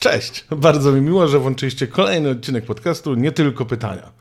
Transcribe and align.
Cześć! 0.00 0.44
Bardzo 0.50 0.92
mi 0.92 1.00
miło, 1.00 1.28
że 1.28 1.38
włączyliście 1.38 1.86
kolejny 1.86 2.30
odcinek 2.30 2.64
podcastu 2.64 3.14
Nie 3.14 3.32
tylko 3.32 3.66
pytania. 3.66 4.12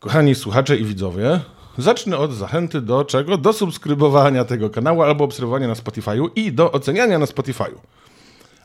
Kochani 0.00 0.34
słuchacze 0.34 0.76
i 0.76 0.84
widzowie, 0.84 1.40
zacznę 1.78 2.18
od 2.18 2.34
zachęty 2.34 2.80
do 2.80 3.04
czego? 3.04 3.38
Do 3.38 3.52
subskrybowania 3.52 4.44
tego 4.44 4.70
kanału 4.70 5.02
albo 5.02 5.24
obserwowania 5.24 5.68
na 5.68 5.74
Spotify'u 5.74 6.28
i 6.36 6.52
do 6.52 6.72
oceniania 6.72 7.18
na 7.18 7.26
Spotify'u. 7.26 7.78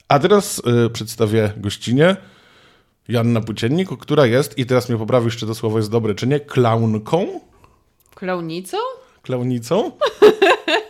A 0.08 0.20
teraz 0.20 0.62
y, 0.86 0.90
przedstawię 0.90 1.54
gościnie 1.58 2.16
Janna 3.08 3.42
Płóciennik, 3.42 3.90
która 4.00 4.26
jest, 4.26 4.58
i 4.58 4.66
teraz 4.66 4.90
mnie 4.90 4.98
poprawisz, 4.98 5.38
czy 5.38 5.48
to 5.48 5.56
słowo 5.56 5.78
jest 5.78 5.92
dobre, 5.92 6.16
czy 6.16 6.28
nie, 6.28 6.40
klaunką? 6.40 7.40
Klaunicą? 8.16 8.78
Klaunicą? 9.22 9.92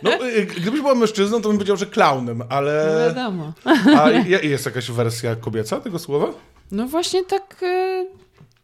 No, 0.02 0.26
y, 0.28 0.46
gdybyś 0.46 0.80
była 0.80 0.94
mężczyzną, 0.94 1.42
to 1.42 1.48
bym 1.48 1.58
powiedział, 1.58 1.76
że 1.76 1.86
klaunem, 1.86 2.38
No 2.38 2.44
ale... 2.48 3.04
wiadomo. 3.14 3.52
A 3.98 4.10
je- 4.30 4.40
jest 4.48 4.66
jakaś 4.66 4.90
wersja 4.90 5.36
kobieca 5.36 5.80
tego 5.80 5.98
słowa? 5.98 6.26
No 6.70 6.86
właśnie 6.86 7.24
tak 7.24 7.62
y, 7.62 8.06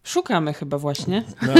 szukamy 0.04 0.52
chyba 0.52 0.78
właśnie. 0.78 1.24
No. 1.42 1.52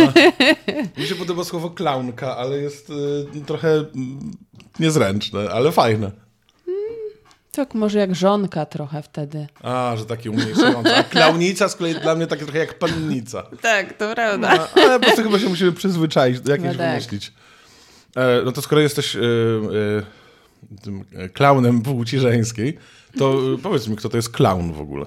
Mi 0.98 1.06
się 1.06 1.14
podoba 1.14 1.45
słowo 1.45 1.70
klaunka, 1.70 2.36
ale 2.36 2.59
jest 2.59 2.90
y, 3.36 3.40
trochę 3.46 3.68
mm, 3.74 4.30
niezręczne, 4.80 5.50
ale 5.50 5.72
fajne. 5.72 6.10
Tak 7.52 7.74
może 7.74 7.98
jak 7.98 8.14
żonka 8.14 8.66
trochę 8.66 9.02
wtedy. 9.02 9.46
A, 9.62 9.95
że 9.98 10.06
takie 10.06 10.30
umniejszające. 10.30 10.96
A 10.96 11.02
klaunica 11.02 11.68
z 11.68 11.76
kolei 11.76 11.95
dla 11.95 12.14
mnie 12.14 12.26
takie 12.26 12.42
trochę 12.45 12.59
jak 12.59 12.78
pannica. 12.78 13.42
Tak, 13.62 13.92
to 13.92 14.14
prawda. 14.14 14.48
A, 14.48 14.80
ale 14.80 15.00
po 15.00 15.06
prostu 15.06 15.23
chyba 15.23 15.38
się 15.38 15.48
musimy 15.48 15.73
przyzwyczaić, 15.73 16.40
do 16.40 16.52
jakieś 16.52 16.66
No 16.66 16.74
tak. 16.74 16.90
wymyślić. 16.90 17.32
E, 18.16 18.42
no 18.45 18.52
to 18.52 18.62
skoro 18.62 18.80
jesteś 18.80 19.16
y, 19.16 19.18
y, 19.18 20.82
tym 20.82 21.04
e, 21.15 21.28
klaunem 21.28 21.82
płci 21.82 22.18
żeńskiej, 22.18 22.78
to 23.18 23.54
y, 23.54 23.59
powiedz 23.59 23.88
mi, 23.88 23.96
kto 23.96 24.09
to 24.09 24.16
jest 24.16 24.30
klaun 24.30 24.73
w 24.73 24.80
ogóle? 24.80 25.06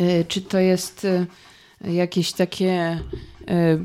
Y, 0.00 0.24
czy 0.28 0.40
to 0.42 0.58
jest 0.58 1.06
jakieś 1.84 2.32
takie 2.32 3.00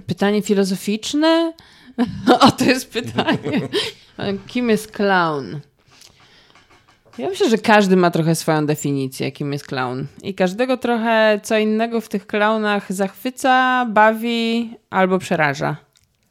pytanie 0.08 0.42
filozoficzne? 0.42 1.54
o, 2.40 2.52
to 2.52 2.66
jest 2.66 2.90
pytanie. 2.92 3.62
Kim 4.48 4.70
jest 4.70 4.92
clown? 4.92 5.60
Ja 7.18 7.30
myślę, 7.30 7.50
że 7.50 7.58
każdy 7.58 7.96
ma 7.96 8.12
trochę 8.12 8.36
swoją 8.36 8.66
definicję, 8.66 9.32
kim 9.32 9.54
jest 9.54 9.68
clown. 9.68 10.06
I 10.24 10.34
każdego 10.34 10.78
trochę 10.78 11.40
co 11.44 11.58
innego 11.58 12.02
w 12.02 12.10
tych 12.10 12.28
klaunach 12.28 12.94
zachwyca, 12.94 13.86
bawi 13.86 14.74
albo 14.90 15.20
przeraża. 15.20 15.76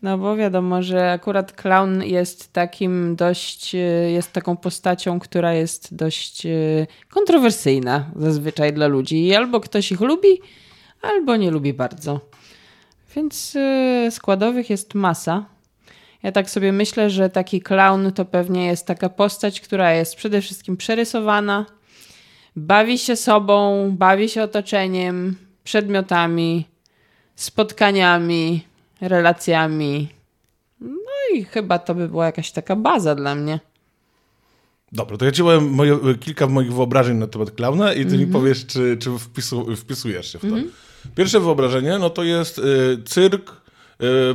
No 0.02 0.18
bo 0.18 0.36
wiadomo, 0.36 0.82
że 0.82 1.12
akurat 1.12 1.52
clown 1.52 2.02
jest 2.02 2.52
takim 2.52 3.16
dość, 3.16 3.74
y, 3.74 4.10
jest 4.12 4.32
taką 4.32 4.56
postacią, 4.56 5.20
która 5.20 5.54
jest 5.54 5.94
dość 5.94 6.46
y, 6.46 6.86
kontrowersyjna 7.10 8.10
zazwyczaj 8.16 8.72
dla 8.72 8.86
ludzi. 8.86 9.26
I 9.26 9.34
albo 9.34 9.60
ktoś 9.60 9.92
ich 9.92 10.00
lubi, 10.00 10.40
albo 11.02 11.36
nie 11.36 11.50
lubi 11.50 11.72
bardzo. 11.74 12.20
Więc 13.16 13.56
y, 13.56 14.08
składowych 14.10 14.70
jest 14.70 14.94
masa. 14.94 15.55
Ja 16.22 16.32
tak 16.32 16.50
sobie 16.50 16.72
myślę, 16.72 17.10
że 17.10 17.30
taki 17.30 17.60
clown 17.60 18.12
to 18.12 18.24
pewnie 18.24 18.66
jest 18.66 18.86
taka 18.86 19.08
postać, 19.08 19.60
która 19.60 19.92
jest 19.92 20.16
przede 20.16 20.40
wszystkim 20.40 20.76
przerysowana, 20.76 21.66
bawi 22.56 22.98
się 22.98 23.16
sobą, 23.16 23.90
bawi 23.98 24.28
się 24.28 24.42
otoczeniem, 24.42 25.36
przedmiotami, 25.64 26.66
spotkaniami, 27.34 28.64
relacjami. 29.00 30.08
No 30.80 31.34
i 31.34 31.44
chyba 31.44 31.78
to 31.78 31.94
by 31.94 32.08
była 32.08 32.26
jakaś 32.26 32.50
taka 32.52 32.76
baza 32.76 33.14
dla 33.14 33.34
mnie. 33.34 33.60
Dobra, 34.92 35.16
to 35.16 35.24
ja 35.24 35.32
ci 35.32 35.42
powiem 35.42 35.70
moje, 35.70 35.98
kilka 36.20 36.46
moich 36.46 36.72
wyobrażeń 36.74 37.16
na 37.16 37.26
temat 37.26 37.50
klauna 37.50 37.92
i 37.92 37.96
ty 37.96 38.02
Mhm. 38.02 38.20
mi 38.20 38.26
powiesz, 38.26 38.66
czy, 38.66 38.96
czy 39.00 39.18
wpisu, 39.18 39.76
wpisujesz 39.76 40.32
się 40.32 40.38
w 40.38 40.42
to. 40.42 40.56
Pierwsze 41.14 41.40
wyobrażenie, 41.40 41.98
no 41.98 42.10
to 42.10 42.22
jest 42.24 42.58
y, 42.58 42.62
cyrk, 43.04 43.52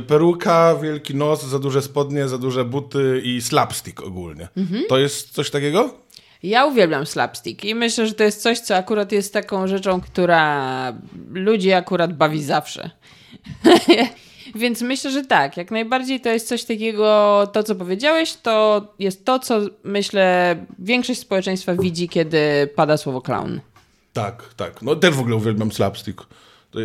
peruka, 0.06 0.76
wielki 0.82 1.14
nos, 1.14 1.44
za 1.44 1.58
duże 1.58 1.82
spodnie, 1.82 2.28
za 2.28 2.38
duże 2.38 2.64
buty 2.64 3.20
i 3.24 3.42
slapstick 3.42 4.02
ogólnie. 4.02 4.48
Mhm. 4.56 4.84
To 4.88 4.98
jest 4.98 5.30
coś 5.30 5.50
takiego? 5.50 5.94
Ja 6.42 6.66
uwielbiam 6.66 7.06
slapstick 7.06 7.64
i 7.64 7.74
myślę, 7.74 8.06
że 8.06 8.14
to 8.14 8.24
jest 8.24 8.42
coś, 8.42 8.60
co 8.60 8.76
akurat 8.76 9.12
jest 9.12 9.32
taką 9.32 9.66
rzeczą, 9.66 10.00
która 10.00 10.94
ludzi 11.32 11.72
akurat 11.72 12.16
bawi 12.16 12.42
zawsze. 12.42 12.90
Więc 14.54 14.82
myślę, 14.82 15.10
że 15.10 15.24
tak, 15.24 15.56
jak 15.56 15.70
najbardziej 15.70 16.20
to 16.20 16.28
jest 16.28 16.48
coś 16.48 16.64
takiego, 16.64 17.50
to 17.52 17.62
co 17.62 17.74
powiedziałeś, 17.74 18.34
to 18.34 18.86
jest 18.98 19.24
to, 19.24 19.38
co 19.38 19.60
myślę 19.84 20.56
większość 20.78 21.20
społeczeństwa 21.20 21.74
widzi, 21.74 22.08
kiedy 22.08 22.68
pada 22.76 22.96
słowo 22.96 23.20
clown. 23.20 23.60
Tak, 24.12 24.54
tak. 24.56 24.82
No 24.82 24.96
też 24.96 25.14
w 25.14 25.20
ogóle 25.20 25.36
uwielbiam 25.36 25.72
slapstick. 25.72 26.22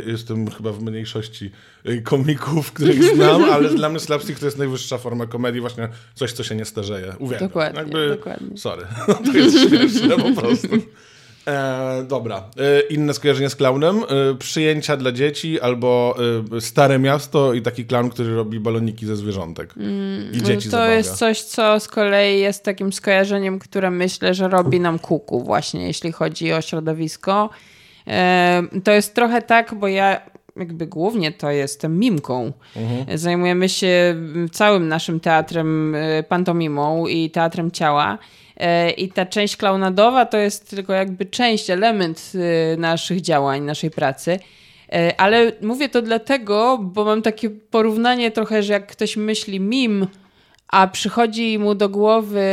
Jestem 0.08 0.52
chyba 0.52 0.72
w 0.72 0.81
mniejszości 0.84 1.52
y, 1.90 2.02
komików, 2.02 2.72
których 2.74 3.03
znam, 3.03 3.44
ale 3.44 3.70
dla 3.70 3.90
mnie 3.90 4.00
slapstick 4.00 4.40
to 4.40 4.46
jest 4.46 4.58
najwyższa 4.58 4.98
forma 4.98 5.25
komedii, 5.25 5.62
właśnie 5.62 5.90
coś, 6.16 6.31
co 6.34 6.44
się 6.44 6.56
nie 6.56 6.66
starzeje. 6.66 7.14
Uwielbiam. 7.20 7.50
Dokładnie, 7.50 7.80
Jakby, 7.80 8.09
dokładnie. 8.09 8.58
Sorry, 8.58 8.84
to 9.25 9.38
jest 9.38 9.70
śmieszne 9.70 10.18
po 10.18 10.42
prostu. 10.42 10.68
E, 11.48 12.06
dobra, 12.08 12.44
e, 12.58 12.80
inne 12.81 13.14
skojarzenie 13.14 13.50
z 13.50 13.56
klaunem. 13.56 13.98
E, 13.98 14.36
przyjęcia 14.40 14.98
dla 14.98 15.12
dzieci 15.12 15.59
albo 15.62 16.16
e, 16.58 16.62
stare 16.62 17.00
miasto 17.00 17.54
i 17.54 17.62
taki 17.62 17.86
klaun, 17.86 18.09
który 18.09 18.36
robi 18.36 18.59
baloniki 18.59 19.06
ze 19.06 19.16
zwierzątek. 19.16 19.74
I 20.34 20.38
dzieci 20.38 20.52
Mm, 20.52 20.62
to 20.62 20.69
zabawia. 20.69 20.94
jest 20.96 21.16
coś, 21.16 21.42
co 21.42 21.80
z 21.80 21.88
kolei 21.88 22.40
jest 22.40 22.64
takim 22.64 22.94
skojarzeniem, 22.94 23.59
które 23.59 23.92
myślę, 23.92 24.34
że 24.34 24.48
robi 24.48 24.80
nam 24.80 25.00
kuku 25.00 25.44
właśnie, 25.44 25.88
jeśli 25.88 26.12
chodzi 26.12 26.54
o 26.54 26.62
środowisko. 26.62 27.50
To 28.84 28.91
jest 28.91 29.16
trochę 29.16 29.41
tak, 29.41 29.75
bo 29.75 29.88
ja 29.88 30.22
jakby 30.59 30.88
głównie 30.88 31.31
to 31.31 31.51
jestem 31.51 32.00
mimką. 32.00 32.51
Zajmujemy 33.16 33.69
się 33.69 34.16
całym 34.51 34.88
naszym 34.88 35.19
teatrem 35.19 35.95
e, 35.95 36.23
pantomimą 36.23 37.07
i 37.07 37.29
teatrem 37.29 37.72
ciała. 37.72 38.18
E, 38.57 38.91
I 38.91 39.09
ta 39.09 39.25
część 39.25 39.57
klaunadowa 39.57 40.25
to 40.25 40.38
jest 40.38 40.69
tylko 40.69 40.94
jakby 40.94 41.25
część, 41.25 41.69
element 41.69 42.31
e, 42.35 42.78
naszych 42.78 43.22
działań, 43.22 43.62
naszej 43.62 43.91
pracy. 43.91 44.39
Ale 45.18 45.51
mówię 45.62 45.89
to 45.89 46.01
dlatego, 46.01 46.79
bo 46.81 47.06
mam 47.06 47.22
takie 47.22 47.50
porównanie 47.50 48.31
trochę, 48.31 48.63
że 48.63 48.74
jak 48.74 48.88
ktoś 48.88 49.18
myśli 49.18 49.59
mim, 49.59 50.07
a 50.68 50.88
przychodzi 50.88 51.59
mu 51.59 51.75
do 51.75 51.89
głowy 51.89 52.50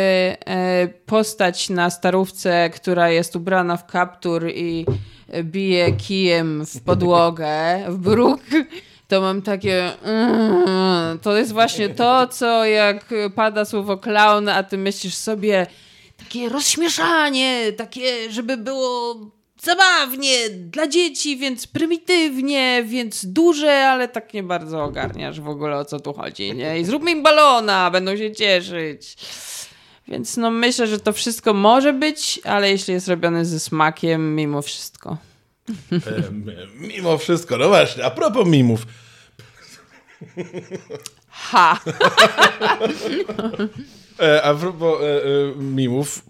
postać 1.06 1.70
na 1.70 1.90
starówce, 1.90 2.70
która 2.70 3.10
jest 3.10 3.36
ubrana 3.36 3.76
w 3.76 3.86
kaptur 3.86 4.48
i 4.54 4.86
bije 5.42 5.92
kijem 5.92 6.66
w 6.66 6.82
podłogę, 6.82 7.84
w 7.88 7.96
bruk, 7.96 8.40
to 9.08 9.20
mam 9.20 9.42
takie. 9.42 10.02
Mm, 10.02 11.18
to 11.18 11.36
jest 11.36 11.52
właśnie 11.52 11.88
to, 11.88 12.26
co 12.26 12.64
jak 12.64 13.14
pada 13.34 13.64
słowo 13.64 13.98
clown, 13.98 14.48
a 14.48 14.62
ty 14.62 14.78
myślisz 14.78 15.14
sobie 15.14 15.66
takie 16.16 16.48
rozśmieszanie, 16.48 17.72
takie, 17.72 18.32
żeby 18.32 18.56
było 18.56 19.16
zabawnie 19.62 20.50
dla 20.50 20.86
dzieci, 20.86 21.36
więc 21.36 21.66
prymitywnie, 21.66 22.84
więc 22.86 23.26
duże, 23.26 23.88
ale 23.88 24.08
tak 24.08 24.34
nie 24.34 24.42
bardzo 24.42 24.84
ogarniasz 24.84 25.40
w 25.40 25.48
ogóle 25.48 25.76
o 25.76 25.84
co 25.84 26.00
tu 26.00 26.12
chodzi, 26.12 26.54
nie? 26.54 26.80
I 26.80 26.84
zróbmy 26.84 27.10
im 27.10 27.22
balona, 27.22 27.90
będą 27.90 28.16
się 28.16 28.32
cieszyć. 28.32 29.16
Więc 30.08 30.36
no 30.36 30.50
myślę, 30.50 30.86
że 30.86 31.00
to 31.00 31.12
wszystko 31.12 31.54
może 31.54 31.92
być, 31.92 32.40
ale 32.44 32.70
jeśli 32.70 32.94
jest 32.94 33.08
robione 33.08 33.44
ze 33.44 33.60
smakiem, 33.60 34.36
mimo 34.36 34.62
wszystko. 34.62 35.16
Mimo 36.80 37.18
wszystko, 37.18 37.58
no 37.58 37.68
właśnie, 37.68 38.04
a 38.04 38.10
propos 38.10 38.48
mimów. 38.48 38.86
Ha! 41.28 41.80
E, 44.20 44.42
a 44.42 44.54
propos 44.54 45.00
e, 45.00 45.04
e, 45.04 45.56
mimów, 45.56 46.22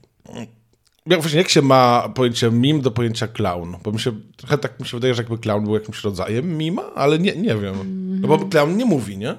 jak, 1.06 1.21
właśnie, 1.21 1.38
jak 1.38 1.49
się 1.49 1.62
ma 1.62 2.09
pojęcie 2.15 2.50
mim 2.50 2.81
do 2.81 2.91
pojęcia 2.91 3.29
clown? 3.29 3.76
Bo 3.82 3.93
mi 3.93 4.00
się, 4.00 4.12
trochę 4.37 4.59
tak 4.59 4.81
mi 4.81 4.87
się 4.87 4.97
wydaje, 4.97 5.15
że 5.15 5.23
jakby 5.23 5.38
clown 5.38 5.65
był 5.65 5.75
jakimś 5.75 6.05
rodzajem 6.05 6.59
mima, 6.59 6.94
ale 6.94 7.19
nie, 7.19 7.37
nie 7.37 7.55
wiem. 7.55 7.75
No 8.21 8.29
bo 8.29 8.38
clown 8.38 8.76
nie 8.76 8.85
mówi, 8.85 9.19
nie? 9.19 9.35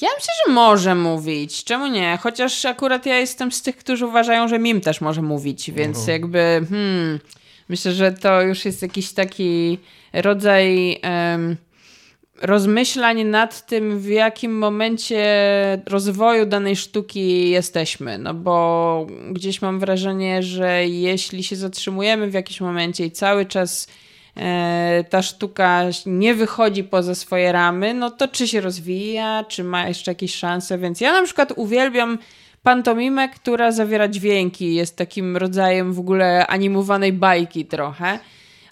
Ja 0.00 0.08
myślę, 0.18 0.34
że 0.46 0.52
może 0.52 0.94
mówić. 0.94 1.64
Czemu 1.64 1.86
nie? 1.86 2.18
Chociaż 2.22 2.64
akurat 2.64 3.06
ja 3.06 3.18
jestem 3.18 3.52
z 3.52 3.62
tych, 3.62 3.76
którzy 3.76 4.06
uważają, 4.06 4.48
że 4.48 4.58
mim 4.58 4.80
też 4.80 5.00
może 5.00 5.22
mówić, 5.22 5.70
więc 5.70 6.06
jakby 6.06 6.66
hmm, 6.70 7.20
myślę, 7.68 7.92
że 7.92 8.12
to 8.12 8.42
już 8.42 8.64
jest 8.64 8.82
jakiś 8.82 9.12
taki 9.12 9.78
rodzaj 10.12 10.98
em, 11.02 11.56
rozmyślań 12.42 13.24
nad 13.24 13.66
tym, 13.66 13.98
w 13.98 14.06
jakim 14.06 14.58
momencie 14.58 15.24
rozwoju 15.86 16.46
danej 16.46 16.76
sztuki 16.76 17.50
jesteśmy. 17.50 18.18
No 18.18 18.34
bo 18.34 19.06
gdzieś 19.30 19.62
mam 19.62 19.80
wrażenie, 19.80 20.42
że 20.42 20.86
jeśli 20.86 21.44
się 21.44 21.56
zatrzymujemy 21.56 22.30
w 22.30 22.34
jakimś 22.34 22.60
momencie 22.60 23.06
i 23.06 23.10
cały 23.10 23.46
czas 23.46 23.88
ta 25.10 25.22
sztuka 25.22 25.82
nie 26.06 26.34
wychodzi 26.34 26.84
poza 26.84 27.14
swoje 27.14 27.52
ramy, 27.52 27.94
no 27.94 28.10
to 28.10 28.28
czy 28.28 28.48
się 28.48 28.60
rozwija, 28.60 29.44
czy 29.48 29.64
ma 29.64 29.88
jeszcze 29.88 30.10
jakieś 30.10 30.34
szanse, 30.34 30.78
więc 30.78 31.00
ja 31.00 31.12
na 31.12 31.22
przykład 31.22 31.52
uwielbiam 31.56 32.18
pantomimę, 32.62 33.28
która 33.28 33.72
zawiera 33.72 34.08
dźwięki, 34.08 34.74
jest 34.74 34.96
takim 34.96 35.36
rodzajem 35.36 35.92
w 35.92 35.98
ogóle 35.98 36.46
animowanej 36.46 37.12
bajki 37.12 37.66
trochę. 37.66 38.18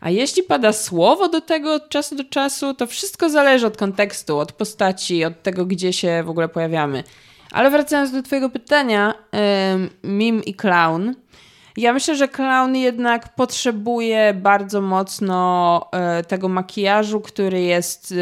A 0.01 0.11
jeśli 0.11 0.43
pada 0.43 0.73
słowo 0.73 1.29
do 1.29 1.41
tego 1.41 1.75
od 1.75 1.89
czasu 1.89 2.17
do 2.17 2.25
czasu, 2.25 2.75
to 2.75 2.87
wszystko 2.87 3.31
zależy 3.31 3.67
od 3.67 3.77
kontekstu, 3.77 4.39
od 4.39 4.53
postaci, 4.53 5.25
od 5.25 5.43
tego, 5.43 5.67
gdzie 5.67 5.93
się 5.93 6.23
w 6.23 6.31
ogóle 6.31 6.49
pojawiamy. 6.49 7.05
Ale 7.53 7.71
wracając 7.71 8.13
do 8.13 8.23
Twojego 8.23 8.51
pytania, 8.51 9.15
mim 10.03 10.45
i 10.45 10.55
clown. 10.55 11.15
Ja 11.79 11.93
myślę, 11.93 12.17
że 12.17 12.29
clown 12.29 12.77
jednak 12.77 13.35
potrzebuje 13.35 14.35
bardzo 14.35 14.81
mocno 14.81 15.89
e, 15.93 16.25
tego 16.25 16.49
makijażu, 16.49 17.21
który 17.21 17.61
jest 17.61 18.13
e, 18.13 18.15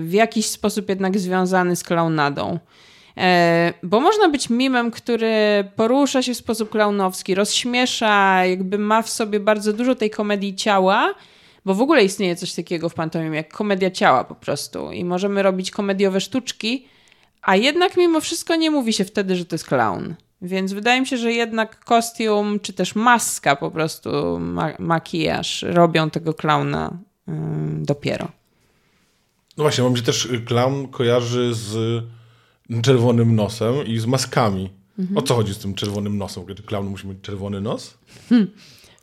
w 0.00 0.12
jakiś 0.12 0.46
sposób 0.46 0.88
jednak 0.88 1.18
związany 1.18 1.76
z 1.76 1.84
klaunadą. 1.84 2.58
E, 3.16 3.72
bo 3.82 4.00
można 4.00 4.28
być 4.28 4.50
mimem, 4.50 4.90
który 4.90 5.64
porusza 5.76 6.22
się 6.22 6.34
w 6.34 6.36
sposób 6.36 6.70
klaunowski, 6.70 7.34
rozśmiesza, 7.34 8.44
jakby 8.44 8.78
ma 8.78 9.02
w 9.02 9.10
sobie 9.10 9.40
bardzo 9.40 9.72
dużo 9.72 9.94
tej 9.94 10.10
komedii 10.10 10.54
ciała, 10.54 11.14
bo 11.64 11.74
w 11.74 11.82
ogóle 11.82 12.04
istnieje 12.04 12.36
coś 12.36 12.52
takiego 12.52 12.88
w 12.88 12.94
pantomimie 12.94 13.36
jak 13.36 13.52
komedia 13.52 13.90
ciała 13.90 14.24
po 14.24 14.34
prostu. 14.34 14.92
I 14.92 15.04
możemy 15.04 15.42
robić 15.42 15.70
komediowe 15.70 16.20
sztuczki, 16.20 16.86
a 17.42 17.56
jednak 17.56 17.96
mimo 17.96 18.20
wszystko 18.20 18.56
nie 18.56 18.70
mówi 18.70 18.92
się 18.92 19.04
wtedy, 19.04 19.36
że 19.36 19.44
to 19.44 19.54
jest 19.54 19.66
clown. 19.66 20.14
Więc 20.42 20.72
wydaje 20.72 21.00
mi 21.00 21.06
się, 21.06 21.16
że 21.16 21.32
jednak 21.32 21.84
kostium, 21.84 22.60
czy 22.60 22.72
też 22.72 22.94
maska 22.94 23.56
po 23.56 23.70
prostu, 23.70 24.38
ma 24.40 24.72
makijaż 24.78 25.62
robią 25.62 26.10
tego 26.10 26.34
klauna 26.34 26.98
dopiero. 27.80 28.28
No 29.56 29.64
właśnie, 29.64 29.84
mam 29.84 29.96
się 29.96 30.02
też 30.02 30.28
clown 30.46 30.88
kojarzy 30.88 31.54
z 31.54 32.02
czerwonym 32.82 33.36
nosem 33.36 33.86
i 33.86 33.98
z 33.98 34.06
maskami. 34.06 34.70
Mhm. 34.98 35.18
O 35.18 35.22
co 35.22 35.34
chodzi 35.34 35.54
z 35.54 35.58
tym 35.58 35.74
czerwonym 35.74 36.18
nosem? 36.18 36.46
Czy 36.56 36.62
clown 36.62 36.86
musi 36.86 37.06
mieć 37.06 37.18
czerwony 37.22 37.60
nos? 37.60 37.98
Hmm. 38.28 38.50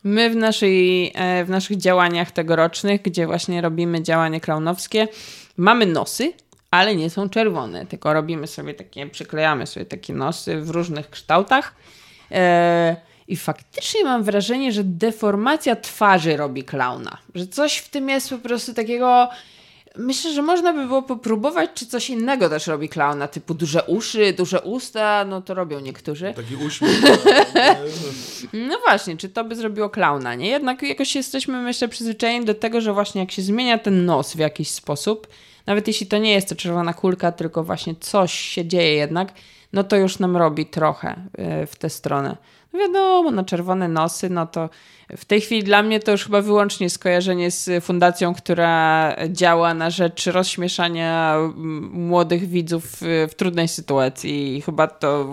My 0.03 0.29
w, 0.29 0.35
naszej, 0.35 1.11
e, 1.15 1.45
w 1.45 1.49
naszych 1.49 1.77
działaniach 1.77 2.31
tegorocznych, 2.31 3.01
gdzie 3.01 3.27
właśnie 3.27 3.61
robimy 3.61 4.03
działania 4.03 4.39
klaunowskie, 4.39 5.07
mamy 5.57 5.85
nosy, 5.85 6.33
ale 6.77 6.95
nie 6.95 7.09
są 7.09 7.29
czerwone, 7.29 7.85
tylko 7.85 8.13
robimy 8.13 8.47
sobie 8.47 8.73
takie, 8.73 9.07
przyklejamy 9.07 9.67
sobie 9.67 9.85
takie 9.85 10.13
nosy 10.13 10.61
w 10.61 10.69
różnych 10.69 11.09
kształtach. 11.09 11.75
E, 12.31 12.95
I 13.27 13.37
faktycznie 13.37 14.03
mam 14.03 14.23
wrażenie, 14.23 14.71
że 14.71 14.83
deformacja 14.83 15.75
twarzy 15.75 16.37
robi 16.37 16.63
klauna. 16.63 17.17
Że 17.35 17.47
coś 17.47 17.77
w 17.77 17.89
tym 17.89 18.09
jest 18.09 18.29
po 18.29 18.37
prostu 18.37 18.73
takiego 18.73 19.29
Myślę, 19.97 20.33
że 20.33 20.41
można 20.41 20.73
by 20.73 20.85
było 20.85 21.01
popróbować, 21.01 21.69
czy 21.73 21.85
coś 21.85 22.09
innego 22.09 22.49
też 22.49 22.67
robi 22.67 22.89
klauna, 22.89 23.27
typu 23.27 23.53
duże 23.53 23.83
uszy, 23.83 24.33
duże 24.33 24.61
usta, 24.61 25.25
no 25.25 25.41
to 25.41 25.53
robią 25.53 25.79
niektórzy. 25.79 26.33
Taki 26.35 26.55
uśmiech. 26.55 27.01
no 28.69 28.79
właśnie, 28.87 29.17
czy 29.17 29.29
to 29.29 29.43
by 29.43 29.55
zrobiło 29.55 29.89
klauna, 29.89 30.35
nie? 30.35 30.49
Jednak 30.49 30.83
jakoś 30.83 31.15
jesteśmy, 31.15 31.61
myślę, 31.61 31.87
przyzwyczajeni 31.87 32.45
do 32.45 32.53
tego, 32.53 32.81
że 32.81 32.93
właśnie 32.93 33.21
jak 33.21 33.31
się 33.31 33.41
zmienia 33.41 33.77
ten 33.77 34.05
nos 34.05 34.33
w 34.33 34.39
jakiś 34.39 34.69
sposób, 34.69 35.27
nawet 35.67 35.87
jeśli 35.87 36.07
to 36.07 36.17
nie 36.17 36.33
jest 36.33 36.49
to 36.49 36.55
czerwona 36.55 36.93
kulka, 36.93 37.31
tylko 37.31 37.63
właśnie 37.63 37.95
coś 37.95 38.33
się 38.33 38.65
dzieje 38.65 38.93
jednak, 38.93 39.33
no 39.73 39.83
to 39.83 39.95
już 39.95 40.19
nam 40.19 40.37
robi 40.37 40.65
trochę 40.65 41.15
e, 41.33 41.67
w 41.67 41.75
tę 41.75 41.89
stronę. 41.89 42.37
No 42.73 42.79
wiadomo, 42.79 43.31
no 43.31 43.43
czerwone 43.43 43.87
nosy, 43.87 44.29
no 44.29 44.47
to 44.47 44.69
w 45.17 45.25
tej 45.25 45.41
chwili 45.41 45.63
dla 45.63 45.83
mnie 45.83 45.99
to 45.99 46.11
już 46.11 46.23
chyba 46.23 46.41
wyłącznie 46.41 46.89
skojarzenie 46.89 47.51
z 47.51 47.83
fundacją, 47.83 48.35
która 48.35 49.15
działa 49.29 49.73
na 49.73 49.89
rzecz 49.89 50.25
rozśmieszania 50.25 51.37
młodych 51.91 52.47
widzów 52.49 52.83
w, 52.85 53.27
w 53.31 53.35
trudnej 53.35 53.67
sytuacji 53.67 54.57
i 54.57 54.61
chyba 54.61 54.87
to... 54.87 55.27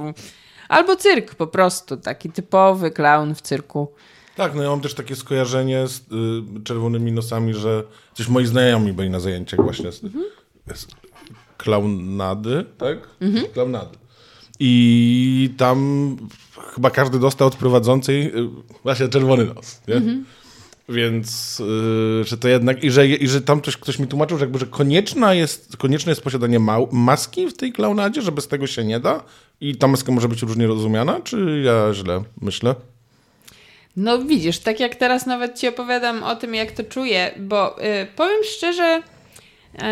Albo 0.68 0.96
cyrk 0.96 1.34
po 1.34 1.46
prostu, 1.46 1.96
taki 1.96 2.30
typowy 2.30 2.90
clown 2.90 3.34
w 3.34 3.42
cyrku. 3.42 3.88
Tak, 4.36 4.54
no 4.54 4.62
ja 4.62 4.70
mam 4.70 4.80
też 4.80 4.94
takie 4.94 5.16
skojarzenie 5.16 5.88
z 5.88 5.98
y, 5.98 6.62
czerwonymi 6.64 7.12
nosami, 7.12 7.54
że 7.54 7.82
coś 8.14 8.28
moi 8.28 8.46
znajomi 8.46 8.92
byli 8.92 9.10
na 9.10 9.20
zajęciach 9.20 9.62
właśnie 9.62 9.92
z, 9.92 10.04
mhm. 10.04 10.24
z 10.74 10.86
klaunady, 11.58 12.64
tak? 12.78 12.98
Mhm. 13.20 13.46
Klaunady. 13.52 13.98
I 14.60 15.54
tam 15.56 16.16
chyba 16.74 16.90
każdy 16.90 17.18
dostał 17.18 17.48
od 17.48 17.56
prowadzącej 17.56 18.26
y, 18.26 18.48
właśnie 18.82 19.08
czerwony 19.08 19.44
nos, 19.44 19.80
nie? 19.88 19.94
Mhm. 19.94 20.24
Więc, 20.88 21.58
yy, 21.58 22.24
że 22.24 22.36
to 22.36 22.48
jednak, 22.48 22.84
i 22.84 22.90
że, 22.90 23.08
i 23.08 23.28
że 23.28 23.42
tam 23.42 23.60
ktoś, 23.60 23.76
ktoś 23.76 23.98
mi 23.98 24.06
tłumaczył, 24.06 24.38
że 24.38 24.44
jakby, 24.44 24.58
że 24.58 24.66
konieczna 24.66 25.34
jest, 25.34 25.76
konieczne 25.76 26.12
jest 26.12 26.22
posiadanie 26.22 26.58
maski 26.92 27.48
w 27.48 27.56
tej 27.56 27.72
klaunadzie, 27.72 28.22
że 28.22 28.32
bez 28.32 28.48
tego 28.48 28.66
się 28.66 28.84
nie 28.84 29.00
da 29.00 29.24
i 29.60 29.76
ta 29.76 29.88
maska 29.88 30.12
może 30.12 30.28
być 30.28 30.42
różnie 30.42 30.66
rozumiana, 30.66 31.20
czy 31.20 31.62
ja 31.64 31.94
źle 31.94 32.22
myślę? 32.40 32.74
No 33.96 34.18
widzisz, 34.18 34.58
tak 34.58 34.80
jak 34.80 34.94
teraz 34.94 35.26
nawet 35.26 35.58
ci 35.58 35.68
opowiadam 35.68 36.22
o 36.22 36.36
tym, 36.36 36.54
jak 36.54 36.72
to 36.72 36.84
czuję, 36.84 37.30
bo 37.36 37.76
yy, 37.78 38.06
powiem 38.16 38.44
szczerze, 38.44 39.02
yy, 39.74 39.82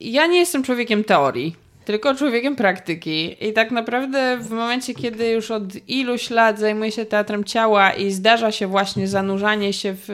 ja 0.00 0.26
nie 0.26 0.38
jestem 0.38 0.62
człowiekiem 0.62 1.04
teorii 1.04 1.68
tylko 1.88 2.14
człowiekiem 2.14 2.56
praktyki. 2.56 3.36
I 3.48 3.52
tak 3.52 3.70
naprawdę 3.70 4.38
w 4.40 4.50
momencie, 4.50 4.94
kiedy 4.94 5.28
już 5.28 5.50
od 5.50 5.88
iluś 5.88 6.30
lat 6.30 6.58
zajmuję 6.58 6.92
się 6.92 7.04
teatrem 7.04 7.44
ciała 7.44 7.92
i 7.92 8.10
zdarza 8.10 8.52
się 8.52 8.66
właśnie 8.66 9.08
zanurzanie 9.08 9.72
się 9.72 9.94
w, 9.94 10.04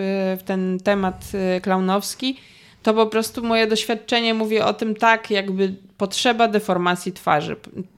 w 0.40 0.42
ten 0.42 0.78
temat 0.84 1.24
y, 1.56 1.60
klaunowski, 1.60 2.36
to 2.82 2.94
po 2.94 3.06
prostu 3.06 3.42
moje 3.42 3.66
doświadczenie 3.66 4.34
mówi 4.34 4.60
o 4.60 4.72
tym 4.74 4.94
tak, 4.94 5.30
jakby 5.30 5.74
potrzeba 5.98 6.48
deformacji 6.48 7.12
twarzy. 7.12 7.56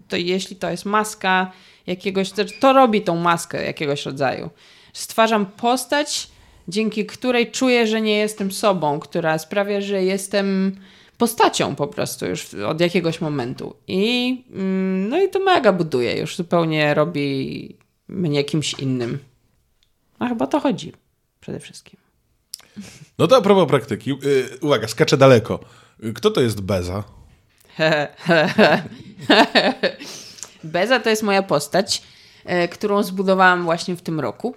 To 0.09 0.17
jeśli 0.17 0.57
to 0.57 0.71
jest 0.71 0.85
maska 0.85 1.53
jakiegoś, 1.87 2.31
to 2.61 2.73
robi 2.73 3.03
tą 3.03 3.17
maskę 3.17 3.65
jakiegoś 3.65 4.07
rodzaju. 4.07 4.51
Stwarzam 4.97 5.47
postać, 5.47 6.29
dzięki 6.69 7.07
której 7.07 7.51
czuję, 7.51 7.87
że 7.87 8.01
nie 8.01 8.17
jestem 8.17 8.53
sobą, 8.53 9.01
która 9.01 9.39
sprawia, 9.39 9.81
że 9.81 10.05
jestem 10.05 10.77
postacią 11.19 11.75
po 11.75 11.87
prostu 11.87 12.27
już 12.27 12.55
od 12.55 12.81
jakiegoś 12.81 13.21
momentu. 13.21 13.77
I, 13.89 14.45
mm, 14.51 15.09
no 15.09 15.23
i 15.23 15.29
to 15.29 15.39
mega 15.39 15.73
buduje, 15.73 16.19
już 16.19 16.37
zupełnie 16.37 16.95
robi 16.95 17.77
mnie 18.09 18.45
kimś 18.45 18.75
innym. 18.75 19.19
A 20.19 20.29
chyba 20.29 20.47
to 20.47 20.61
chodzi 20.61 20.93
przede 21.41 21.61
wszystkim. 21.61 22.01
No 23.19 23.27
to 23.27 23.37
a 23.37 23.41
propos 23.41 23.69
praktyki. 23.69 24.11
Yy, 24.11 24.59
uwaga, 24.61 24.89
skaczę 24.89 25.17
daleko. 25.17 25.61
Kto 26.15 26.31
to 26.31 26.41
jest 26.41 26.61
Beza? 26.61 27.05
Beza 30.65 31.01
to 31.01 31.11
jest 31.11 31.23
moja 31.23 31.43
postać, 31.43 32.03
e, 32.45 32.69
którą 32.69 33.03
zbudowałam 33.03 33.65
właśnie 33.65 33.97
w 33.97 34.03
tym 34.03 34.21
roku. 34.21 34.55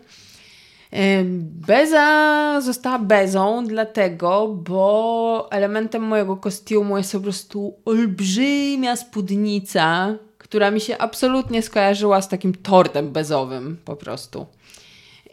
Beza 1.68 2.62
została 2.62 3.00
bezą, 3.00 3.66
dlatego, 3.68 4.48
bo 4.48 5.48
elementem 5.52 6.04
mojego 6.04 6.38
kostiumu 6.38 6.98
jest 6.98 7.12
po 7.12 7.20
prostu 7.20 7.74
olbrzymia 7.86 8.96
spódnica, 8.96 10.16
która 10.38 10.72
mi 10.72 10.82
się 10.82 10.98
absolutnie 10.98 11.62
skojarzyła 11.62 12.22
z 12.22 12.30
takim 12.30 12.54
tortem 12.54 13.12
bezowym 13.12 13.78
po 13.86 13.96
prostu. 13.96 14.46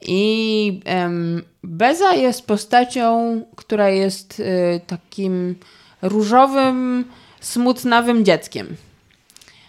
I 0.02 0.80
um, 0.86 1.42
Beza 1.62 2.12
jest 2.14 2.46
postacią, 2.46 3.40
która 3.56 3.88
jest 3.88 4.40
y, 4.40 4.80
takim 4.86 5.54
różowym, 6.02 7.04
smutnawym 7.40 8.24
dzieckiem. 8.24 8.76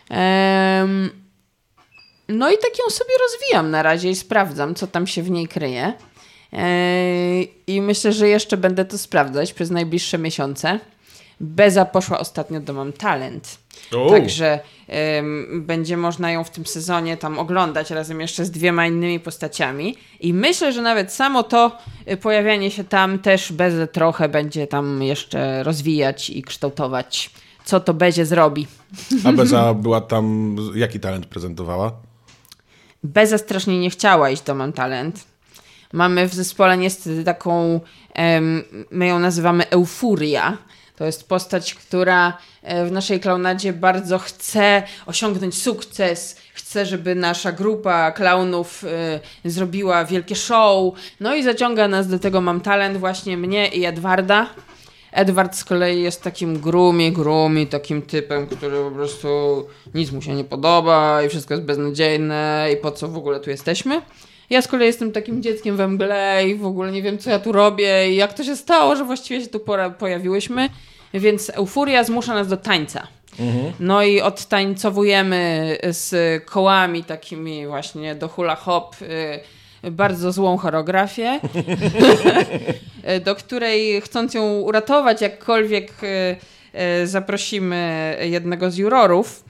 Um, 0.09 1.09
no 2.29 2.51
i 2.51 2.57
tak 2.57 2.79
ją 2.79 2.89
sobie 2.89 3.11
rozwijam 3.21 3.71
na 3.71 3.83
razie 3.83 4.09
i 4.09 4.15
sprawdzam, 4.15 4.75
co 4.75 4.87
tam 4.87 5.07
się 5.07 5.23
w 5.23 5.29
niej 5.29 5.47
kryje. 5.47 5.93
I 7.67 7.81
myślę, 7.81 8.13
że 8.13 8.27
jeszcze 8.27 8.57
będę 8.57 8.85
to 8.85 8.97
sprawdzać 8.97 9.53
przez 9.53 9.71
najbliższe 9.71 10.17
miesiące. 10.17 10.79
Beza 11.39 11.85
poszła 11.85 12.19
ostatnio 12.19 12.59
do 12.59 12.73
Mam 12.73 12.93
Talent. 12.93 13.57
Także 14.09 14.59
um, 15.17 15.63
będzie 15.65 15.97
można 15.97 16.31
ją 16.31 16.43
w 16.43 16.49
tym 16.49 16.65
sezonie 16.65 17.17
tam 17.17 17.39
oglądać 17.39 17.89
razem 17.89 18.21
jeszcze 18.21 18.45
z 18.45 18.51
dwiema 18.51 18.87
innymi 18.87 19.19
postaciami. 19.19 19.95
I 20.19 20.33
myślę, 20.33 20.73
że 20.73 20.81
nawet 20.81 21.13
samo 21.13 21.43
to 21.43 21.77
y, 22.11 22.17
pojawianie 22.17 22.71
się 22.71 22.83
tam 22.83 23.19
też 23.19 23.51
Bezę 23.51 23.87
trochę 23.87 24.29
będzie 24.29 24.67
tam 24.67 25.03
jeszcze 25.03 25.63
rozwijać 25.63 26.29
i 26.29 26.41
kształtować, 26.41 27.29
co 27.65 27.79
to 27.79 27.93
Bezie 27.93 28.25
zrobi. 28.25 28.67
A 29.23 29.33
Beza 29.33 29.73
była 29.83 30.01
tam, 30.01 30.55
jaki 30.75 30.99
talent 30.99 31.25
prezentowała? 31.25 32.06
Beza 33.03 33.37
strasznie 33.37 33.79
nie 33.79 33.89
chciała 33.89 34.29
iść 34.29 34.41
do 34.41 34.55
Mam 34.55 34.73
Talent. 34.73 35.25
Mamy 35.93 36.29
w 36.29 36.33
zespole 36.33 36.77
niestety 36.77 37.23
taką, 37.23 37.79
my 38.91 39.07
ją 39.07 39.19
nazywamy 39.19 39.69
eufuria. 39.69 40.57
To 40.95 41.05
jest 41.05 41.29
postać, 41.29 41.75
która 41.75 42.37
e, 42.61 42.85
w 42.85 42.91
naszej 42.91 43.19
klaunadzie 43.19 43.73
bardzo 43.73 44.19
chce 44.19 44.83
osiągnąć 45.05 45.61
sukces, 45.61 46.37
chce, 46.53 46.85
żeby 46.85 47.15
nasza 47.15 47.51
grupa 47.51 48.11
klaunów 48.11 48.83
y, 49.45 49.49
zrobiła 49.49 50.05
wielkie 50.05 50.35
show. 50.35 50.93
No 51.19 51.35
i 51.35 51.43
zaciąga 51.43 51.87
nas 51.87 52.07
do 52.07 52.19
tego 52.19 52.41
Mam 52.41 52.61
Talent, 52.61 52.97
właśnie 52.97 53.37
mnie 53.37 53.67
i 53.67 53.85
Edwarda. 53.85 54.47
Edward 55.17 55.55
z 55.55 55.63
kolei 55.63 56.01
jest 56.01 56.23
takim 56.23 56.59
grumi, 56.59 57.11
grumi, 57.11 57.67
takim 57.67 58.01
typem, 58.01 58.47
który 58.47 58.83
po 58.83 58.91
prostu 58.91 59.27
nic 59.93 60.11
mu 60.11 60.21
się 60.21 60.35
nie 60.35 60.43
podoba 60.43 61.23
i 61.23 61.29
wszystko 61.29 61.53
jest 61.53 61.65
beznadziejne 61.65 62.69
i 62.73 62.77
po 62.77 62.91
co 62.91 63.07
w 63.07 63.17
ogóle 63.17 63.39
tu 63.39 63.49
jesteśmy. 63.49 64.01
Ja 64.49 64.61
z 64.61 64.67
kolei 64.67 64.87
jestem 64.87 65.11
takim 65.11 65.41
dzieckiem 65.43 65.77
we 65.77 65.87
mgle 65.87 66.47
i 66.47 66.55
w 66.55 66.65
ogóle 66.65 66.91
nie 66.91 67.01
wiem, 67.01 67.17
co 67.17 67.29
ja 67.29 67.39
tu 67.39 67.51
robię 67.51 68.11
i 68.11 68.15
jak 68.15 68.33
to 68.33 68.43
się 68.43 68.55
stało, 68.55 68.95
że 68.95 69.05
właściwie 69.05 69.41
się 69.41 69.47
tu 69.47 69.59
pojawiłyśmy. 69.99 70.69
Więc 71.13 71.49
euforia 71.49 72.03
zmusza 72.03 72.33
nas 72.33 72.47
do 72.47 72.57
tańca. 72.57 73.07
No 73.79 74.03
i 74.03 74.21
odtańcowujemy 74.21 75.77
z 75.83 76.43
kołami 76.45 77.03
takimi 77.03 77.67
właśnie 77.67 78.15
do 78.15 78.27
hula 78.27 78.55
hop 78.55 78.95
y, 79.01 79.39
bardzo 79.91 80.31
złą 80.31 80.57
choreografię, 80.57 81.39
do 83.25 83.35
której 83.35 84.01
chcąc 84.01 84.33
ją 84.33 84.59
uratować 84.59 85.21
jakkolwiek 85.21 85.91
y, 86.03 86.07
y, 87.03 87.07
zaprosimy 87.07 88.17
jednego 88.21 88.71
z 88.71 88.77
jurorów. 88.77 89.43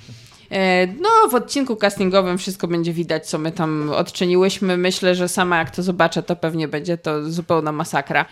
No, 1.00 1.10
w 1.32 1.36
odcinku 1.36 1.76
castingowym 1.76 2.38
wszystko 2.38 2.68
będzie 2.68 2.94
widać, 2.94 3.30
co 3.30 3.38
my 3.38 3.52
tam 3.52 3.90
odczyniłyśmy. 3.90 4.78
Myślę, 4.78 5.16
że 5.16 5.28
sama 5.28 5.58
jak 5.58 5.72
to 5.72 5.84
zobaczę, 5.84 6.24
to 6.24 6.36
pewnie 6.36 6.68
będzie 6.68 6.98
to 6.98 7.32
zupełna 7.32 7.72
masakra. 7.72 8.26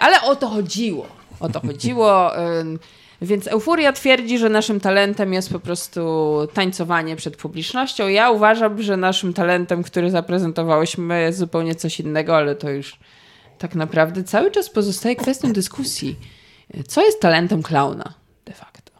Ale 0.00 0.22
o 0.22 0.36
to 0.36 0.48
chodziło. 0.48 1.06
O 1.40 1.48
to 1.48 1.60
chodziło. 1.60 2.32
Więc 3.22 3.46
Euforia 3.46 3.92
twierdzi, 3.92 4.38
że 4.38 4.48
naszym 4.48 4.80
talentem 4.80 5.32
jest 5.32 5.52
po 5.52 5.60
prostu 5.60 6.00
tańcowanie 6.54 7.16
przed 7.16 7.36
publicznością. 7.36 8.08
Ja 8.08 8.30
uważam, 8.30 8.82
że 8.82 8.96
naszym 8.96 9.32
talentem, 9.32 9.82
który 9.82 10.10
zaprezentowałyśmy, 10.10 11.20
jest 11.20 11.38
zupełnie 11.38 11.74
coś 11.74 12.00
innego, 12.00 12.36
ale 12.36 12.56
to 12.56 12.70
już 12.70 12.96
tak 13.58 13.74
naprawdę 13.74 14.24
cały 14.24 14.50
czas 14.50 14.70
pozostaje 14.70 15.16
kwestią 15.16 15.52
dyskusji. 15.52 16.16
Co 16.88 17.04
jest 17.04 17.20
talentem 17.20 17.62
klauna 17.62 18.14
de 18.44 18.52
facto? 18.52 18.92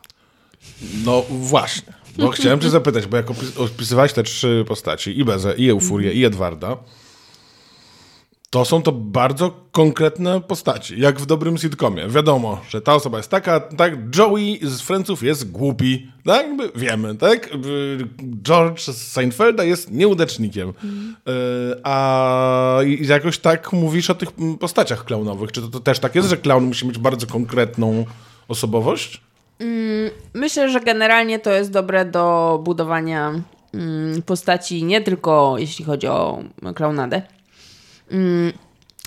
No 1.05 1.23
właśnie. 1.29 1.93
Bo 2.19 2.29
chciałem 2.29 2.61
cię 2.61 2.71
zapytać, 2.71 3.07
bo 3.07 3.17
jak 3.17 3.27
opisywałeś 3.57 4.13
te 4.13 4.23
trzy 4.23 4.65
postaci, 4.69 5.19
i 5.19 5.25
Bezę, 5.25 5.55
i 5.55 5.71
Eufurię, 5.71 6.13
i 6.13 6.25
Edwarda, 6.25 6.77
to 8.50 8.64
są 8.64 8.83
to 8.83 8.93
bardzo 8.93 9.50
konkretne 9.73 10.40
postaci, 10.40 11.00
jak 11.00 11.21
w 11.21 11.26
dobrym 11.26 11.59
sitcomie. 11.59 12.09
Wiadomo, 12.09 12.61
że 12.69 12.81
ta 12.81 12.95
osoba 12.95 13.17
jest 13.17 13.31
taka, 13.31 13.61
tak, 13.61 14.17
Joey 14.17 14.61
z 14.62 14.81
Friendsów 14.81 15.23
jest 15.23 15.50
głupi, 15.50 16.12
tak, 16.25 16.47
wiemy, 16.75 17.14
tak? 17.14 17.50
George 18.43 18.81
z 18.81 19.12
Seinfelda 19.12 19.64
jest 19.64 19.90
nieudecznikiem. 19.90 20.73
Mm. 20.85 21.17
A 21.83 22.78
jakoś 23.00 23.38
tak 23.38 23.73
mówisz 23.73 24.11
o 24.11 24.14
tych 24.14 24.28
postaciach 24.61 25.05
klaunowych. 25.05 25.52
Czy 25.52 25.61
to, 25.61 25.69
to 25.69 25.81
też 25.81 25.99
tak 25.99 26.14
jest, 26.14 26.28
że 26.28 26.37
klaun 26.37 26.64
musi 26.64 26.87
mieć 26.87 26.99
bardzo 26.99 27.26
konkretną 27.26 28.05
osobowość? 28.49 29.21
Mm, 29.59 30.11
myślę, 30.35 30.71
że 30.71 30.81
generalnie 30.81 31.38
to 31.38 31.50
jest 31.50 31.71
dobre 31.71 32.05
do 32.05 32.61
budowania 32.64 33.33
mm, 33.75 34.23
postaci, 34.23 34.85
nie 34.85 35.00
tylko 35.00 35.55
jeśli 35.59 35.85
chodzi 35.85 36.07
o 36.07 36.43
klaunadę 36.75 37.23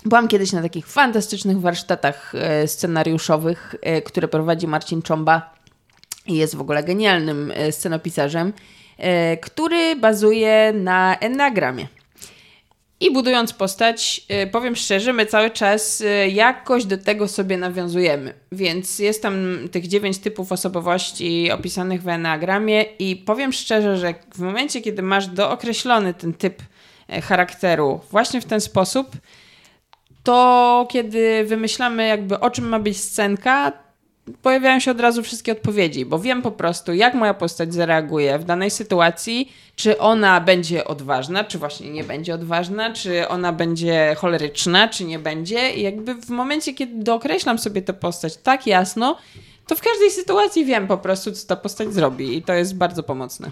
byłam 0.06 0.28
kiedyś 0.28 0.52
na 0.52 0.62
takich 0.62 0.88
fantastycznych 0.88 1.60
warsztatach 1.60 2.36
e, 2.36 2.68
scenariuszowych, 2.68 3.76
e, 3.82 4.02
które 4.02 4.28
prowadzi 4.28 4.68
Marcin 4.68 5.02
Czomba 5.02 5.54
i 6.28 6.36
jest 6.36 6.56
w 6.56 6.62
ogóle 6.62 6.84
genialnym 6.84 7.52
e, 7.56 7.72
scenopisarzem, 7.72 8.54
który 9.42 9.96
bazuje 9.96 10.74
na 10.76 11.18
enagramie. 11.20 11.88
I 13.00 13.14
budując 13.14 13.54
postać, 13.54 14.28
powiem 14.52 14.76
szczerze, 14.76 15.14
my 15.14 15.26
cały 15.26 15.50
czas 15.50 16.04
jakoś 16.30 16.86
do 16.86 16.98
tego 16.98 17.28
sobie 17.28 17.58
nawiązujemy. 17.58 18.34
Więc 18.52 19.00
jest 19.00 19.22
tam 19.22 19.58
tych 19.72 19.88
dziewięć 19.88 20.18
typów 20.18 20.52
osobowości 20.52 21.52
opisanych 21.52 22.02
w 22.02 22.08
enagramie 22.08 22.82
i 22.82 23.16
powiem 23.16 23.54
szczerze, 23.54 23.98
że 23.98 24.14
w 24.36 24.40
momencie, 24.40 24.82
kiedy 24.82 25.02
masz 25.02 25.28
dookreślony 25.28 26.14
ten 26.14 26.34
typ 26.34 26.62
charakteru 27.24 28.00
właśnie 28.12 28.42
w 28.42 28.46
ten 28.46 28.62
sposób, 28.62 29.12
to 30.24 30.88
kiedy 30.90 31.44
wymyślamy 31.46 32.08
jakby 32.08 32.40
o 32.40 32.50
czym 32.50 32.70
ma 32.70 32.80
być 32.80 32.98
scenka, 32.98 33.72
pojawiają 34.42 34.80
się 34.80 34.92
od 34.92 35.00
razu 35.00 35.24
wszystkie 35.24 35.52
odpowiedzi, 35.52 36.06
bo 36.06 36.20
wiem 36.20 36.42
po 36.42 36.52
prostu, 36.52 36.94
jak 36.94 37.14
moja 37.14 37.34
postać 37.34 37.74
zareaguje 37.74 38.40
w 38.40 38.44
danej 38.44 38.72
sytuacji, 38.72 39.52
czy 39.76 40.00
ona 40.00 40.42
będzie 40.42 40.86
odważna, 40.86 41.44
czy 41.44 41.58
właśnie 41.58 41.90
nie 41.90 42.04
będzie 42.04 42.36
odważna, 42.36 42.94
czy 42.94 43.28
ona 43.28 43.54
będzie 43.54 44.16
choleryczna, 44.18 44.88
czy 44.88 45.04
nie 45.04 45.20
będzie. 45.20 45.74
I 45.74 45.82
jakby 45.82 46.16
w 46.16 46.30
momencie, 46.30 46.74
kiedy 46.74 47.04
dookreślam 47.04 47.60
sobie 47.60 47.82
tę 47.82 47.94
postać 47.94 48.38
tak 48.38 48.68
jasno, 48.68 49.18
to 49.68 49.76
w 49.76 49.82
każdej 49.82 50.12
sytuacji 50.12 50.66
wiem 50.66 50.88
po 50.88 50.98
prostu, 50.98 51.32
co 51.32 51.48
ta 51.48 51.56
postać 51.56 51.94
zrobi 51.94 52.38
i 52.38 52.44
to 52.44 52.54
jest 52.54 52.76
bardzo 52.76 53.04
pomocne. 53.04 53.52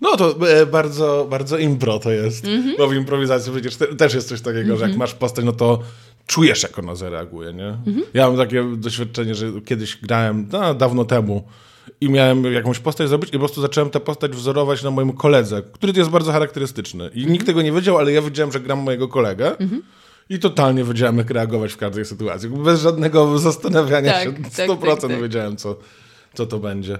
No 0.00 0.16
to 0.16 0.48
e, 0.48 0.66
bardzo, 0.66 1.26
bardzo 1.30 1.58
impro 1.58 1.98
to 1.98 2.10
jest. 2.10 2.44
Mm 2.44 2.62
-hmm. 2.62 2.78
Bo 2.78 2.88
w 2.88 2.94
improwizacji 2.94 3.52
przecież 3.52 3.76
te, 3.76 3.86
też 3.86 4.14
jest 4.14 4.28
coś 4.28 4.40
takiego, 4.40 4.60
mm 4.60 4.76
-hmm. 4.76 4.78
że 4.78 4.82
jak 4.82 4.90
mhm. 4.90 4.98
masz 4.98 5.14
postać, 5.14 5.44
no 5.44 5.52
to 5.52 5.82
czujesz, 6.26 6.62
jak 6.62 6.78
ona 6.78 6.94
zareaguje, 6.94 7.52
nie? 7.52 7.66
Mm 7.66 7.84
-hmm. 7.84 8.02
Ja 8.14 8.28
mam 8.28 8.36
takie 8.36 8.64
doświadczenie, 8.76 9.34
że 9.34 9.46
kiedyś 9.64 9.96
grałem, 9.96 10.48
no, 10.52 10.74
dawno 10.74 11.04
temu, 11.04 11.44
i 12.00 12.10
miałem 12.10 12.52
jakąś 12.52 12.78
postać 12.78 13.08
zrobić 13.08 13.28
i 13.28 13.32
po 13.32 13.38
prostu 13.38 13.60
zacząłem 13.60 13.90
tę 13.90 14.00
postać 14.00 14.32
wzorować 14.32 14.82
na 14.82 14.90
moim 14.90 15.12
koledze, 15.12 15.62
który 15.72 15.92
jest 15.96 16.10
bardzo 16.10 16.32
charakterystyczny. 16.32 17.10
I 17.14 17.26
nikt 17.26 17.46
tego 17.46 17.62
nie 17.62 17.72
wiedział, 17.72 17.98
ale 17.98 18.12
ja 18.12 18.22
wiedziałem, 18.22 18.52
że 18.52 18.60
gram 18.60 18.78
mojego 18.78 19.08
kolegę. 19.08 19.56
I 20.30 20.38
totalnie 20.38 20.84
wiedziałem, 20.84 21.18
jak 21.18 21.30
reagować 21.30 21.72
w 21.72 21.76
każdej 21.76 22.04
sytuacji. 22.04 22.48
Bez 22.48 22.80
żadnego 22.80 23.38
zastanawiania 23.38 24.12
tak, 24.12 24.24
się. 24.24 24.30
100% 24.30 24.80
tak, 24.80 25.00
tak, 25.00 25.10
tak. 25.10 25.22
wiedziałem, 25.22 25.56
co, 25.56 25.76
co 26.34 26.46
to 26.46 26.58
będzie. 26.58 26.98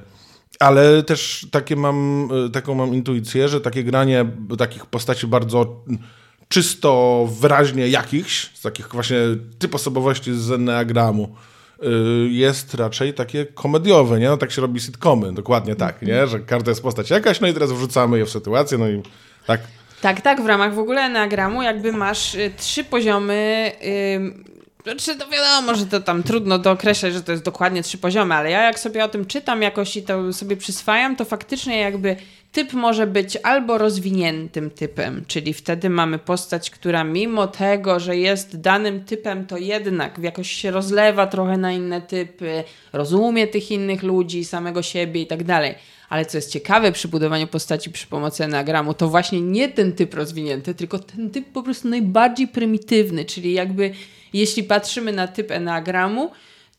Ale 0.61 1.03
też 1.03 1.47
takie 1.51 1.77
mam, 1.77 2.29
e, 2.47 2.51
taką 2.51 2.75
mam 2.75 2.95
intuicję, 2.95 3.49
że 3.49 3.61
takie 3.61 3.85
granie 3.85 4.27
takich 4.59 4.87
postaci 4.87 5.27
bardzo 5.27 5.85
czysto, 6.49 7.29
wyraźnie 7.41 7.89
jakichś, 7.89 8.51
z 8.55 8.63
takich 8.63 8.89
właśnie 8.89 9.19
typ 9.59 9.75
osobowości 9.75 10.35
z 10.35 10.51
Enneagramu, 10.51 11.37
e, 11.83 11.87
jest 12.29 12.75
raczej 12.75 13.15
takie 13.15 13.47
komediowe, 13.47 14.21
nie? 14.21 14.29
No 14.29 14.37
tak 14.37 14.53
się 14.53 14.63
robi 14.63 14.81
sitcomy, 14.81 15.33
dokładnie 15.33 15.75
tak, 15.75 16.03
nie? 16.03 16.27
Że 16.27 16.41
każda 16.41 16.71
jest 16.71 16.83
postać 16.83 17.11
jakaś, 17.11 17.41
no 17.41 17.49
i 17.49 17.55
teraz 17.55 17.73
wrzucamy 17.73 18.19
je 18.19 18.27
w 18.27 18.31
sytuację, 18.31 18.79
no 18.79 18.89
i 18.89 19.03
tak. 19.47 19.61
Tak, 20.01 20.21
tak, 20.21 20.43
w 20.43 20.47
ramach 20.47 20.75
w 20.75 20.79
ogóle 20.79 21.01
Enneagramu 21.01 21.63
jakby 21.63 21.93
masz 21.93 22.35
y, 22.35 22.51
trzy 22.57 22.85
poziomy 22.85 23.73
znaczy, 24.83 25.17
to 25.17 25.29
wiadomo, 25.29 25.75
że 25.75 25.87
to 25.87 26.01
tam 26.01 26.23
trudno 26.23 26.59
dookreślać, 26.59 27.13
że 27.13 27.23
to 27.23 27.33
jest 27.33 27.45
dokładnie 27.45 27.83
trzy 27.83 27.99
poziomy, 27.99 28.35
ale 28.35 28.51
ja 28.51 28.63
jak 28.63 28.79
sobie 28.79 29.05
o 29.05 29.09
tym 29.09 29.27
czytam 29.27 29.63
jakoś 29.63 29.97
i 29.97 30.03
to 30.03 30.33
sobie 30.33 30.57
przyswajam, 30.57 31.17
to 31.17 31.25
faktycznie 31.25 31.79
jakby 31.81 32.17
typ 32.53 32.73
może 32.73 33.07
być 33.07 33.39
albo 33.43 33.79
rozwiniętym 33.79 34.71
typem, 34.71 35.25
czyli 35.27 35.55
wtedy 35.55 35.91
mamy 35.91 36.19
postać, 36.19 36.71
która 36.71 37.05
mimo 37.05 37.47
tego, 37.47 38.01
że 38.01 38.17
jest 38.17 38.61
danym 38.61 39.05
typem, 39.05 39.47
to 39.47 39.57
jednak 39.57 40.19
jakoś 40.19 40.51
się 40.51 40.71
rozlewa 40.71 41.27
trochę 41.27 41.57
na 41.57 41.73
inne 41.73 42.03
typy, 42.03 42.65
rozumie 42.93 43.47
tych 43.47 43.71
innych 43.71 44.03
ludzi, 44.03 44.45
samego 44.45 44.83
siebie 44.83 45.23
i 45.23 45.27
tak 45.27 45.45
dalej. 45.45 45.75
Ale 46.09 46.27
co 46.27 46.39
jest 46.39 46.53
ciekawe 46.53 46.93
przy 46.93 47.09
budowaniu 47.09 47.47
postaci 47.47 47.91
przy 47.91 48.07
pomocy 48.07 48.45
enagramu, 48.45 48.95
to 48.95 49.09
właśnie 49.09 49.41
nie 49.41 49.69
ten 49.69 49.93
typ 49.93 50.15
rozwinięty, 50.15 50.75
tylko 50.75 50.99
ten 50.99 51.31
typ 51.31 51.53
po 51.53 51.63
prostu 51.63 51.89
najbardziej 51.89 52.49
prymitywny, 52.49 53.25
czyli 53.25 53.53
jakby 53.53 53.91
jeśli 54.33 54.65
patrzymy 54.65 55.13
na 55.13 55.29
typ 55.29 55.51
enagramu, 55.51 56.31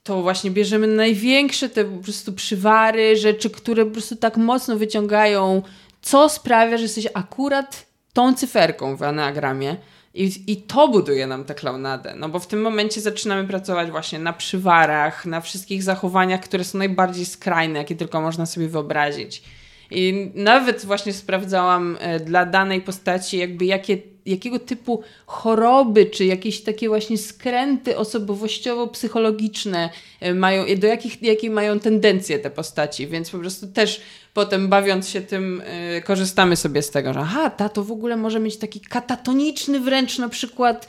to 0.03 0.21
właśnie 0.21 0.51
bierzemy 0.51 0.87
największe 0.87 1.69
te 1.69 1.85
po 1.85 2.03
prostu 2.03 2.33
przywary, 2.33 3.17
rzeczy, 3.17 3.49
które 3.49 3.85
po 3.85 3.91
prostu 3.91 4.15
tak 4.15 4.37
mocno 4.37 4.77
wyciągają, 4.77 5.61
co 6.01 6.29
sprawia, 6.29 6.77
że 6.77 6.83
jesteś 6.83 7.07
akurat 7.13 7.85
tą 8.13 8.33
cyferką 8.33 8.95
w 8.95 9.03
enagramie. 9.03 9.77
I, 10.19 10.31
I 10.47 10.57
to 10.57 10.87
buduje 10.87 11.27
nam 11.27 11.45
tę 11.45 11.55
klaunadę, 11.55 12.13
no 12.17 12.29
bo 12.29 12.39
w 12.39 12.47
tym 12.47 12.61
momencie 12.61 13.01
zaczynamy 13.01 13.47
pracować 13.47 13.91
właśnie 13.91 14.19
na 14.19 14.33
przywarach, 14.33 15.25
na 15.25 15.41
wszystkich 15.41 15.83
zachowaniach, 15.83 16.41
które 16.41 16.63
są 16.63 16.77
najbardziej 16.77 17.25
skrajne, 17.25 17.79
jakie 17.79 17.95
tylko 17.95 18.21
można 18.21 18.45
sobie 18.45 18.67
wyobrazić. 18.67 19.43
I 19.91 20.31
nawet 20.35 20.85
właśnie 20.85 21.13
sprawdzałam 21.13 21.97
e, 21.99 22.19
dla 22.19 22.45
danej 22.45 22.81
postaci, 22.81 23.37
jakby 23.37 23.65
jakie 23.65 23.97
jakiego 24.29 24.59
typu 24.59 25.03
choroby, 25.25 26.05
czy 26.05 26.25
jakieś 26.25 26.61
takie 26.61 26.87
właśnie 26.89 27.17
skręty 27.17 27.97
osobowościowo-psychologiczne 27.97 29.89
e, 30.19 30.33
mają, 30.33 30.65
do 30.77 30.87
jakich, 30.87 31.21
jakie 31.21 31.49
mają 31.49 31.79
tendencje 31.79 32.39
te 32.39 32.49
postaci, 32.49 33.07
więc 33.07 33.29
po 33.29 33.37
prostu 33.37 33.67
też 33.67 34.01
potem 34.33 34.67
bawiąc 34.67 35.09
się 35.09 35.21
tym 35.21 35.61
yy, 35.93 36.01
korzystamy 36.01 36.55
sobie 36.55 36.81
z 36.81 36.91
tego, 36.91 37.13
że 37.13 37.19
aha, 37.19 37.49
ta 37.49 37.69
to 37.69 37.83
w 37.83 37.91
ogóle 37.91 38.17
może 38.17 38.39
mieć 38.39 38.57
taki 38.57 38.79
katatoniczny 38.79 39.79
wręcz 39.79 40.17
na 40.17 40.29
przykład 40.29 40.87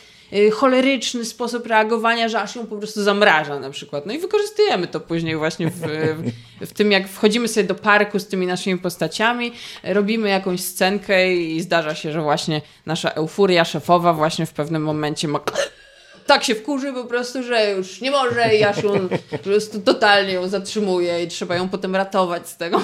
choleryczny 0.53 1.25
sposób 1.25 1.67
reagowania, 1.67 2.29
że 2.29 2.41
aż 2.41 2.57
ją 2.57 2.67
po 2.67 2.77
prostu 2.77 3.03
zamraża 3.03 3.61
na 3.61 3.71
przykład. 3.71 4.07
No 4.07 4.13
i 4.13 4.19
wykorzystujemy 4.19 4.87
to 4.87 5.01
później 5.01 5.37
właśnie 5.37 5.71
w, 5.71 5.81
w, 6.61 6.73
tym, 6.73 6.93
jak 6.93 7.09
wchodzimy 7.09 7.49
sobie 7.49 7.67
do 7.67 7.75
parku 7.75 8.19
z 8.19 8.27
tymi 8.27 8.47
naszymi 8.47 8.79
postaciami, 8.79 9.53
robimy 9.85 10.29
jakąś 10.29 10.61
scenkę 10.61 11.35
i 11.35 11.61
zdarza 11.61 11.95
się, 11.95 12.13
że 12.13 12.23
właśnie 12.23 12.61
nasza 12.87 13.11
euforia 13.11 13.65
szefowa 13.65 14.13
właśnie 14.13 14.47
w 14.47 14.53
pewnym 14.53 14.83
momencie 14.83 15.29
ma 15.29 15.41
tak 16.31 16.45
się 16.45 16.55
wkurzy 16.55 16.93
po 16.93 17.05
prostu, 17.05 17.43
że 17.43 17.71
już 17.71 18.01
nie 18.01 18.11
może 18.11 18.55
i 18.55 18.65
aż 18.65 18.83
ją 18.83 19.09
po 19.31 19.39
prostu 19.39 19.81
totalnie 19.81 20.33
ją 20.33 20.49
zatrzymuje 20.49 21.25
i 21.25 21.29
trzeba 21.29 21.55
ją 21.55 21.69
potem 21.69 21.97
ratować 21.97 22.49
z 22.49 22.57
tego. 22.57 22.81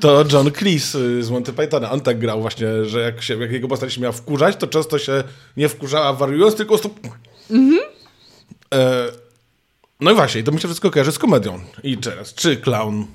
To 0.00 0.24
John 0.32 0.52
Cleese 0.52 0.94
y, 0.94 1.22
z 1.22 1.30
Monty 1.30 1.52
Pythona, 1.52 1.90
on 1.90 2.00
tak 2.00 2.18
grał 2.18 2.40
właśnie, 2.40 2.84
że 2.84 3.00
jak, 3.00 3.22
się, 3.22 3.40
jak 3.40 3.52
jego 3.52 3.68
postać 3.68 3.92
się 3.92 4.00
miała 4.00 4.12
wkurzać, 4.12 4.56
to 4.56 4.66
często 4.66 4.98
się 4.98 5.24
nie 5.56 5.68
wkurzała 5.68 6.12
wariując, 6.12 6.54
tylko 6.54 6.78
prostu... 6.78 6.94
Mhm. 7.50 7.80
E, 8.74 9.06
no 10.00 10.10
i 10.10 10.14
właśnie, 10.14 10.42
to 10.42 10.52
mi 10.52 10.60
się 10.60 10.68
wszystko 10.68 10.90
kojarzy 10.90 11.12
z 11.12 11.18
komedią. 11.18 11.60
I 11.82 11.98
teraz, 11.98 12.34
czy 12.34 12.56
clown 12.56 13.06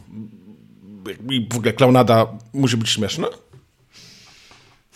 i 1.30 1.48
w 1.54 1.58
ogóle 1.58 1.74
klaunada 1.74 2.28
musi 2.54 2.78
być 2.78 2.90
śmieszna? 2.90 3.28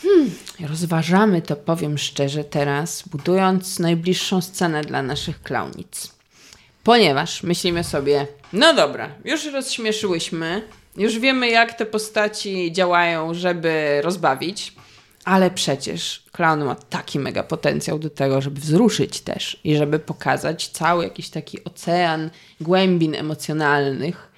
Hmm, 0.03 0.31
rozważamy 0.69 1.41
to, 1.41 1.55
powiem 1.55 1.97
szczerze, 1.97 2.43
teraz, 2.43 3.03
budując 3.07 3.79
najbliższą 3.79 4.41
scenę 4.41 4.81
dla 4.81 5.01
naszych 5.01 5.41
klaunic. 5.41 6.13
Ponieważ 6.83 7.43
myślimy 7.43 7.83
sobie, 7.83 8.27
no 8.53 8.73
dobra, 8.73 9.09
już 9.25 9.45
rozśmieszyłyśmy, 9.45 10.61
już 10.97 11.19
wiemy, 11.19 11.49
jak 11.49 11.73
te 11.73 11.85
postaci 11.85 12.71
działają, 12.71 13.33
żeby 13.33 14.01
rozbawić, 14.03 14.73
ale 15.25 15.51
przecież 15.51 16.23
clown 16.31 16.63
ma 16.63 16.75
taki 16.75 17.19
mega 17.19 17.43
potencjał 17.43 17.99
do 17.99 18.09
tego, 18.09 18.41
żeby 18.41 18.61
wzruszyć 18.61 19.21
też 19.21 19.59
i 19.63 19.77
żeby 19.77 19.99
pokazać 19.99 20.67
cały 20.67 21.03
jakiś 21.03 21.29
taki 21.29 21.63
ocean 21.63 22.29
głębin 22.61 23.15
emocjonalnych. 23.15 24.32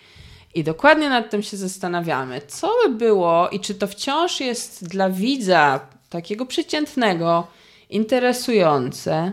I 0.56 0.64
dokładnie 0.64 1.10
nad 1.10 1.30
tym 1.30 1.44
się 1.44 1.58
zastanawiamy, 1.58 2.42
co 2.48 2.72
by 2.84 2.96
było 2.96 3.50
i 3.50 3.60
czy 3.60 3.76
to 3.76 3.88
wciąż 3.88 4.40
jest 4.40 4.88
dla 4.88 5.10
widza 5.10 5.80
takiego 6.10 6.46
przeciętnego, 6.46 7.48
interesujące, 7.90 9.32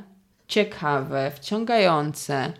ciekawe, 0.48 1.32
wciągające, 1.34 2.52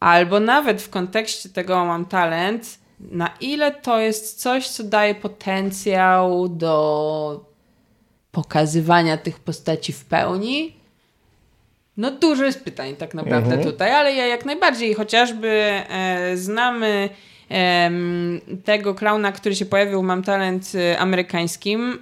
albo 0.00 0.40
nawet 0.40 0.82
w 0.82 0.90
kontekście 0.90 1.48
tego 1.48 1.84
mam 1.84 2.04
talent, 2.04 2.78
na 3.00 3.30
ile 3.40 3.72
to 3.72 3.98
jest 3.98 4.40
coś, 4.40 4.68
co 4.68 4.84
daje 4.84 5.14
potencjał 5.14 6.48
do 6.48 7.44
pokazywania 8.32 9.16
tych 9.16 9.38
postaci 9.38 9.92
w 9.92 10.04
pełni. 10.04 10.76
No 11.96 12.10
dużo 12.10 12.44
jest 12.44 12.64
pytań 12.64 12.96
tak 12.96 13.14
naprawdę 13.14 13.54
Mhm. 13.54 13.72
tutaj, 13.72 13.92
ale 13.92 14.14
ja 14.14 14.26
jak 14.26 14.44
najbardziej 14.44 14.94
chociażby 14.94 15.48
e, 15.48 16.36
znamy 16.36 17.08
tego 18.64 18.94
klauna, 18.94 19.32
który 19.32 19.54
się 19.54 19.66
pojawił 19.66 20.02
Mam 20.02 20.22
Talent 20.22 20.72
e, 20.74 20.98
amerykańskim. 20.98 21.98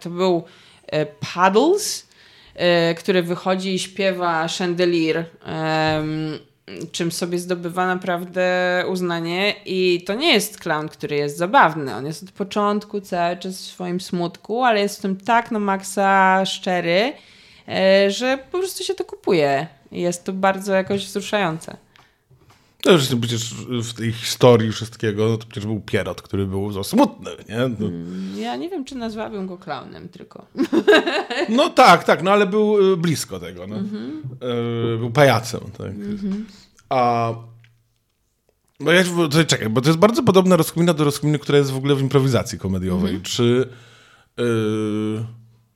To 0.00 0.10
był 0.10 0.44
e, 0.86 1.06
Paddles, 1.06 2.08
e, 2.54 2.94
który 2.94 3.22
wychodzi 3.22 3.74
i 3.74 3.78
śpiewa 3.78 4.48
Chandelier, 4.58 5.24
czym 6.92 7.12
sobie 7.12 7.38
zdobywa 7.38 7.86
naprawdę 7.86 8.84
uznanie. 8.88 9.54
I 9.64 10.04
to 10.06 10.14
nie 10.14 10.32
jest 10.32 10.60
clown, 10.60 10.88
który 10.88 11.16
jest 11.16 11.38
zabawny. 11.38 11.94
On 11.94 12.06
jest 12.06 12.22
od 12.22 12.30
początku 12.30 13.00
cały 13.00 13.36
czas 13.36 13.54
w 13.54 13.66
swoim 13.66 14.00
smutku, 14.00 14.64
ale 14.64 14.80
jest 14.80 14.98
w 14.98 15.02
tym 15.02 15.16
tak 15.16 15.50
na 15.50 15.58
maksa 15.58 16.42
szczery, 16.46 17.12
e, 17.68 18.10
że 18.10 18.38
po 18.52 18.58
prostu 18.58 18.84
się 18.84 18.94
to 18.94 19.04
kupuje. 19.04 19.66
Jest 19.92 20.24
to 20.24 20.32
bardzo 20.32 20.74
jakoś 20.74 21.06
wzruszające. 21.06 21.76
No 22.84 22.92
już 22.92 23.06
przecież 23.20 23.54
w 23.68 23.92
tej 23.92 24.12
historii 24.12 24.72
wszystkiego, 24.72 25.28
no 25.28 25.36
to 25.36 25.46
przecież 25.46 25.66
był 25.66 25.80
Pierrot, 25.80 26.22
który 26.22 26.46
był 26.46 26.72
za 26.72 26.84
smutny, 26.84 27.30
nie? 27.48 27.58
No, 27.78 27.88
Ja 28.40 28.56
nie 28.56 28.68
wiem, 28.68 28.84
czy 28.84 28.94
nazwałabym 28.94 29.46
go 29.46 29.58
klaunem 29.58 30.08
tylko. 30.08 30.46
no 31.48 31.70
tak, 31.70 32.04
tak, 32.04 32.22
no 32.22 32.30
ale 32.30 32.46
był 32.46 32.92
y, 32.92 32.96
blisko 32.96 33.40
tego, 33.40 33.66
no. 33.66 33.76
Mhm. 33.76 34.22
Y, 34.94 34.98
był 34.98 35.10
pajacem, 35.10 35.60
tak. 35.78 35.92
A... 36.88 37.32
No 38.80 38.92
ja 38.92 39.04
tutaj 39.04 39.46
czekaj, 39.46 39.68
bo 39.68 39.80
to 39.80 39.88
jest 39.88 39.98
bardzo 39.98 40.22
podobna 40.22 40.56
rozkmina 40.56 40.94
do 40.94 41.04
rozkminy, 41.04 41.38
która 41.38 41.58
jest 41.58 41.70
w 41.70 41.76
ogóle 41.76 41.94
w 41.94 42.00
improwizacji 42.00 42.58
komediowej. 42.58 43.14
Mhm. 43.14 43.22
Czy... 43.22 43.68
y, 44.40 45.24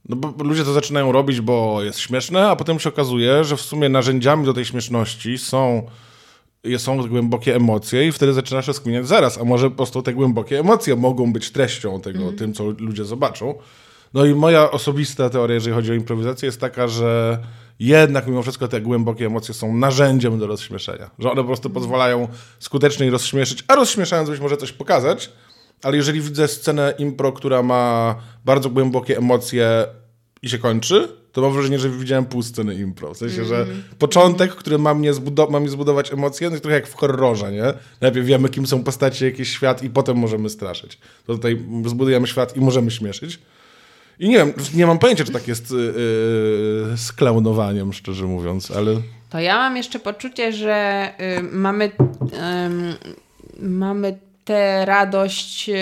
no 0.09 0.16
bo 0.16 0.45
ludzie 0.45 0.64
to 0.64 0.73
zaczynają 0.73 1.12
robić, 1.12 1.40
bo 1.40 1.83
jest 1.83 1.99
śmieszne, 1.99 2.49
a 2.49 2.57
potem 2.57 2.79
się 2.79 2.88
okazuje, 2.88 3.45
że 3.45 3.57
w 3.57 3.61
sumie 3.61 3.88
narzędziami 3.88 4.45
do 4.45 4.53
tej 4.53 4.64
śmieszności 4.64 5.38
są 5.38 5.87
są 6.79 7.09
głębokie 7.09 7.57
emocje 7.57 8.09
i 8.09 8.12
wtedy 8.12 8.33
zaczynasz 8.33 8.66
rozkminiać 8.66 9.09
zaraz, 9.09 9.38
a 9.38 9.45
może 9.45 9.71
po 9.71 9.77
prostu 9.77 10.03
te 10.03 10.12
głębokie 10.12 10.61
emocje 10.61 10.97
mogą 10.97 11.33
być 11.33 11.51
treścią 11.51 12.01
tego, 12.01 12.33
tym, 12.33 12.53
co 12.53 12.64
ludzie 12.64 13.05
zobaczą. 13.05 13.55
No 14.14 14.25
i 14.25 14.35
moja 14.35 14.71
osobista 14.71 15.31
teoria, 15.31 15.55
jeżeli 15.55 15.75
chodzi 15.75 15.92
o 15.92 15.95
improwizację, 15.95 16.47
jest 16.47 16.61
taka, 16.61 16.88
że 16.88 17.38
jednak 17.79 18.27
mimo 18.27 18.42
wszystko 18.42 18.69
te 18.69 18.81
głębokie 18.81 19.27
emocje 19.27 19.55
są 19.55 19.77
narzędziem 19.77 20.38
do 20.38 20.47
rozśmieszenia. 20.47 21.11
Że 21.19 21.31
one 21.31 21.42
po 21.42 21.47
prostu 21.47 21.71
pozwalają 21.71 22.29
skutecznie 22.59 23.11
rozśmieszyć, 23.11 23.64
a 23.69 23.75
rozśmieszając 23.75 24.31
być 24.31 24.40
może 24.40 24.57
coś 24.57 24.73
pokazać, 24.73 25.33
ale 25.83 25.97
jeżeli 25.97 26.21
widzę 26.21 26.49
scenę 26.49 26.95
impro, 26.99 27.33
która 27.33 27.62
ma 27.62 28.14
bardzo 28.45 28.71
głębokie 28.71 29.19
emocje 29.19 29.87
i 30.42 30.49
się 30.49 30.59
kończy, 30.59 31.09
to 31.37 31.42
mam 31.42 31.53
wrażenie, 31.53 31.79
że 31.79 31.90
widziałem 31.90 32.27
pół 32.27 32.42
sceny 32.42 32.75
impro. 32.75 33.14
W 33.14 33.16
sensie, 33.18 33.44
że 33.44 33.66
początek, 33.99 34.55
który 34.55 34.79
ma 34.79 34.94
mnie, 34.94 35.12
zbudo- 35.14 35.51
ma 35.51 35.61
mi 35.61 35.68
zbudować 35.68 36.12
emocje, 36.12 36.49
no 36.49 36.55
jest 36.55 36.62
trochę 36.62 36.75
jak 36.75 36.87
w 36.87 36.94
horrorze, 36.94 37.53
nie? 37.53 37.64
Najpierw 38.01 38.27
wiemy, 38.27 38.49
kim 38.49 38.66
są 38.66 38.83
postacie, 38.83 39.27
jakiś 39.27 39.49
świat 39.49 39.83
i 39.83 39.90
potem 39.90 40.16
możemy 40.16 40.51
straszyć. 40.51 40.99
To 41.27 41.35
tutaj 41.35 41.62
zbudujemy 41.87 42.27
świat 42.27 42.57
i 42.57 42.61
możemy 42.61 42.90
śmieszyć. 42.90 43.38
I 44.18 44.29
nie 44.29 44.37
wiem, 44.37 44.53
nie 44.75 44.87
mam 44.87 44.99
pojęcia, 44.99 45.25
czy 45.25 45.33
tak 45.33 45.49
jest 45.49 45.70
yy, 45.70 45.79
yy, 45.79 46.96
z 46.96 47.12
klaunowaniem, 47.16 47.92
szczerze 47.92 48.25
mówiąc, 48.25 48.70
ale... 48.70 49.01
To 49.31 49.40
ja 49.40 49.57
mam 49.57 49.77
jeszcze 49.77 49.99
poczucie, 49.99 50.53
że 50.53 51.09
y, 51.38 51.42
mamy, 51.42 51.90
ym, 52.66 52.94
mamy 53.59 54.18
tę 54.46 54.85
radość 54.85 55.68
y, 55.68 55.72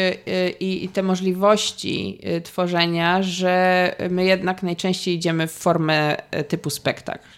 i, 0.61 0.85
i 0.85 0.89
te 0.89 1.03
możliwości 1.03 2.19
y, 2.37 2.41
tworzenia, 2.41 3.23
że 3.23 3.95
my 4.11 4.25
jednak 4.25 4.63
najczęściej 4.63 5.15
idziemy 5.15 5.47
w 5.47 5.53
formę 5.53 6.17
y, 6.41 6.45
typu 6.45 6.71
spektakl. 6.71 7.29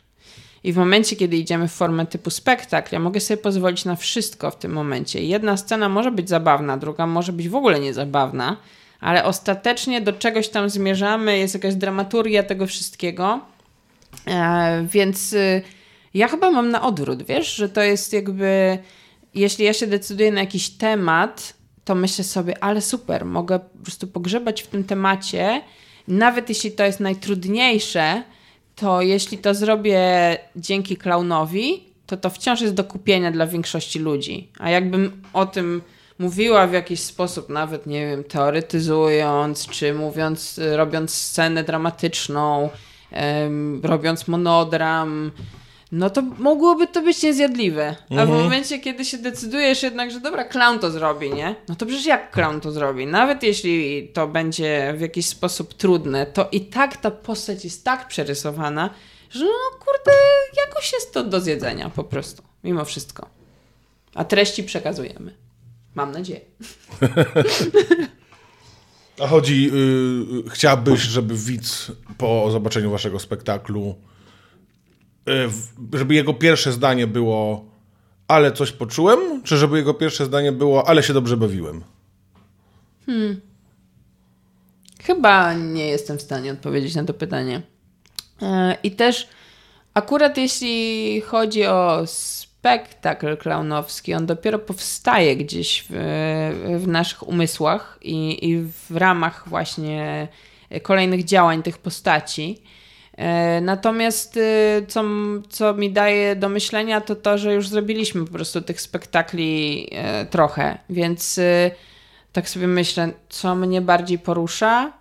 I 0.64 0.72
w 0.72 0.76
momencie, 0.76 1.16
kiedy 1.16 1.36
idziemy 1.36 1.68
w 1.68 1.72
formę 1.72 2.06
typu 2.06 2.30
spektakl, 2.30 2.88
ja 2.92 2.98
mogę 2.98 3.20
sobie 3.20 3.38
pozwolić 3.38 3.84
na 3.84 3.96
wszystko 3.96 4.50
w 4.50 4.56
tym 4.56 4.72
momencie. 4.72 5.24
Jedna 5.24 5.56
scena 5.56 5.88
może 5.88 6.10
być 6.10 6.28
zabawna, 6.28 6.76
druga 6.76 7.06
może 7.06 7.32
być 7.32 7.48
w 7.48 7.54
ogóle 7.54 7.80
niezabawna, 7.80 8.56
ale 9.00 9.24
ostatecznie 9.24 10.00
do 10.00 10.12
czegoś 10.12 10.48
tam 10.48 10.70
zmierzamy, 10.70 11.38
jest 11.38 11.54
jakaś 11.54 11.74
dramaturgia 11.74 12.42
tego 12.42 12.66
wszystkiego. 12.66 13.40
E, 14.26 14.86
więc 14.90 15.32
y, 15.32 15.62
ja 16.14 16.28
chyba 16.28 16.50
mam 16.50 16.70
na 16.70 16.82
odwrót, 16.82 17.22
wiesz, 17.22 17.54
że 17.54 17.68
to 17.68 17.82
jest 17.82 18.12
jakby, 18.12 18.78
jeśli 19.36 19.64
ja 19.64 19.72
się 19.72 19.86
decyduję 19.86 20.32
na 20.32 20.40
jakiś 20.40 20.70
temat, 20.70 21.54
to 21.84 21.94
myślę 21.94 22.24
sobie, 22.24 22.64
ale 22.64 22.80
super, 22.80 23.24
mogę 23.24 23.58
po 23.58 23.82
prostu 23.82 24.06
pogrzebać 24.06 24.62
w 24.62 24.66
tym 24.66 24.84
temacie, 24.84 25.62
nawet 26.08 26.48
jeśli 26.48 26.72
to 26.72 26.84
jest 26.84 27.00
najtrudniejsze, 27.00 28.22
to 28.76 29.02
jeśli 29.02 29.38
to 29.38 29.54
zrobię 29.54 30.00
dzięki 30.56 30.96
klaunowi, 30.96 31.84
to 32.06 32.16
to 32.16 32.30
wciąż 32.30 32.60
jest 32.60 32.74
do 32.74 32.84
kupienia 32.84 33.32
dla 33.32 33.46
większości 33.46 33.98
ludzi. 33.98 34.48
A 34.58 34.70
jakbym 34.70 35.22
o 35.32 35.46
tym 35.46 35.82
mówiła 36.18 36.66
w 36.66 36.72
jakiś 36.72 37.00
sposób, 37.00 37.48
nawet 37.48 37.86
nie 37.86 38.06
wiem, 38.06 38.24
teoretyzując, 38.24 39.66
czy 39.66 39.94
mówiąc, 39.94 40.60
robiąc 40.72 41.14
scenę 41.14 41.64
dramatyczną, 41.64 42.70
em, 43.10 43.80
robiąc 43.84 44.28
monodram, 44.28 45.30
no 45.92 46.10
to 46.10 46.22
mogłoby 46.22 46.86
to 46.86 47.02
być 47.02 47.22
niezjadliwe. 47.22 47.96
A 48.18 48.26
w 48.26 48.28
momencie, 48.28 48.78
kiedy 48.78 49.04
się 49.04 49.18
decydujesz 49.18 49.82
jednak, 49.82 50.10
że 50.10 50.20
dobra, 50.20 50.44
clown 50.44 50.78
to 50.78 50.90
zrobi, 50.90 51.30
nie? 51.30 51.54
No 51.68 51.76
to 51.76 51.86
przecież 51.86 52.06
jak 52.06 52.30
clown 52.30 52.60
to 52.60 52.72
zrobi? 52.72 53.06
Nawet 53.06 53.42
jeśli 53.42 54.08
to 54.08 54.28
będzie 54.28 54.94
w 54.96 55.00
jakiś 55.00 55.26
sposób 55.26 55.74
trudne, 55.74 56.26
to 56.26 56.48
i 56.52 56.60
tak 56.60 56.96
ta 56.96 57.10
postać 57.10 57.64
jest 57.64 57.84
tak 57.84 58.08
przerysowana, 58.08 58.90
że 59.30 59.44
no 59.44 59.78
kurde, 59.78 60.12
jakoś 60.66 60.92
jest 60.92 61.12
to 61.12 61.24
do 61.24 61.40
zjedzenia 61.40 61.90
po 61.90 62.04
prostu, 62.04 62.42
mimo 62.64 62.84
wszystko. 62.84 63.28
A 64.14 64.24
treści 64.24 64.64
przekazujemy. 64.64 65.34
Mam 65.94 66.12
nadzieję. 66.12 66.40
A 69.20 69.26
chodzi, 69.26 69.64
yy, 69.64 70.50
chciałbyś, 70.50 71.00
żeby 71.00 71.34
widz 71.34 71.92
po 72.18 72.50
zobaczeniu 72.50 72.90
waszego 72.90 73.18
spektaklu, 73.18 73.94
żeby 75.92 76.14
jego 76.14 76.34
pierwsze 76.34 76.72
zdanie 76.72 77.06
było 77.06 77.64
ale 78.28 78.52
coś 78.52 78.72
poczułem, 78.72 79.42
czy 79.42 79.56
żeby 79.56 79.76
jego 79.76 79.94
pierwsze 79.94 80.24
zdanie 80.24 80.52
było 80.52 80.88
ale 80.88 81.02
się 81.02 81.12
dobrze 81.12 81.36
bawiłem? 81.36 81.84
Chyba 85.02 85.54
nie 85.54 85.86
jestem 85.86 86.18
w 86.18 86.22
stanie 86.22 86.52
odpowiedzieć 86.52 86.94
na 86.94 87.04
to 87.04 87.14
pytanie. 87.14 87.62
E, 88.42 88.76
I 88.82 88.90
też 88.90 89.28
Akurat 89.96 90.36
jeśli 90.36 91.20
chodzi 91.20 91.66
o 91.66 92.02
spektakl 92.06 93.36
klaunowski, 93.36 94.14
on 94.14 94.26
dopiero 94.26 94.58
powstaje 94.58 95.36
gdzieś 95.36 95.84
w, 95.90 95.94
w 96.78 96.88
naszych 96.88 97.28
umysłach 97.28 97.98
i, 98.02 98.48
i 98.50 98.62
w 98.90 98.96
ramach 98.96 99.48
właśnie 99.48 100.28
kolejnych 100.82 101.24
działań 101.24 101.62
tych 101.62 101.78
postaci. 101.78 102.62
E, 103.16 103.60
natomiast 103.60 104.36
y, 104.36 104.86
co, 104.88 105.04
co 105.48 105.74
mi 105.74 105.90
daje 105.90 106.36
do 106.36 106.48
myślenia, 106.48 107.00
to 107.00 107.16
to, 107.16 107.38
że 107.38 107.54
już 107.54 107.68
zrobiliśmy 107.68 108.24
po 108.24 108.32
prostu 108.32 108.62
tych 108.62 108.80
spektakli 108.80 109.88
e, 109.92 110.26
trochę, 110.26 110.78
więc 110.90 111.38
y, 111.38 111.70
tak 112.32 112.48
sobie 112.48 112.66
myślę, 112.66 113.12
co 113.28 113.54
mnie 113.54 113.80
bardziej 113.80 114.18
porusza. 114.18 114.92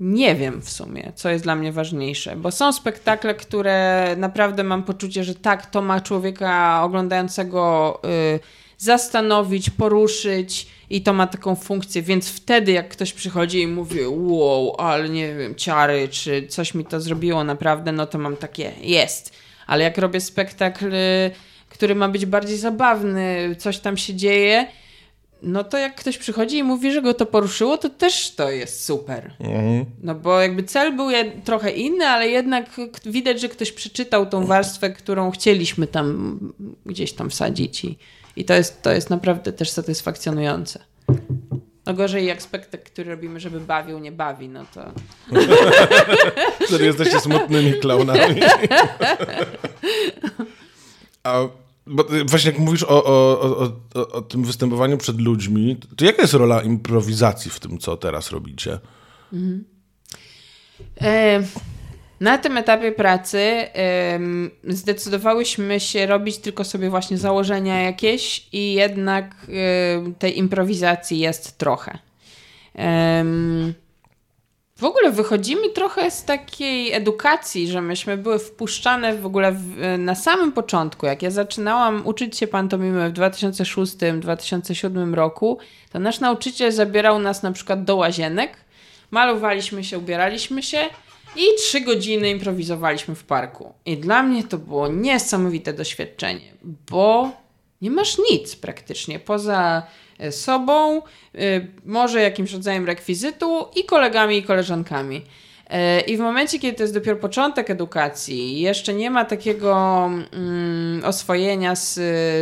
Nie 0.00 0.34
wiem 0.34 0.62
w 0.62 0.70
sumie, 0.70 1.12
co 1.14 1.30
jest 1.30 1.44
dla 1.44 1.54
mnie 1.54 1.72
ważniejsze, 1.72 2.36
bo 2.36 2.50
są 2.50 2.72
spektakle, 2.72 3.34
które 3.34 4.06
naprawdę 4.16 4.64
mam 4.64 4.82
poczucie, 4.82 5.24
że 5.24 5.34
tak, 5.34 5.66
to 5.66 5.82
ma 5.82 6.00
człowieka 6.00 6.82
oglądającego 6.84 8.00
y, 8.34 8.40
zastanowić, 8.78 9.70
poruszyć 9.70 10.66
i 10.90 11.02
to 11.02 11.12
ma 11.12 11.26
taką 11.26 11.56
funkcję, 11.56 12.02
więc 12.02 12.28
wtedy 12.28 12.72
jak 12.72 12.88
ktoś 12.88 13.12
przychodzi 13.12 13.60
i 13.60 13.66
mówi 13.66 14.00
wow, 14.06 14.74
ale 14.78 15.08
nie 15.08 15.34
wiem, 15.34 15.54
ciary, 15.54 16.08
czy 16.08 16.46
coś 16.46 16.74
mi 16.74 16.84
to 16.84 17.00
zrobiło 17.00 17.44
naprawdę, 17.44 17.92
no 17.92 18.06
to 18.06 18.18
mam 18.18 18.36
takie, 18.36 18.72
jest. 18.80 19.32
Ale 19.66 19.84
jak 19.84 19.98
robię 19.98 20.20
spektakl, 20.20 20.94
y, 20.94 21.30
który 21.68 21.94
ma 21.94 22.08
być 22.08 22.26
bardziej 22.26 22.58
zabawny, 22.58 23.56
coś 23.58 23.78
tam 23.78 23.96
się 23.96 24.14
dzieje, 24.14 24.66
no 25.42 25.64
to 25.64 25.78
jak 25.78 25.94
ktoś 25.94 26.18
przychodzi 26.18 26.58
i 26.58 26.62
mówi, 26.62 26.92
że 26.92 27.02
go 27.02 27.14
to 27.14 27.26
poruszyło, 27.26 27.78
to 27.78 27.90
też 27.90 28.30
to 28.30 28.50
jest 28.50 28.84
super. 28.84 29.30
Mhm. 29.40 29.84
No 30.02 30.14
bo 30.14 30.40
jakby 30.40 30.62
cel 30.62 30.96
był 30.96 31.08
trochę 31.44 31.70
inny, 31.70 32.06
ale 32.06 32.28
jednak 32.28 32.66
widać, 33.06 33.40
że 33.40 33.48
ktoś 33.48 33.72
przeczytał 33.72 34.26
tą 34.26 34.46
warstwę, 34.46 34.90
którą 34.90 35.30
chcieliśmy 35.30 35.86
tam 35.86 36.38
gdzieś 36.86 37.12
tam 37.12 37.30
wsadzić 37.30 37.84
i, 37.84 37.98
i 38.38 38.44
to, 38.44 38.54
jest, 38.54 38.82
to 38.82 38.92
jest 38.92 39.10
naprawdę 39.10 39.52
też 39.52 39.70
satysfakcjonujące. 39.70 40.84
No 41.86 41.94
gorzej 41.94 42.26
jak 42.26 42.42
spektakl, 42.42 42.84
który 42.84 43.10
robimy, 43.10 43.40
żeby 43.40 43.60
bawił, 43.60 43.98
nie 43.98 44.12
bawi, 44.12 44.48
no 44.48 44.64
to... 44.74 44.92
Wtedy 46.68 46.84
jesteście 46.84 47.20
smutnymi 47.20 47.72
klaunami. 47.72 48.40
A 51.22 51.40
bo 51.86 52.04
właśnie 52.26 52.50
jak 52.50 52.60
mówisz 52.60 52.82
o, 52.82 53.04
o, 53.04 53.40
o, 53.94 54.08
o, 54.12 54.22
tym 54.22 54.44
występowaniu 54.44 54.98
przed 54.98 55.20
ludźmi, 55.20 55.76
to 55.96 56.04
jaka 56.04 56.22
jest 56.22 56.34
rola 56.34 56.62
improwizacji 56.62 57.50
w 57.50 57.60
tym, 57.60 57.78
co 57.78 57.96
teraz 57.96 58.30
robicie? 58.30 58.78
Mhm. 59.32 59.64
E, 61.00 61.42
na 62.20 62.38
tym 62.38 62.56
etapie 62.56 62.92
pracy 62.92 63.38
e, 63.38 63.70
zdecydowałyśmy 64.64 65.80
się 65.80 66.06
robić 66.06 66.38
tylko 66.38 66.64
sobie 66.64 66.90
właśnie 66.90 67.18
założenia 67.18 67.82
jakieś 67.82 68.46
i 68.52 68.72
jednak 68.72 69.34
tej 70.18 70.38
improwizacji 70.38 71.18
jest 71.18 71.58
trochę. 71.58 71.98
W 74.78 74.84
ogóle 74.84 75.10
wychodzimy 75.10 75.70
trochę 75.70 76.10
z 76.10 76.24
takiej 76.24 76.92
edukacji, 76.92 77.68
że 77.68 77.82
myśmy 77.82 78.16
były 78.16 78.38
wpuszczane 78.38 79.16
w 79.16 79.26
ogóle 79.26 79.52
w, 79.52 79.76
na 79.98 80.14
samym 80.14 80.52
początku. 80.52 81.06
Jak 81.06 81.22
ja 81.22 81.30
zaczynałam 81.30 82.06
uczyć 82.06 82.38
się 82.38 82.46
pantomimy 82.46 83.10
w 83.10 83.12
2006-2007 83.12 85.14
roku, 85.14 85.58
to 85.92 85.98
nasz 85.98 86.20
nauczyciel 86.20 86.72
zabierał 86.72 87.18
nas 87.18 87.42
na 87.42 87.52
przykład 87.52 87.84
do 87.84 87.96
łazienek, 87.96 88.56
malowaliśmy 89.10 89.84
się, 89.84 89.98
ubieraliśmy 89.98 90.62
się 90.62 90.78
i 91.36 91.42
trzy 91.58 91.80
godziny 91.80 92.30
improwizowaliśmy 92.30 93.14
w 93.14 93.24
parku. 93.24 93.74
I 93.86 93.96
dla 93.96 94.22
mnie 94.22 94.44
to 94.44 94.58
było 94.58 94.88
niesamowite 94.88 95.72
doświadczenie, 95.72 96.52
bo 96.90 97.30
nie 97.82 97.90
masz 97.90 98.16
nic 98.30 98.56
praktycznie 98.56 99.18
poza 99.18 99.82
E, 100.18 100.32
sobą, 100.32 100.96
e, 100.98 101.00
może 101.84 102.22
jakimś 102.22 102.52
rodzajem 102.52 102.86
rekwizytu 102.86 103.66
i 103.76 103.84
kolegami 103.84 104.36
i 104.36 104.42
koleżankami. 104.42 105.22
E, 105.70 106.00
I 106.00 106.16
w 106.16 106.20
momencie, 106.20 106.58
kiedy 106.58 106.76
to 106.76 106.82
jest 106.82 106.94
dopiero 106.94 107.16
początek 107.16 107.70
edukacji, 107.70 108.60
jeszcze 108.60 108.94
nie 108.94 109.10
ma 109.10 109.24
takiego 109.24 110.04
mm, 110.32 111.04
oswojenia 111.04 111.76
z, 111.76 111.94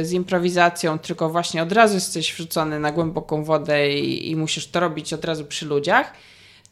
z 0.07 0.13
improwizacją, 0.13 0.99
tylko 0.99 1.31
właśnie 1.31 1.63
od 1.63 1.73
razu 1.73 1.95
jesteś 1.95 2.35
wrzucony 2.35 2.81
na 2.81 2.93
głęboką 2.93 3.45
wodę 3.45 3.93
i, 3.93 4.31
i 4.31 4.37
musisz 4.37 4.67
to 4.67 4.81
robić 4.81 5.13
od 5.13 5.25
razu 5.25 5.45
przy 5.45 5.67
ludziach, 5.67 6.13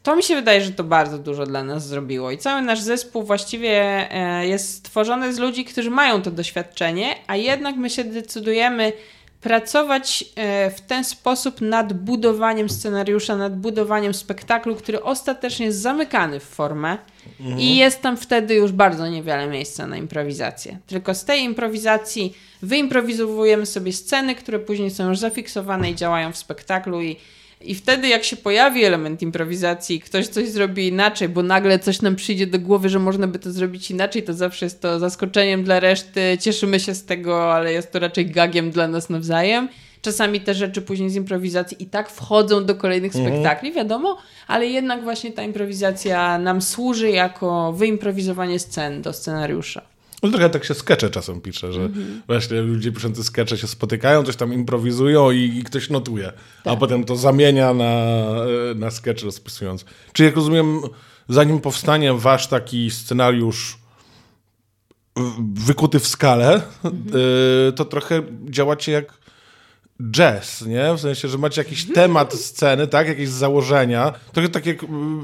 to 0.05 0.15
mi 0.15 0.23
się 0.23 0.35
wydaje, 0.35 0.61
że 0.61 0.71
to 0.71 0.83
bardzo 0.83 1.17
dużo 1.17 1.45
dla 1.45 1.63
nas 1.63 1.87
zrobiło. 1.87 2.31
I 2.31 2.37
cały 2.37 2.61
nasz 2.61 2.81
zespół 2.81 3.23
właściwie 3.23 4.07
jest 4.41 4.73
stworzony 4.73 5.33
z 5.33 5.39
ludzi, 5.39 5.65
którzy 5.65 5.89
mają 5.89 6.21
to 6.21 6.31
doświadczenie, 6.31 7.15
a 7.27 7.35
jednak 7.35 7.75
my 7.75 7.89
się 7.89 8.03
decydujemy 8.03 8.93
pracować 9.41 10.25
e, 10.35 10.71
w 10.71 10.81
ten 10.81 11.03
sposób 11.03 11.61
nad 11.61 11.93
budowaniem 11.93 12.69
scenariusza, 12.69 13.35
nad 13.35 13.57
budowaniem 13.57 14.13
spektaklu, 14.13 14.75
który 14.75 15.03
ostatecznie 15.03 15.65
jest 15.65 15.81
zamykany 15.81 16.39
w 16.39 16.43
formę 16.43 16.97
mhm. 17.39 17.59
i 17.59 17.75
jest 17.75 18.01
tam 18.01 18.17
wtedy 18.17 18.55
już 18.55 18.71
bardzo 18.71 19.07
niewiele 19.07 19.47
miejsca 19.47 19.87
na 19.87 19.97
improwizację. 19.97 20.77
Tylko 20.87 21.15
z 21.15 21.25
tej 21.25 21.41
improwizacji 21.41 22.33
wyimprowizowujemy 22.61 23.65
sobie 23.65 23.93
sceny, 23.93 24.35
które 24.35 24.59
później 24.59 24.91
są 24.91 25.09
już 25.09 25.19
zafiksowane 25.19 25.91
i 25.91 25.95
działają 25.95 26.31
w 26.31 26.37
spektaklu 26.37 27.01
i 27.01 27.17
i 27.61 27.75
wtedy, 27.75 28.07
jak 28.07 28.23
się 28.23 28.35
pojawi 28.35 28.83
element 28.83 29.21
improwizacji, 29.21 29.99
ktoś 29.99 30.27
coś 30.27 30.49
zrobi 30.49 30.87
inaczej, 30.87 31.29
bo 31.29 31.43
nagle 31.43 31.79
coś 31.79 32.01
nam 32.01 32.15
przyjdzie 32.15 32.47
do 32.47 32.59
głowy, 32.59 32.89
że 32.89 32.99
można 32.99 33.27
by 33.27 33.39
to 33.39 33.51
zrobić 33.51 33.91
inaczej, 33.91 34.23
to 34.23 34.33
zawsze 34.33 34.65
jest 34.65 34.81
to 34.81 34.99
zaskoczeniem 34.99 35.63
dla 35.63 35.79
reszty. 35.79 36.37
Cieszymy 36.41 36.79
się 36.79 36.93
z 36.93 37.05
tego, 37.05 37.53
ale 37.53 37.73
jest 37.73 37.91
to 37.91 37.99
raczej 37.99 38.25
gagiem 38.25 38.71
dla 38.71 38.87
nas 38.87 39.09
nawzajem. 39.09 39.69
Czasami 40.01 40.41
te 40.41 40.53
rzeczy 40.53 40.81
później 40.81 41.09
z 41.09 41.15
improwizacji 41.15 41.83
i 41.83 41.85
tak 41.85 42.09
wchodzą 42.09 42.65
do 42.65 42.75
kolejnych 42.75 43.15
mhm. 43.15 43.33
spektakli, 43.33 43.71
wiadomo, 43.71 44.17
ale 44.47 44.67
jednak 44.67 45.03
właśnie 45.03 45.31
ta 45.31 45.43
improwizacja 45.43 46.37
nam 46.37 46.61
służy 46.61 47.09
jako 47.09 47.73
wyimprowizowanie 47.73 48.59
scen 48.59 49.01
do 49.01 49.13
scenariusza. 49.13 49.94
No 50.23 50.29
trochę 50.29 50.49
tak 50.49 50.65
się 50.65 50.73
skecze 50.73 51.09
czasem 51.09 51.41
pisze, 51.41 51.73
że 51.73 51.81
mhm. 51.81 52.21
właśnie 52.27 52.61
ludzie 52.61 52.91
piszący 52.91 53.23
skecze 53.23 53.57
się 53.57 53.67
spotykają, 53.67 54.23
coś 54.23 54.35
tam 54.35 54.53
improwizują 54.53 55.31
i, 55.31 55.57
i 55.57 55.63
ktoś 55.63 55.89
notuje, 55.89 56.31
tak. 56.63 56.73
a 56.73 56.75
potem 56.75 57.03
to 57.03 57.15
zamienia 57.15 57.73
na, 57.73 57.83
e, 57.83 58.75
na 58.75 58.91
sketch 58.91 59.23
rozpisując. 59.23 59.85
Czy 60.13 60.23
jak 60.23 60.35
rozumiem, 60.35 60.81
zanim 61.29 61.59
powstanie 61.59 62.13
wasz 62.13 62.47
taki 62.47 62.91
scenariusz 62.91 63.77
wykuty 65.53 65.99
w 65.99 66.07
skale, 66.07 66.61
mhm. 66.83 67.73
to 67.75 67.85
trochę 67.85 68.23
działacie 68.49 68.91
jak 68.91 69.24
jazz, 70.01 70.61
nie? 70.61 70.93
W 70.93 70.99
sensie, 71.01 71.27
że 71.27 71.37
macie 71.37 71.61
jakiś 71.61 71.93
temat 71.93 72.33
sceny, 72.33 72.87
tak? 72.87 73.07
Jakieś 73.07 73.29
założenia. 73.29 74.13
Trochę 74.33 74.49
tak 74.49 74.65
jak, 74.65 74.77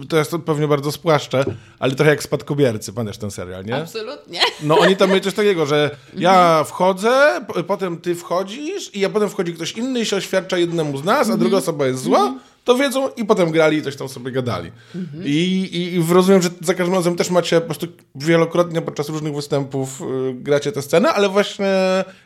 to 0.10 0.18
jest 0.18 0.32
to 0.32 0.40
pewnie 0.40 0.68
bardzo 0.68 0.92
spłaszczę, 0.92 1.46
ale 1.80 1.96
trochę 1.96 2.12
jak 2.12 2.24
Spadkobiercy, 2.24 2.94
pamiętasz 2.94 3.18
ten 3.18 3.32
serial, 3.32 3.66
nie? 3.66 3.76
Absolutnie. 3.76 4.40
No 4.64 4.78
oni 4.80 4.96
tam 4.96 5.10
mają 5.10 5.22
coś 5.22 5.34
takiego, 5.34 5.66
że 5.66 5.96
ja 6.18 6.64
wchodzę, 6.64 7.46
potem 7.68 7.98
ty 7.98 8.16
wchodzisz 8.16 8.96
i 8.96 9.06
a 9.06 9.10
potem 9.10 9.30
wchodzi 9.30 9.54
ktoś 9.54 9.72
inny 9.72 10.00
i 10.00 10.06
się 10.06 10.16
oświadcza 10.16 10.58
jednemu 10.58 10.98
z 10.98 11.04
nas, 11.04 11.30
a 11.30 11.38
druga 11.38 11.58
osoba 11.58 11.88
jest 11.88 12.04
zła, 12.04 12.34
to 12.64 12.76
wiedzą 12.76 13.10
i 13.10 13.26
potem 13.26 13.52
grali 13.52 13.78
i 13.78 13.82
coś 13.82 13.96
tam 13.96 14.10
sobie 14.10 14.32
gadali. 14.32 14.72
Mhm. 14.96 15.24
I, 15.26 15.30
i, 15.72 15.96
I 15.96 16.14
rozumiem, 16.14 16.42
że 16.42 16.50
za 16.62 16.74
każdym 16.74 16.96
razem 16.96 17.16
też 17.16 17.30
macie 17.30 17.62
po 17.62 17.66
prostu 17.66 17.88
wielokrotnie 18.16 18.82
podczas 18.82 19.10
różnych 19.10 19.36
występów 19.36 20.02
y, 20.02 20.34
gracie 20.34 20.72
tę 20.72 20.82
scenę, 20.82 21.14
ale 21.14 21.30
właśnie 21.30 21.76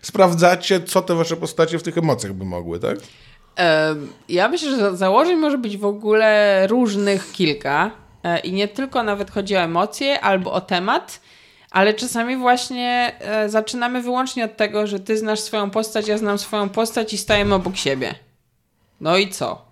sprawdzacie, 0.01 0.81
co 0.81 1.01
te 1.01 1.15
wasze 1.15 1.35
postacie 1.35 1.79
w 1.79 1.83
tych 1.83 1.97
emocjach 1.97 2.33
by 2.33 2.45
mogły, 2.45 2.79
tak? 2.79 2.97
Ja 4.29 4.47
myślę, 4.47 4.69
że 4.69 4.97
założeń 4.97 5.37
może 5.37 5.57
być 5.57 5.77
w 5.77 5.85
ogóle 5.85 6.67
różnych 6.67 7.31
kilka 7.31 7.91
e, 8.23 8.39
i 8.39 8.53
nie 8.53 8.67
tylko 8.67 9.03
nawet 9.03 9.31
chodzi 9.31 9.55
o 9.55 9.59
emocje 9.59 10.21
albo 10.21 10.53
o 10.53 10.61
temat, 10.61 11.21
ale 11.71 11.93
czasami 11.93 12.37
właśnie 12.37 13.15
e, 13.19 13.49
zaczynamy 13.49 14.01
wyłącznie 14.01 14.45
od 14.45 14.57
tego, 14.57 14.87
że 14.87 14.99
ty 14.99 15.17
znasz 15.17 15.39
swoją 15.39 15.69
postać, 15.69 16.07
ja 16.07 16.17
znam 16.17 16.37
swoją 16.37 16.69
postać 16.69 17.13
i 17.13 17.17
stajemy 17.17 17.55
obok 17.55 17.75
siebie. 17.75 18.15
No 19.01 19.17
i 19.17 19.29
co? 19.29 19.64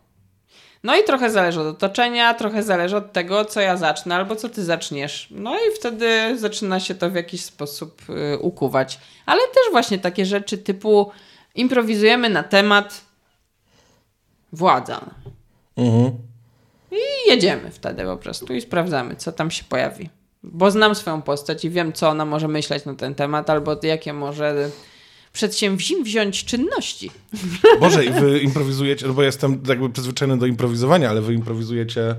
No 0.84 0.96
i 0.96 1.04
trochę 1.04 1.32
zależy 1.32 1.62
od 1.62 1.68
otoczenia, 1.68 2.34
trochę 2.34 2.64
zależy 2.64 2.98
od 2.98 3.14
tego, 3.14 3.46
co 3.46 3.62
ja 3.62 3.78
zacznę 3.78 4.16
albo 4.16 4.36
co 4.36 4.50
ty 4.50 4.64
zaczniesz. 4.64 5.28
No 5.32 5.56
i 5.56 5.76
wtedy 5.80 6.38
zaczyna 6.38 6.80
się 6.80 6.96
to 6.96 7.10
w 7.10 7.16
jakiś 7.16 7.46
sposób 7.46 8.02
y, 8.34 8.38
ukuwać. 8.38 9.00
Ale 9.26 9.42
też 9.42 9.72
właśnie 9.72 10.00
takie 10.00 10.26
rzeczy 10.26 10.58
typu 10.58 11.12
improwizujemy 11.56 12.30
na 12.30 12.44
temat 12.44 13.02
władza. 14.54 15.02
Mhm. 15.78 16.12
I 16.92 17.30
jedziemy 17.30 17.72
wtedy 17.72 18.04
po 18.04 18.18
prostu 18.18 18.54
i 18.54 18.62
sprawdzamy, 18.62 19.16
co 19.16 19.32
tam 19.32 19.52
się 19.52 19.64
pojawi. 19.64 20.10
Bo 20.44 20.72
znam 20.72 20.96
swoją 20.96 21.22
postać 21.22 21.66
i 21.66 21.70
wiem, 21.70 21.94
co 21.94 22.10
ona 22.10 22.26
może 22.26 22.48
myśleć 22.48 22.86
na 22.86 22.96
ten 22.96 23.16
temat, 23.16 23.50
albo 23.50 23.76
jakie 23.84 24.14
może 24.14 24.70
przedsięwziąć 25.34 26.46
czynności. 26.46 27.12
Boże, 27.80 28.06
i 28.06 28.10
wy 28.10 28.40
improwizujecie, 28.40 29.08
no 29.08 29.14
bo 29.14 29.24
jestem 29.24 29.64
jakby 29.68 29.90
przyzwyczajony 29.90 30.40
do 30.40 30.46
improwizowania, 30.46 31.10
ale 31.10 31.22
wy 31.22 31.34
improwizujecie 31.34 32.16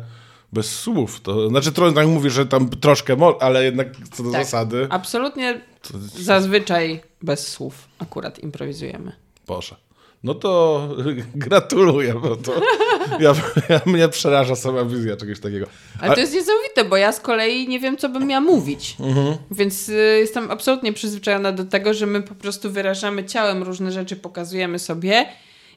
bez 0.53 0.79
słów. 0.79 1.21
To 1.21 1.49
znaczy, 1.49 1.73
trochę 1.73 1.95
tak 1.95 2.07
mówisz, 2.07 2.33
że 2.33 2.47
tam 2.47 2.69
troszkę, 2.69 3.17
ale 3.41 3.65
jednak 3.65 3.89
co 4.13 4.23
do 4.23 4.31
Tak. 4.31 4.45
zasady. 4.45 4.87
Absolutnie 4.91 5.61
To 5.83 5.99
zazwyczaj 5.99 7.01
bez 7.23 7.49
słów 7.49 7.89
akurat 7.99 8.39
improwizujemy. 8.39 9.13
Boże. 9.47 9.77
No 10.25 10.35
to 10.35 10.81
gratuluję, 11.35 12.15
bo 12.15 12.37
to 12.37 12.53
ja, 13.21 13.35
ja, 13.69 13.81
mnie 13.87 14.09
przeraża 14.09 14.57
sama 14.57 14.85
wizja 14.85 15.17
czegoś 15.17 15.41
takiego. 15.41 15.67
Ale 16.01 16.13
A- 16.13 16.15
to 16.15 16.21
jest 16.21 16.35
niesamowite, 16.35 16.85
bo 16.85 16.97
ja 16.97 17.13
z 17.13 17.21
kolei 17.21 17.69
nie 17.69 17.81
wiem, 17.81 17.97
co 17.97 18.09
bym 18.09 18.27
miała 18.27 18.41
mówić. 18.41 18.97
Mhm. 19.01 19.37
Więc 19.51 19.89
y, 19.89 20.17
jestem 20.21 20.51
absolutnie 20.51 20.93
przyzwyczajona 20.93 21.53
do 21.53 21.65
tego, 21.65 21.95
że 21.95 22.07
my 22.07 22.23
po 22.23 22.35
prostu 22.35 22.71
wyrażamy 22.71 23.25
ciałem 23.25 23.63
różne 23.63 23.93
rzeczy, 23.93 24.17
pokazujemy 24.17 24.79
sobie 24.79 25.27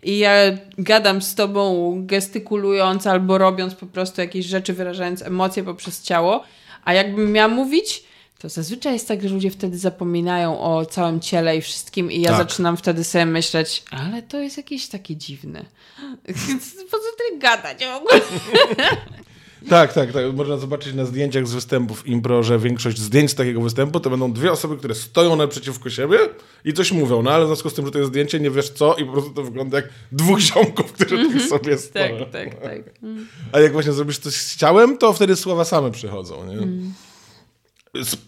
i 0.03 0.17
ja 0.17 0.31
gadam 0.77 1.21
z 1.21 1.35
tobą 1.35 1.93
gestykulując 2.05 3.07
albo 3.07 3.37
robiąc 3.37 3.75
po 3.75 3.85
prostu 3.85 4.21
jakieś 4.21 4.45
rzeczy, 4.45 4.73
wyrażając 4.73 5.21
emocje 5.21 5.63
poprzez 5.63 6.01
ciało, 6.01 6.43
a 6.83 6.93
jakbym 6.93 7.31
miała 7.31 7.47
mówić, 7.47 8.03
to 8.39 8.49
zazwyczaj 8.49 8.93
jest 8.93 9.07
tak, 9.07 9.21
że 9.21 9.29
ludzie 9.29 9.51
wtedy 9.51 9.77
zapominają 9.77 10.59
o 10.59 10.85
całym 10.85 11.19
ciele 11.19 11.57
i 11.57 11.61
wszystkim 11.61 12.11
i 12.11 12.21
ja 12.21 12.29
Tak. 12.29 12.37
zaczynam 12.37 12.77
wtedy 12.77 13.03
sobie 13.03 13.25
myśleć, 13.25 13.83
ale 13.91 14.21
to 14.21 14.39
jest 14.39 14.57
jakieś 14.57 14.87
takie 14.87 15.15
dziwne. 15.15 15.65
Po 16.91 16.97
co 16.97 17.03
tyle 17.17 17.39
gadać 17.39 17.77
w 17.85 17.95
ogóle? 17.97 18.21
Tak, 19.69 19.93
tak, 19.93 20.11
tak. 20.13 20.23
Można 20.35 20.57
zobaczyć 20.57 20.93
na 20.93 21.05
zdjęciach 21.05 21.47
z 21.47 21.53
występów 21.53 22.07
impro, 22.07 22.43
że 22.43 22.59
większość 22.59 22.97
zdjęć 22.99 23.31
z 23.31 23.35
takiego 23.35 23.61
występu 23.61 23.99
to 23.99 24.09
będą 24.09 24.33
dwie 24.33 24.51
osoby, 24.51 24.77
które 24.77 24.95
stoją 24.95 25.35
naprzeciwko 25.35 25.89
siebie 25.89 26.17
i 26.65 26.73
coś 26.73 26.91
mówią, 26.91 27.21
no 27.21 27.31
ale 27.31 27.43
w 27.45 27.47
związku 27.47 27.69
z 27.69 27.73
tym, 27.73 27.85
że 27.85 27.91
to 27.91 27.97
jest 27.99 28.09
zdjęcie, 28.09 28.39
nie 28.39 28.51
wiesz 28.51 28.69
co 28.69 28.95
i 28.95 29.05
po 29.05 29.11
prostu 29.11 29.31
to 29.31 29.43
wygląda 29.43 29.77
jak 29.77 29.89
dwóch 30.11 30.39
ziomków, 30.39 30.91
którzy 30.93 31.29
tak 31.29 31.41
sobie 31.41 31.71
Tak, 31.71 31.79
stoją. 31.85 32.17
tak, 32.25 32.61
tak. 32.61 32.81
A 33.51 33.59
jak 33.59 33.71
właśnie 33.73 33.93
zrobisz 33.93 34.17
coś 34.19 34.33
z 34.33 34.57
ciałem, 34.57 34.97
to 34.97 35.13
wtedy 35.13 35.35
słowa 35.35 35.65
same 35.65 35.91
przychodzą, 35.91 36.45
nie? 36.45 36.57
Sp- 36.57 37.06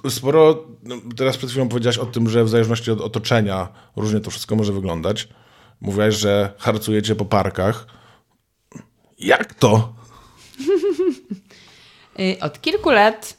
Sporo, 0.09 0.67
no, 0.83 0.95
teraz 1.17 1.37
przed 1.37 1.49
chwilą 1.49 1.69
powiedziałaś 1.69 1.97
o 1.97 2.05
tym, 2.05 2.29
że 2.29 2.43
w 2.43 2.49
zależności 2.49 2.91
od 2.91 3.01
otoczenia 3.01 3.67
różnie 3.95 4.19
to 4.19 4.31
wszystko 4.31 4.55
może 4.55 4.73
wyglądać. 4.73 5.27
Mówiłaś, 5.81 6.15
że 6.15 6.53
harcujecie 6.57 7.15
po 7.15 7.25
parkach. 7.25 7.87
Jak 9.19 9.53
to? 9.53 9.93
Y, 12.19 12.37
Od 12.41 12.61
kilku 12.61 12.89
lat 12.89 13.37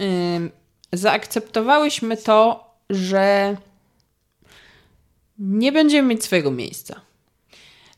ym, 0.00 0.50
zaakceptowałyśmy 0.92 2.16
to, 2.16 2.64
że 2.90 3.56
nie 5.38 5.72
będziemy 5.72 6.08
mieć 6.08 6.24
swojego 6.24 6.50
miejsca. 6.50 7.00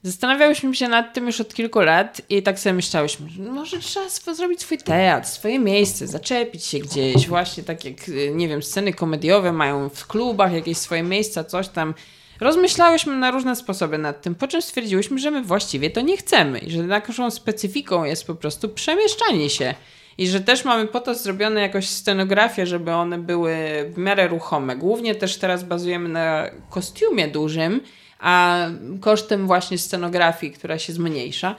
Zastanawiałyśmy 0.04 0.74
się 0.74 0.88
nad 0.88 1.14
tym 1.14 1.26
już 1.26 1.40
od 1.40 1.54
kilku 1.54 1.80
lat 1.80 2.20
i 2.28 2.42
tak 2.42 2.58
sobie 2.58 2.72
myślałyśmy, 2.72 3.30
że 3.30 3.42
może 3.42 3.78
trzeba 3.78 4.06
swo- 4.06 4.34
zrobić 4.34 4.60
swój 4.60 4.78
teatr, 4.78 5.28
swoje 5.28 5.58
miejsce, 5.58 6.06
zaczepić 6.06 6.64
się 6.64 6.78
gdzieś, 6.78 7.28
właśnie 7.28 7.62
tak 7.62 7.84
jak, 7.84 8.08
y, 8.08 8.32
nie 8.34 8.48
wiem, 8.48 8.62
sceny 8.62 8.92
komediowe 8.92 9.52
mają 9.52 9.88
w 9.88 10.06
klubach 10.06 10.52
jakieś 10.52 10.76
swoje 10.78 11.02
miejsca, 11.02 11.44
coś 11.44 11.68
tam. 11.68 11.94
Rozmyślałyśmy 12.40 13.16
na 13.16 13.30
różne 13.30 13.56
sposoby 13.56 13.98
nad 13.98 14.22
tym, 14.22 14.34
po 14.34 14.48
czym 14.48 14.62
stwierdziłyśmy, 14.62 15.18
że 15.18 15.30
my 15.30 15.42
właściwie 15.42 15.90
to 15.90 16.00
nie 16.00 16.16
chcemy 16.16 16.58
i 16.58 16.70
że 16.70 16.82
naszą 16.82 17.30
specyfiką 17.30 18.04
jest 18.04 18.26
po 18.26 18.34
prostu 18.34 18.68
przemieszczanie 18.68 19.50
się. 19.50 19.74
I 20.18 20.28
że 20.28 20.40
też 20.40 20.64
mamy 20.64 20.86
po 20.86 21.00
to 21.00 21.14
zrobione 21.14 21.60
jakoś 21.60 21.88
scenografię, 21.88 22.66
żeby 22.66 22.92
one 22.92 23.18
były 23.18 23.56
w 23.94 23.98
miarę 23.98 24.28
ruchome. 24.28 24.76
Głównie 24.76 25.14
też 25.14 25.36
teraz 25.36 25.64
bazujemy 25.64 26.08
na 26.08 26.50
kostiumie 26.70 27.28
dużym, 27.28 27.80
a 28.24 28.66
kosztem 29.00 29.46
właśnie 29.46 29.78
scenografii, 29.78 30.52
która 30.52 30.78
się 30.78 30.92
zmniejsza. 30.92 31.56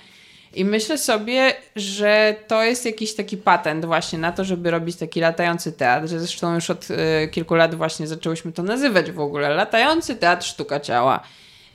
I 0.53 0.65
myślę 0.65 0.97
sobie, 0.97 1.53
że 1.75 2.35
to 2.47 2.63
jest 2.63 2.85
jakiś 2.85 3.15
taki 3.15 3.37
patent 3.37 3.85
właśnie 3.85 4.19
na 4.19 4.31
to, 4.31 4.43
żeby 4.43 4.71
robić 4.71 4.95
taki 4.95 5.19
latający 5.19 5.71
teatr. 5.71 6.07
Zresztą 6.07 6.55
już 6.55 6.69
od 6.69 6.87
e, 6.91 7.27
kilku 7.27 7.55
lat 7.55 7.75
właśnie 7.75 8.07
zaczęłyśmy 8.07 8.51
to 8.51 8.63
nazywać 8.63 9.11
w 9.11 9.19
ogóle. 9.19 9.49
Latający 9.49 10.15
teatr 10.15 10.45
sztuka 10.45 10.79
ciała. 10.79 11.23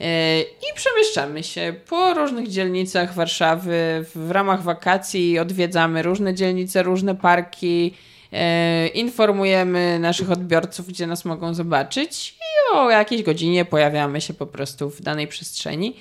E, 0.01 0.41
I 0.41 0.75
przemieszczamy 0.75 1.43
się 1.43 1.73
po 1.89 2.13
różnych 2.13 2.47
dzielnicach 2.47 3.13
Warszawy. 3.13 4.05
W 4.15 4.31
ramach 4.31 4.63
wakacji 4.63 5.39
odwiedzamy 5.39 6.01
różne 6.01 6.33
dzielnice, 6.33 6.83
różne 6.83 7.15
parki. 7.15 7.93
E, 8.31 8.87
Informujemy 8.87 9.99
naszych 9.99 10.31
odbiorców, 10.31 10.87
gdzie 10.87 11.07
nas 11.07 11.25
mogą 11.25 11.53
zobaczyć, 11.53 12.29
i 12.31 12.75
o 12.77 12.89
jakiejś 12.89 13.23
godzinie 13.23 13.65
pojawiamy 13.65 14.21
się 14.21 14.33
po 14.33 14.45
prostu 14.47 14.89
w 14.89 15.01
danej 15.01 15.27
przestrzeni. 15.27 15.95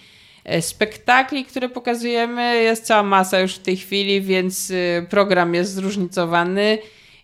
E, 0.45 0.62
Spektakli, 0.62 1.45
które 1.45 1.69
pokazujemy, 1.69 2.62
jest 2.62 2.85
cała 2.85 3.03
masa 3.03 3.40
już 3.40 3.55
w 3.55 3.59
tej 3.59 3.77
chwili, 3.77 4.21
więc 4.21 4.71
y, 4.71 5.07
program 5.11 5.55
jest 5.55 5.75
zróżnicowany. 5.75 6.79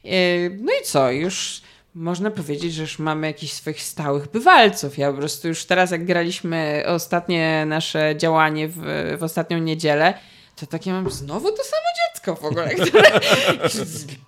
E, 0.04 0.08
No 0.50 0.72
i 0.82 0.84
co? 0.84 1.10
Już 1.10 1.62
można 1.94 2.30
powiedzieć, 2.30 2.74
że 2.74 2.82
już 2.82 2.98
mamy 2.98 3.26
jakichś 3.26 3.52
swoich 3.52 3.82
stałych 3.82 4.30
bywalców. 4.30 4.98
Ja 4.98 5.12
po 5.12 5.18
prostu 5.18 5.48
już 5.48 5.64
teraz, 5.64 5.90
jak 5.90 6.04
graliśmy 6.04 6.84
ostatnie 6.86 7.64
nasze 7.66 8.14
działanie 8.16 8.68
w, 8.68 8.76
w 9.18 9.22
ostatnią 9.22 9.58
niedzielę, 9.58 10.14
to 10.56 10.66
takie 10.66 10.92
mam 10.92 11.10
znowu 11.10 11.50
to 11.50 11.64
samo 11.64 11.86
dziecko 12.26 12.42
w 12.42 12.44
ogóle, 12.44 12.74
które... 12.74 13.20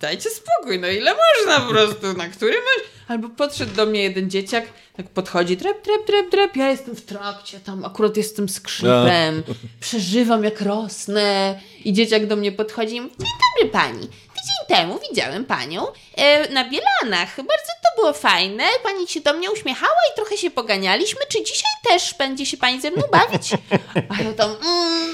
Dajcie 0.01 0.29
spokój, 0.29 0.79
no 0.79 0.87
ile 0.87 1.15
można 1.15 1.59
po 1.59 1.73
prostu, 1.73 2.13
na 2.17 2.27
którym... 2.27 2.61
Albo 3.07 3.29
podszedł 3.29 3.75
do 3.75 3.85
mnie 3.85 4.03
jeden 4.03 4.29
dzieciak, 4.29 4.65
tak 4.97 5.09
podchodzi, 5.09 5.57
trep, 5.57 5.81
trep, 5.81 6.05
trep, 6.05 6.29
trep, 6.29 6.55
ja 6.55 6.69
jestem 6.69 6.95
w 6.95 7.05
trakcie, 7.05 7.59
tam 7.59 7.85
akurat 7.85 8.17
jestem 8.17 8.49
skrzypem, 8.49 9.43
przeżywam 9.79 10.43
jak 10.43 10.61
rosnę. 10.61 11.59
I 11.85 11.93
dzieciak 11.93 12.27
do 12.27 12.35
mnie 12.35 12.51
podchodzi 12.51 12.95
i 12.95 13.01
mówi, 13.01 13.15
dzień 13.19 13.27
dobry 13.55 13.71
pani, 13.71 13.99
tydzień 13.99 14.77
temu 14.77 14.99
widziałem 15.09 15.45
panią 15.45 15.87
e, 16.15 16.49
na 16.49 16.69
Bielanach, 16.69 17.35
bardzo 17.35 17.71
to 17.83 18.01
było 18.01 18.13
fajne, 18.13 18.63
pani 18.83 19.07
się 19.07 19.21
do 19.21 19.33
mnie 19.33 19.51
uśmiechała 19.51 19.99
i 20.13 20.15
trochę 20.15 20.37
się 20.37 20.51
poganialiśmy, 20.51 21.21
czy 21.29 21.43
dzisiaj 21.43 21.71
też 21.89 22.15
będzie 22.19 22.45
się 22.45 22.57
pani 22.57 22.81
ze 22.81 22.91
mną 22.91 23.03
bawić? 23.11 23.51
A 24.09 24.23
ja 24.23 24.33
tam, 24.33 24.49
mm, 24.49 25.09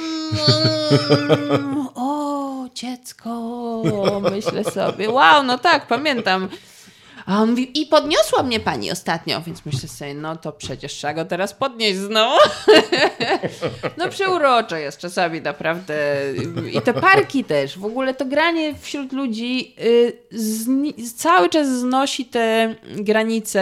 mm, 1.51 1.87
o 2.65 2.69
dziecko, 2.73 3.81
myślę 4.31 4.63
sobie, 4.63 5.09
wow, 5.09 5.43
no 5.43 5.57
tak, 5.57 5.87
pamiętam. 5.87 6.49
A 7.25 7.41
on 7.41 7.49
mówi, 7.49 7.81
i 7.81 7.85
podniosła 7.85 8.43
mnie 8.43 8.59
pani 8.59 8.91
ostatnio, 8.91 9.41
więc 9.41 9.65
myślę 9.65 9.89
sobie, 9.89 10.13
no 10.13 10.35
to 10.35 10.51
przecież 10.51 10.93
trzeba 10.93 11.13
go 11.13 11.25
teraz 11.25 11.53
podnieść 11.53 11.97
znowu. 11.97 12.37
no 13.97 14.09
przeurocze 14.09 14.81
jest 14.81 14.97
czasami 14.97 15.41
naprawdę. 15.41 15.95
I 16.73 16.81
te 16.81 16.93
parki 16.93 17.43
też. 17.43 17.77
W 17.77 17.85
ogóle 17.85 18.13
to 18.13 18.25
granie 18.25 18.75
wśród 18.81 19.13
ludzi 19.13 19.75
y, 19.79 21.13
cały 21.17 21.49
czas 21.49 21.67
znosi 21.67 22.25
te 22.25 22.75
granice, 22.95 23.61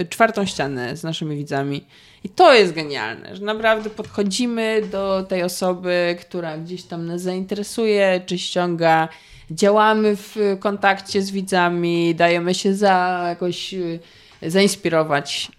y, 0.00 0.06
czwartą 0.06 0.46
ścianę 0.46 0.96
z 0.96 1.02
naszymi 1.02 1.36
widzami. 1.36 1.86
I 2.24 2.28
to 2.28 2.54
jest 2.54 2.72
genialne, 2.72 3.36
że 3.36 3.44
naprawdę 3.44 3.90
podchodzimy 3.90 4.82
do 4.92 5.26
tej 5.28 5.42
osoby, 5.42 6.16
która 6.20 6.58
gdzieś 6.58 6.82
tam 6.82 7.06
nas 7.06 7.22
zainteresuje, 7.22 8.20
czy 8.26 8.38
ściąga 8.38 9.08
działamy 9.50 10.16
w 10.16 10.36
kontakcie 10.60 11.22
z 11.22 11.30
widzami, 11.30 12.14
dajemy 12.14 12.54
się 12.54 12.74
za 12.74 13.24
jakoś 13.28 13.74
y, 13.74 14.00
zainspirować. 14.42 15.50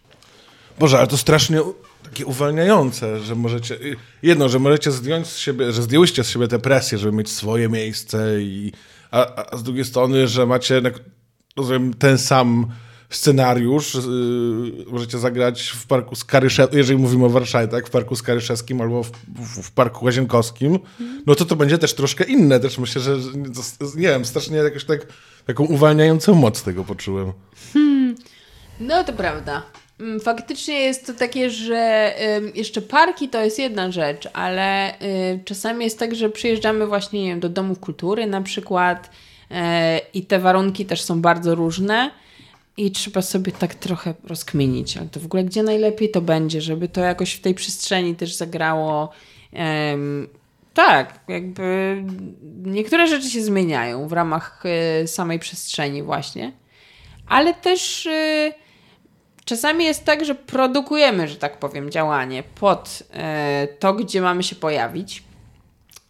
Boże, 0.80 0.98
ale 0.98 1.08
to 1.08 1.17
strasznie 1.17 1.62
takie 2.04 2.26
uwalniające, 2.26 3.19
że 3.19 3.36
możecie... 3.36 3.76
y, 3.76 3.95
Jedno, 4.24 4.50
że 4.50 4.60
możecie 4.60 4.91
zdjąć 4.91 5.28
z 5.28 5.38
siebie, 5.38 5.72
że 5.72 5.82
zdjęłyście 5.82 6.24
z 6.24 6.30
siebie 6.30 6.48
tę 6.48 6.60
presję, 6.60 6.98
żeby 6.98 7.17
mieć 7.17 7.30
swoje 7.30 7.69
miejsce 7.69 8.41
i... 8.41 8.72
A, 9.12 9.45
a 9.52 9.58
z 9.58 9.63
drugiej 9.63 9.86
strony, 9.86 10.28
że 10.28 10.45
macie 10.45 10.82
rozumiem, 11.58 11.93
ten 11.93 12.17
sam 12.17 12.67
scenariusz, 13.10 13.95
yy, 13.95 14.86
możecie 14.91 15.17
zagrać 15.19 15.69
w 15.69 15.88
parku 15.88 16.15
Skaryszewskim, 16.15 16.78
jeżeli 16.78 17.00
mówimy 17.00 17.26
o 17.26 17.30
Warszawie, 17.30 17.67
tak, 17.67 17.88
w 17.88 17.89
parku 17.89 18.15
Skaryszewskim 18.15 18.82
albo 18.82 19.04
w, 19.04 19.12
w, 19.63 19.72
parku 19.72 20.06
Łazienkowskim, 20.06 20.80
no 21.26 21.36
to 21.36 21.45
to 21.45 21.56
będzie 21.56 21.78
też 21.78 21.93
troszkę 21.93 22.24
inne, 22.24 22.60
też 22.60 22.78
myślę, 22.78 23.02
że, 23.02 23.17
nie 23.95 24.08
wiem, 24.08 24.26
strasznie 24.26 24.58
jakoś 24.58 24.86
tak, 24.86 25.08
taką 25.45 25.65
uwalniającą 25.65 26.36
moc 26.36 26.63
tego 26.63 26.84
poczułem. 26.84 27.34
No 28.80 29.04
to 29.04 29.13
prawda. 29.13 29.63
Mm, 30.00 30.19
Faktycznie 30.19 30.80
jest 30.80 31.08
to 31.08 31.13
takie, 31.13 31.50
że 31.50 32.13
jeszcze 32.56 32.82
parki 32.82 33.30
to 33.30 33.43
jest 33.43 33.60
jedna 33.60 33.91
rzecz, 33.91 34.28
ale 34.34 34.93
y, 35.02 35.39
czasami 35.45 35.86
jest 35.86 36.00
tak, 36.00 36.15
że 36.15 36.30
przyjeżdżamy 36.30 36.88
właśnie 36.88 37.24
nie 37.24 37.30
wiem, 37.30 37.39
do 37.39 37.50
domów 37.50 37.80
kultury 37.80 38.28
na 38.28 38.41
przykład 38.41 39.10
y, 39.52 39.56
i 40.13 40.26
te 40.26 40.39
warunki 40.39 40.86
też 40.86 41.02
są 41.02 41.22
bardzo 41.22 41.56
różne 41.56 42.12
i 42.80 42.92
trzeba 42.92 43.22
sobie 43.22 43.52
tak 43.52 43.76
trochę 43.76 44.13
rozkminić, 44.24 44.98
ale 44.98 45.08
to 45.08 45.20
w 45.20 45.26
ogóle 45.26 45.44
gdzie 45.44 45.63
najlepiej 45.63 46.12
to 46.12 46.22
będzie, 46.22 46.62
żeby 46.62 46.88
to 46.88 47.02
jakoś 47.02 47.34
w 47.34 47.42
tej 47.42 47.54
przestrzeni 47.56 48.15
też 48.15 48.36
zagrało. 48.36 49.10
Tak, 50.74 51.20
jakby 51.28 51.98
niektóre 52.63 53.08
rzeczy 53.08 53.30
się 53.30 53.42
zmieniają 53.42 54.08
w 54.08 54.13
ramach 54.13 54.63
y, 55.04 55.08
samej 55.08 55.39
przestrzeni 55.39 56.04
właśnie, 56.04 56.52
ale 57.28 57.54
też... 57.54 58.06
Y, 58.06 58.54
Czasami 59.46 59.86
jest 59.86 60.06
tak, 60.06 60.26
że 60.26 60.36
produkujemy, 60.36 61.28
że 61.28 61.36
tak 61.36 61.60
powiem, 61.60 61.89
działanie 61.89 62.44
pod 62.60 63.04
e, 63.13 63.68
to, 63.80 63.94
gdzie 63.94 64.22
mamy 64.22 64.44
się 64.44 64.56
pojawić. 64.56 65.24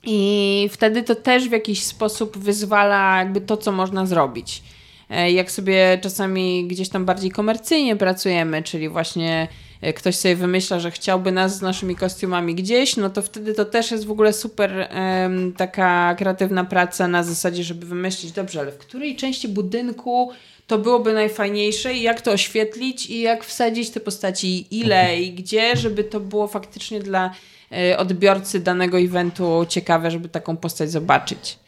I 0.03 0.69
wtedy 0.71 1.03
to 1.03 1.15
też 1.15 1.49
w 1.49 1.51
jakiś 1.51 1.83
sposób 1.83 2.37
wyzwala 2.37 3.17
jakby 3.17 3.41
to, 3.41 3.57
co 3.57 3.71
można 3.71 4.05
zrobić. 4.05 4.63
E, 5.09 5.31
jak 5.31 5.51
sobie 5.51 5.99
czasami 6.01 6.67
gdzieś 6.67 6.89
tam 6.89 7.05
bardziej 7.05 7.31
komercyjnie 7.31 7.95
pracujemy, 7.95 8.63
czyli 8.63 8.89
właśnie 8.89 9.47
e, 9.81 9.93
ktoś 9.93 10.15
sobie 10.15 10.35
wymyśla, 10.35 10.79
że 10.79 10.91
chciałby 10.91 11.31
nas 11.31 11.57
z 11.57 11.61
naszymi 11.61 11.95
kostiumami 11.95 12.55
gdzieś, 12.55 12.97
no 12.97 13.09
to 13.09 13.21
wtedy 13.21 13.53
to 13.53 13.65
też 13.65 13.91
jest 13.91 14.05
w 14.05 14.11
ogóle 14.11 14.33
super 14.33 14.89
um, 15.21 15.53
taka 15.53 16.15
kreatywna 16.15 16.63
praca 16.63 17.07
na 17.07 17.23
zasadzie, 17.23 17.63
żeby 17.63 17.85
wymyślić, 17.85 18.31
dobrze, 18.31 18.59
ale 18.59 18.71
w 18.71 18.77
której 18.77 19.15
części 19.15 19.47
budynku 19.47 20.31
to 20.67 20.77
byłoby 20.77 21.13
najfajniejsze 21.13 21.93
i 21.93 22.01
jak 22.01 22.21
to 22.21 22.31
oświetlić 22.31 23.09
i 23.09 23.21
jak 23.21 23.43
wsadzić 23.43 23.89
te 23.89 23.99
postaci, 23.99 24.67
ile 24.71 25.21
i 25.21 25.33
gdzie, 25.33 25.77
żeby 25.77 26.03
to 26.03 26.19
było 26.19 26.47
faktycznie 26.47 26.99
dla 26.99 27.33
e, 27.71 27.97
odbiorcy 27.97 28.59
danego 28.59 28.99
eventu 28.99 29.65
ciekawe, 29.69 30.11
żeby 30.11 30.29
taką 30.29 30.57
postać 30.57 30.91
zobaczyć. 30.91 31.59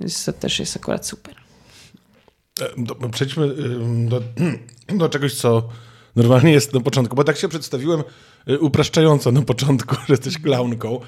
Więc 0.00 0.24
to 0.24 0.32
też 0.32 0.58
jest 0.58 0.76
akurat 0.76 1.06
super. 1.06 1.45
E, 2.60 2.68
do, 2.76 2.94
przejdźmy 2.94 3.48
do, 4.08 4.22
do 4.98 5.08
czegoś, 5.08 5.34
co 5.34 5.68
normalnie 6.16 6.52
jest 6.52 6.74
na 6.74 6.80
początku, 6.80 7.16
bo 7.16 7.24
tak 7.24 7.36
się 7.36 7.48
przedstawiłem 7.48 8.02
e, 8.46 8.58
upraszczająco 8.58 9.32
na 9.32 9.42
początku, 9.42 9.94
że 10.06 10.12
jesteś 10.12 10.38
klaunką, 10.38 11.00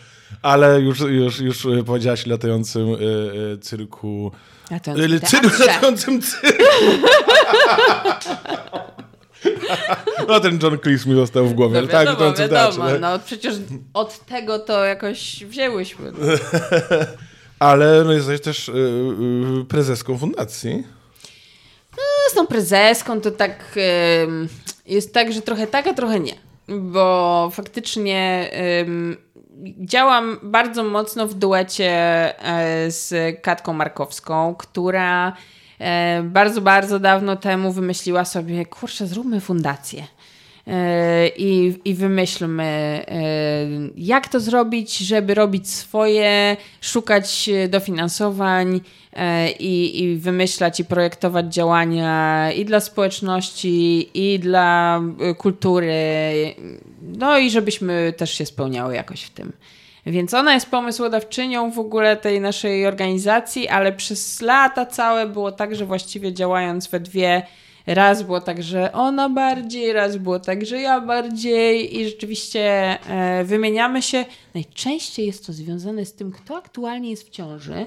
ale 0.42 0.80
już, 0.80 1.00
już, 1.00 1.40
już 1.40 1.66
powiedziałaś 1.86 2.26
latającym 2.26 2.88
cyrku. 3.60 4.32
Latającym 4.70 5.20
cyrku, 5.20 5.62
latającym 5.66 6.22
cyrku. 6.22 6.64
No 10.28 10.40
ten 10.40 10.58
John 10.62 10.78
Cleese 10.78 11.06
mi 11.06 11.14
został 11.14 11.46
w 11.46 11.54
głowie. 11.54 11.82
No, 11.82 11.88
tak, 11.88 12.06
wiadomo, 12.06 12.34
wiadomo. 12.34 12.86
Tak. 12.86 13.00
No 13.00 13.18
przecież 13.18 13.54
od 13.94 14.26
tego 14.26 14.58
to 14.58 14.84
jakoś 14.84 15.44
wzięłyśmy. 15.44 16.12
Ale 17.58 18.04
no, 18.04 18.12
jesteś 18.12 18.40
też 18.40 18.70
prezeską 19.68 20.18
fundacji. 20.18 20.84
Z 22.28 22.34
tą 22.34 22.46
prezeską 22.46 23.20
to 23.20 23.30
tak 23.30 23.78
jest 24.86 25.14
tak, 25.14 25.32
że 25.32 25.42
trochę 25.42 25.66
tak, 25.66 25.86
a 25.86 25.94
trochę 25.94 26.20
nie. 26.20 26.34
Bo 26.68 27.50
faktycznie 27.52 28.50
działam 29.78 30.38
bardzo 30.42 30.84
mocno 30.84 31.26
w 31.26 31.34
duecie 31.34 31.90
e, 32.44 32.90
z 32.90 33.40
Katką 33.42 33.72
Markowską, 33.72 34.54
która 34.54 35.32
e, 35.78 36.22
bardzo, 36.22 36.60
bardzo 36.60 36.98
dawno 36.98 37.36
temu 37.36 37.72
wymyśliła 37.72 38.24
sobie, 38.24 38.66
kurczę, 38.66 39.06
zróbmy 39.06 39.40
fundację. 39.40 40.06
E, 40.68 41.28
I, 41.28 41.74
I 41.84 41.94
wymyślmy, 41.94 42.64
e, 42.64 43.26
jak 43.96 44.28
to 44.28 44.40
zrobić, 44.40 44.98
żeby 44.98 45.34
robić 45.34 45.70
swoje, 45.70 46.56
szukać 46.80 47.50
dofinansowań 47.68 48.80
e, 49.12 49.50
i, 49.50 50.02
i 50.02 50.16
wymyślać 50.16 50.80
i 50.80 50.84
projektować 50.84 51.54
działania 51.54 52.52
i 52.52 52.64
dla 52.64 52.80
społeczności, 52.80 54.08
i 54.14 54.38
dla 54.38 55.00
kultury. 55.38 55.94
No 57.02 57.38
i 57.38 57.50
żebyśmy 57.50 58.12
też 58.16 58.34
się 58.34 58.46
spełniały 58.46 58.94
jakoś 58.94 59.22
w 59.22 59.30
tym. 59.30 59.52
Więc 60.06 60.34
ona 60.34 60.54
jest 60.54 60.70
pomysłodawczynią 60.70 61.70
w 61.70 61.78
ogóle 61.78 62.16
tej 62.16 62.40
naszej 62.40 62.86
organizacji, 62.86 63.68
ale 63.68 63.92
przez 63.92 64.40
lata 64.40 64.86
całe 64.86 65.26
było 65.26 65.52
tak, 65.52 65.74
że 65.74 65.86
właściwie 65.86 66.32
działając 66.32 66.88
we 66.88 67.00
dwie, 67.00 67.42
raz 67.94 68.22
było 68.22 68.40
tak, 68.40 68.62
że 68.62 68.92
ona 68.92 69.28
bardziej, 69.28 69.92
raz 69.92 70.16
było 70.16 70.40
tak, 70.40 70.66
że 70.66 70.80
ja 70.80 71.00
bardziej 71.00 72.00
i 72.00 72.04
rzeczywiście 72.04 72.62
e, 73.10 73.44
wymieniamy 73.44 74.02
się. 74.02 74.24
Najczęściej 74.54 75.26
jest 75.26 75.46
to 75.46 75.52
związane 75.52 76.04
z 76.04 76.14
tym, 76.14 76.32
kto 76.32 76.56
aktualnie 76.56 77.10
jest 77.10 77.26
w 77.26 77.30
ciąży. 77.30 77.86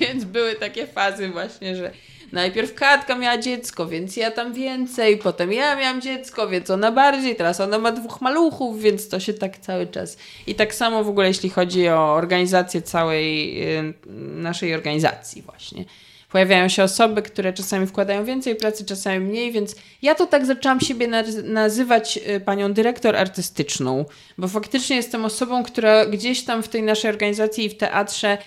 Więc 0.00 0.24
były 0.24 0.54
takie 0.54 0.86
fazy 0.86 1.28
właśnie, 1.28 1.76
że 1.76 1.90
najpierw 2.32 2.74
Katka 2.74 3.14
miała 3.14 3.38
dziecko, 3.38 3.86
więc 3.86 4.16
ja 4.16 4.30
tam 4.30 4.52
więcej, 4.52 5.18
potem 5.18 5.52
ja 5.52 5.76
miałam 5.76 6.00
dziecko, 6.00 6.48
więc 6.48 6.70
ona 6.70 6.92
bardziej, 6.92 7.36
teraz 7.36 7.60
ona 7.60 7.78
ma 7.78 7.92
dwóch 7.92 8.20
maluchów, 8.20 8.80
więc 8.80 9.08
to 9.08 9.20
się 9.20 9.34
tak 9.34 9.58
cały 9.58 9.86
czas. 9.86 10.16
I 10.46 10.54
tak 10.54 10.74
samo 10.74 11.04
w 11.04 11.08
ogóle 11.08 11.28
jeśli 11.28 11.50
chodzi 11.50 11.88
o 11.88 12.14
organizację 12.14 12.82
całej 12.82 13.62
y, 13.78 13.94
naszej 14.34 14.74
organizacji 14.74 15.42
właśnie. 15.42 15.84
Pojawiają 16.32 16.68
się 16.68 16.82
osoby, 16.82 17.22
które 17.22 17.52
czasami 17.52 17.86
wkładają 17.86 18.24
więcej 18.24 18.56
pracy, 18.56 18.84
czasami 18.84 19.20
mniej, 19.20 19.52
więc 19.52 19.76
ja 20.02 20.14
to 20.14 20.26
tak 20.26 20.46
zaczęłam 20.46 20.80
siebie 20.80 21.08
nazywać 21.44 22.18
y, 22.28 22.40
panią 22.40 22.72
dyrektor 22.72 23.16
artystyczną, 23.16 24.04
bo 24.38 24.48
faktycznie 24.48 24.96
jestem 24.96 25.24
osobą, 25.24 25.62
która 25.62 26.06
gdzieś 26.06 26.44
tam 26.44 26.62
w 26.62 26.68
tej 26.68 26.82
naszej 26.82 27.10
organizacji 27.10 27.64
i 27.64 27.68
w 27.68 27.76
teatrze 27.76 28.38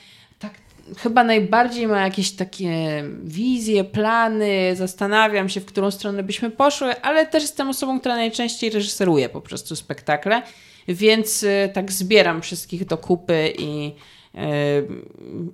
chyba 0.97 1.23
najbardziej 1.23 1.87
ma 1.87 2.01
jakieś 2.01 2.31
takie 2.31 3.03
wizje, 3.23 3.83
plany, 3.83 4.75
zastanawiam 4.75 5.49
się, 5.49 5.61
w 5.61 5.65
którą 5.65 5.91
stronę 5.91 6.23
byśmy 6.23 6.51
poszły, 6.51 7.01
ale 7.01 7.25
też 7.25 7.43
jestem 7.43 7.69
osobą, 7.69 7.99
która 7.99 8.15
najczęściej 8.15 8.69
reżyseruje 8.69 9.29
po 9.29 9.41
prostu 9.41 9.75
spektakle, 9.75 10.41
więc 10.87 11.43
y, 11.43 11.69
tak 11.73 11.91
zbieram 11.91 12.41
wszystkich 12.41 12.85
do 12.85 12.97
kupy 12.97 13.53
i, 13.59 13.91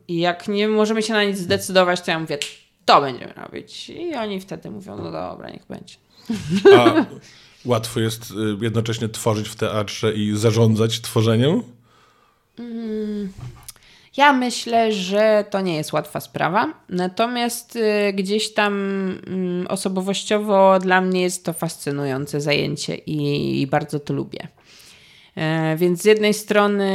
i 0.07 0.19
jak 0.19 0.47
nie 0.47 0.67
możemy 0.67 1.01
się 1.01 1.13
na 1.13 1.23
nic 1.23 1.37
zdecydować, 1.37 2.01
to 2.01 2.11
ja 2.11 2.19
mówię, 2.19 2.37
to 2.85 3.01
będziemy 3.01 3.33
robić. 3.33 3.89
I 3.89 4.15
oni 4.15 4.41
wtedy 4.41 4.71
mówią, 4.71 4.97
no 4.97 5.11
dobra, 5.11 5.49
niech 5.49 5.65
będzie. 5.69 5.95
A 6.77 7.05
łatwo 7.65 7.99
jest 7.99 8.31
y, 8.31 8.35
jednocześnie 8.61 9.09
tworzyć 9.09 9.49
w 9.49 9.55
teatrze 9.55 10.13
i 10.13 10.37
zarządzać 10.37 11.01
tworzeniem? 11.01 11.63
Mm. 12.59 13.33
Ja 14.17 14.33
myślę, 14.33 14.93
że 14.93 15.45
to 15.49 15.61
nie 15.61 15.75
jest 15.75 15.93
łatwa 15.93 16.19
sprawa, 16.19 16.73
natomiast 16.89 17.75
y, 17.75 18.13
gdzieś 18.13 18.53
tam 18.53 18.73
y, 19.63 19.67
osobowościowo 19.67 20.79
dla 20.79 21.01
mnie 21.01 21.21
jest 21.21 21.45
to 21.45 21.53
fascynujące 21.53 22.41
zajęcie 22.41 22.95
i 22.95 23.67
bardzo 23.67 23.99
to 23.99 24.13
lubię. 24.13 24.47
E, 25.35 25.75
więc 25.75 26.01
z 26.01 26.05
jednej 26.05 26.33
strony 26.33 26.91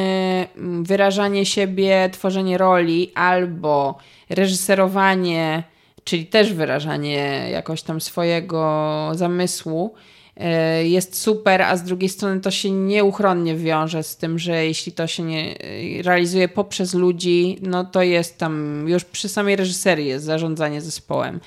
mm, 0.57 0.85
wyrażanie 0.85 1.47
siebie, 1.47 2.11
tworzenie 2.13 2.59
roli 2.59 3.13
albo 3.15 3.99
reżyserowanie, 4.31 5.63
czyli 6.05 6.27
też 6.27 6.53
wyrażanie 6.53 7.49
jakoś 7.51 7.83
tam 7.83 8.01
swojego 8.01 9.11
zamysłu, 9.15 9.95
E, 10.37 10.85
jest 10.85 11.23
super, 11.23 11.63
a 11.63 11.77
z 11.77 11.83
drugiej 11.83 12.09
strony 12.09 12.41
to 12.41 12.51
się 12.51 12.71
nieuchronnie 12.71 13.57
wiąże 13.57 14.03
z 14.03 14.17
tym, 14.17 14.39
że 14.39 14.67
jeśli 14.67 14.93
to 14.93 15.07
się 15.07 15.23
nie 15.23 15.59
e, 15.61 16.03
realizuje 16.03 16.49
poprzez 16.49 16.95
ludzi, 16.95 17.59
no 17.63 17.85
to 17.85 18.03
jest 18.03 18.39
tam 18.39 18.85
już 18.89 19.05
przy 19.05 19.29
samej 19.29 19.57
reżyserii 19.57 20.07
jest 20.07 20.25
zarządzanie 20.25 20.81
zespołem. 20.81 21.41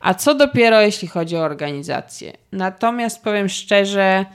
A 0.00 0.14
co 0.14 0.34
dopiero 0.34 0.80
jeśli 0.80 1.08
chodzi 1.08 1.36
o 1.36 1.40
organizację? 1.40 2.32
Natomiast 2.52 3.22
powiem 3.24 3.48
szczerze, 3.48 4.26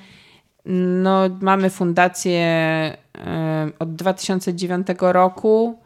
no 0.65 1.21
mamy 1.41 1.69
fundację 1.69 2.41
e, 2.41 3.69
od 3.79 3.95
2009 3.95 4.87
roku 4.99 5.77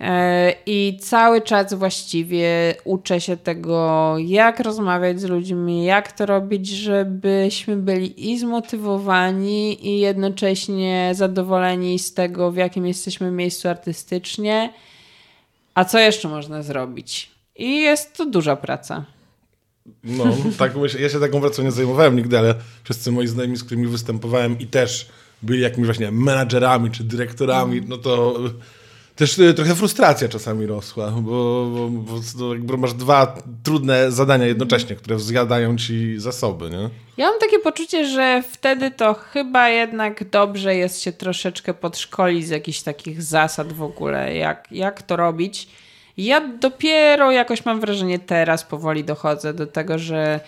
E, 0.00 0.54
I 0.66 0.98
cały 1.00 1.40
czas 1.40 1.74
właściwie 1.74 2.74
uczę 2.84 3.20
się 3.20 3.36
tego, 3.36 4.14
jak 4.18 4.60
rozmawiać 4.60 5.20
z 5.20 5.24
ludźmi, 5.24 5.84
jak 5.84 6.12
to 6.12 6.26
robić, 6.26 6.68
żebyśmy 6.68 7.76
byli 7.76 8.30
i 8.32 8.38
zmotywowani, 8.38 9.88
i 9.88 10.00
jednocześnie 10.00 11.10
zadowoleni 11.14 11.98
z 11.98 12.14
tego, 12.14 12.50
w 12.50 12.56
jakim 12.56 12.86
jesteśmy 12.86 13.30
miejscu 13.30 13.68
artystycznie. 13.68 14.72
A 15.74 15.84
co 15.84 15.98
jeszcze 15.98 16.28
można 16.28 16.62
zrobić? 16.62 17.30
I 17.56 17.80
jest 17.80 18.16
to 18.16 18.26
duża 18.26 18.56
praca. 18.56 19.04
No, 20.04 20.24
tak, 20.58 20.72
ja 20.98 21.08
się 21.08 21.20
taką 21.20 21.40
pracą 21.40 21.62
nie 21.62 21.70
zajmowałem 21.70 22.16
nigdy, 22.16 22.38
ale 22.38 22.54
wszyscy 22.84 23.12
moi 23.12 23.26
znajomi, 23.26 23.56
z 23.56 23.64
którymi 23.64 23.86
występowałem 23.86 24.58
i 24.58 24.66
też 24.66 25.08
byli 25.42 25.60
jakimiś 25.60 25.86
właśnie 25.86 26.10
menadżerami 26.10 26.90
czy 26.90 27.04
dyrektorami, 27.04 27.82
no 27.88 27.96
to 27.96 28.40
też 29.18 29.38
y, 29.38 29.54
trochę 29.54 29.74
frustracja 29.74 30.28
czasami 30.28 30.66
rosła, 30.66 31.10
bo, 31.10 31.70
bo, 31.74 31.88
bo, 31.90 32.54
bo, 32.58 32.76
masz 32.76 32.94
dwa 32.94 33.38
trudne 33.62 34.12
zadania 34.12 34.46
jednocześnie, 34.46 34.96
które 34.96 35.18
zjadają 35.18 35.76
ci 35.76 36.18
zasoby, 36.18 36.70
nie? 36.70 36.90
Ja 37.16 37.30
mam 37.30 37.40
takie 37.40 37.58
poczucie, 37.58 38.06
że 38.06 38.42
wtedy 38.52 38.90
to 38.90 39.14
chyba 39.14 39.68
jednak 39.68 40.30
dobrze 40.30 40.74
jest 40.74 41.02
się 41.02 41.12
troszeczkę 41.12 41.74
podszkolić 41.74 42.46
z 42.46 42.50
jakichś 42.50 42.80
takich 42.80 43.22
zasad 43.22 43.72
w 43.72 43.82
ogóle, 43.82 44.36
jak, 44.36 44.68
jak 44.70 45.02
to 45.02 45.16
robić. 45.16 45.68
Ja 46.18 46.40
dopiero 46.40 47.30
jakoś 47.30 47.64
mam 47.64 47.80
wrażenie 47.80 48.18
teraz 48.18 48.64
powoli 48.64 49.04
dochodzę 49.04 49.54
do 49.54 49.66
tego, 49.66 49.98
że 49.98 50.40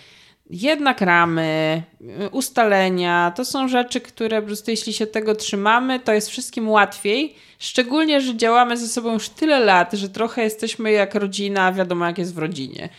jednak 0.49 1.01
ramy, 1.01 1.83
ustalenia, 2.31 3.33
to 3.35 3.45
są 3.45 3.67
rzeczy, 3.67 4.01
które 4.01 4.41
po 4.41 4.47
prostu 4.47 4.71
jeśli 4.71 4.93
się 4.93 5.07
tego 5.07 5.35
trzymamy, 5.35 5.99
to 5.99 6.13
jest 6.13 6.29
wszystkim 6.29 6.69
łatwiej. 6.69 7.35
Szczególnie, 7.59 8.21
że 8.21 8.37
działamy 8.37 8.77
ze 8.77 8.87
sobą 8.87 9.13
już 9.13 9.29
tyle 9.29 9.59
lat, 9.59 9.93
że 9.93 10.09
trochę 10.09 10.43
jesteśmy 10.43 10.91
jak 10.91 11.15
rodzina, 11.15 11.71
wiadomo 11.71 12.05
jak 12.05 12.17
jest 12.17 12.35
w 12.35 12.37
rodzinie. 12.37 12.89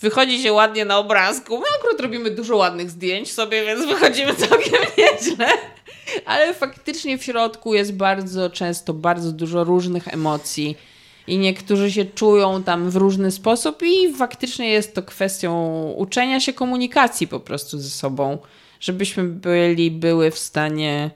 Wychodzi 0.00 0.42
się 0.42 0.52
ładnie 0.52 0.84
na 0.84 0.98
obrazku. 0.98 1.58
My 1.58 1.66
akurat 1.78 2.00
robimy 2.00 2.30
dużo 2.30 2.56
ładnych 2.56 2.90
zdjęć 2.90 3.32
sobie, 3.32 3.64
więc 3.64 3.86
wychodzimy 3.86 4.34
całkiem 4.34 4.80
nieźle. 4.98 5.46
Ale 6.26 6.54
faktycznie 6.54 7.18
w 7.18 7.24
środku 7.24 7.74
jest 7.74 7.92
bardzo 7.94 8.50
często 8.50 8.94
bardzo 8.94 9.32
dużo 9.32 9.64
różnych 9.64 10.08
emocji. 10.08 10.76
I 11.26 11.38
niektórzy 11.38 11.92
się 11.92 12.04
czują 12.04 12.62
tam 12.62 12.90
w 12.90 12.96
różny 12.96 13.30
sposób, 13.30 13.82
i 13.82 14.14
faktycznie 14.14 14.68
jest 14.68 14.94
to 14.94 15.02
kwestią 15.02 15.82
uczenia 15.96 16.40
się 16.40 16.52
komunikacji 16.52 17.28
po 17.28 17.40
prostu 17.40 17.78
ze 17.78 17.90
sobą, 17.90 18.38
żebyśmy 18.80 19.24
byli, 19.24 19.90
były 19.90 20.30
w 20.30 20.38
stanie 20.38 21.10